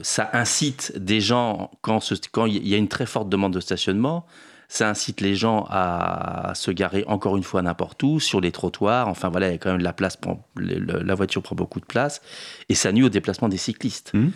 ça 0.00 0.30
incite 0.32 0.96
des 0.96 1.20
gens, 1.20 1.70
quand 1.82 2.00
il 2.46 2.66
y 2.66 2.72
a 2.72 2.78
une 2.78 2.88
très 2.88 3.04
forte 3.04 3.28
demande 3.28 3.52
de 3.52 3.60
stationnement, 3.60 4.24
ça 4.68 4.88
incite 4.88 5.20
les 5.20 5.36
gens 5.36 5.66
à 5.70 6.52
se 6.54 6.70
garer 6.70 7.04
encore 7.06 7.36
une 7.36 7.42
fois 7.42 7.62
n'importe 7.62 8.02
où, 8.02 8.20
sur 8.20 8.40
les 8.40 8.52
trottoirs. 8.52 9.08
Enfin 9.08 9.28
voilà, 9.28 9.48
il 9.48 9.52
y 9.52 9.54
a 9.54 9.58
quand 9.58 9.72
même 9.72 9.82
la 9.82 9.92
place, 9.92 10.18
la 10.56 11.14
voiture 11.14 11.42
prend 11.42 11.56
beaucoup 11.56 11.80
de 11.80 11.86
place, 11.86 12.22
et 12.68 12.74
ça 12.74 12.92
nuit 12.92 13.04
au 13.04 13.08
déplacement 13.08 13.48
des 13.48 13.58
cyclistes. 13.58 14.12
Mmh. 14.14 14.28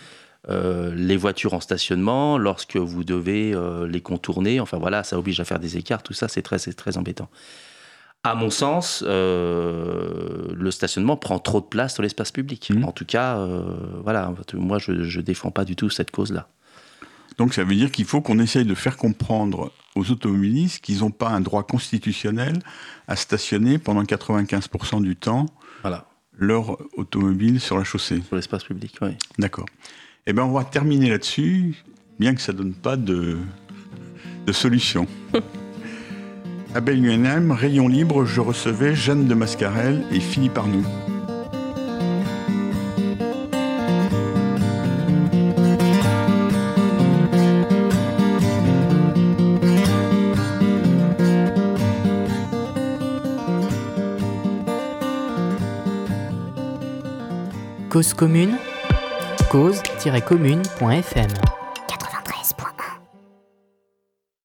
les 0.95 1.17
voitures 1.17 1.55
en 1.55 1.61
stationnement, 1.61 2.39
lorsque 2.39 2.77
vous 2.77 3.05
devez 3.05 3.55
les 3.89 4.01
contourner, 4.01 4.61
enfin 4.61 4.79
voilà, 4.79 5.03
ça 5.05 5.19
oblige 5.19 5.41
à 5.41 5.45
faire 5.45 5.59
des 5.59 5.77
écarts, 5.77 6.03
tout 6.03 6.15
ça, 6.15 6.29
c'est 6.29 6.43
très, 6.43 6.59
très 6.59 6.97
embêtant. 6.97 7.29
À 8.25 8.35
mon 8.35 8.51
sens, 8.51 9.05
euh, 9.07 10.53
le 10.53 10.71
stationnement 10.71 11.17
prend 11.17 11.39
trop 11.39 11.61
de 11.61 11.67
place 11.67 11.95
dans 11.95 12.03
l'espace 12.03 12.33
public. 12.33 12.71
Mmh. 12.75 12.85
En 12.85 12.93
tout 12.93 13.05
cas, 13.05 13.39
euh, 13.39 13.63
voilà, 14.03 14.35
moi, 14.55 14.79
je 14.79 14.93
ne 14.93 15.23
défends 15.23 15.51
pas 15.51 15.65
du 15.65 15.77
tout 15.77 15.89
cette 15.89 16.11
cause-là. 16.11 16.49
Donc 17.39 17.55
ça 17.55 17.65
veut 17.65 17.75
dire 17.75 17.91
qu'il 17.91 18.05
faut 18.05 18.21
qu'on 18.21 18.41
essaye 18.41 18.65
de 18.65 18.75
faire 18.75 18.97
comprendre 18.97 19.73
aux 19.95 20.11
automobilistes 20.11 20.81
qu'ils 20.83 21.01
n'ont 21.01 21.11
pas 21.11 21.29
un 21.29 21.41
droit 21.41 21.63
constitutionnel 21.63 22.59
à 23.07 23.17
stationner 23.17 23.79
pendant 23.79 24.03
95% 24.03 25.03
du 25.03 25.17
temps 25.17 25.47
voilà. 25.83 26.07
leur 26.37 26.79
automobile 26.99 27.61
sur 27.61 27.79
la 27.79 27.85
chaussée. 27.85 28.21
Sur 28.27 28.37
l'espace 28.37 28.65
public, 28.65 28.97
oui. 29.01 29.11
D'accord. 29.39 29.67
Eh 30.27 30.33
bien, 30.33 30.45
on 30.45 30.53
va 30.53 30.65
terminer 30.65 31.11
là-dessus, 31.11 31.77
bien 32.19 32.35
que 32.35 32.41
ça 32.41 32.53
ne 32.53 32.59
donne 32.59 32.75
pas 32.75 32.97
de, 32.97 33.39
de 34.47 34.53
solution. 34.53 35.07
À 36.75 36.83
Bellingham, 36.83 37.51
rayon 37.51 37.89
libre, 37.89 38.27
je 38.27 38.43
recevais 38.43 38.95
Jeanne 38.95 39.27
de 39.27 39.33
Mascarel 39.33 40.05
et 40.13 40.21
Philippe 40.21 40.59
Arnoux. 40.59 40.85
Cause 57.99 58.15
commune, 58.15 58.57
cause-commune.fm 59.51 61.58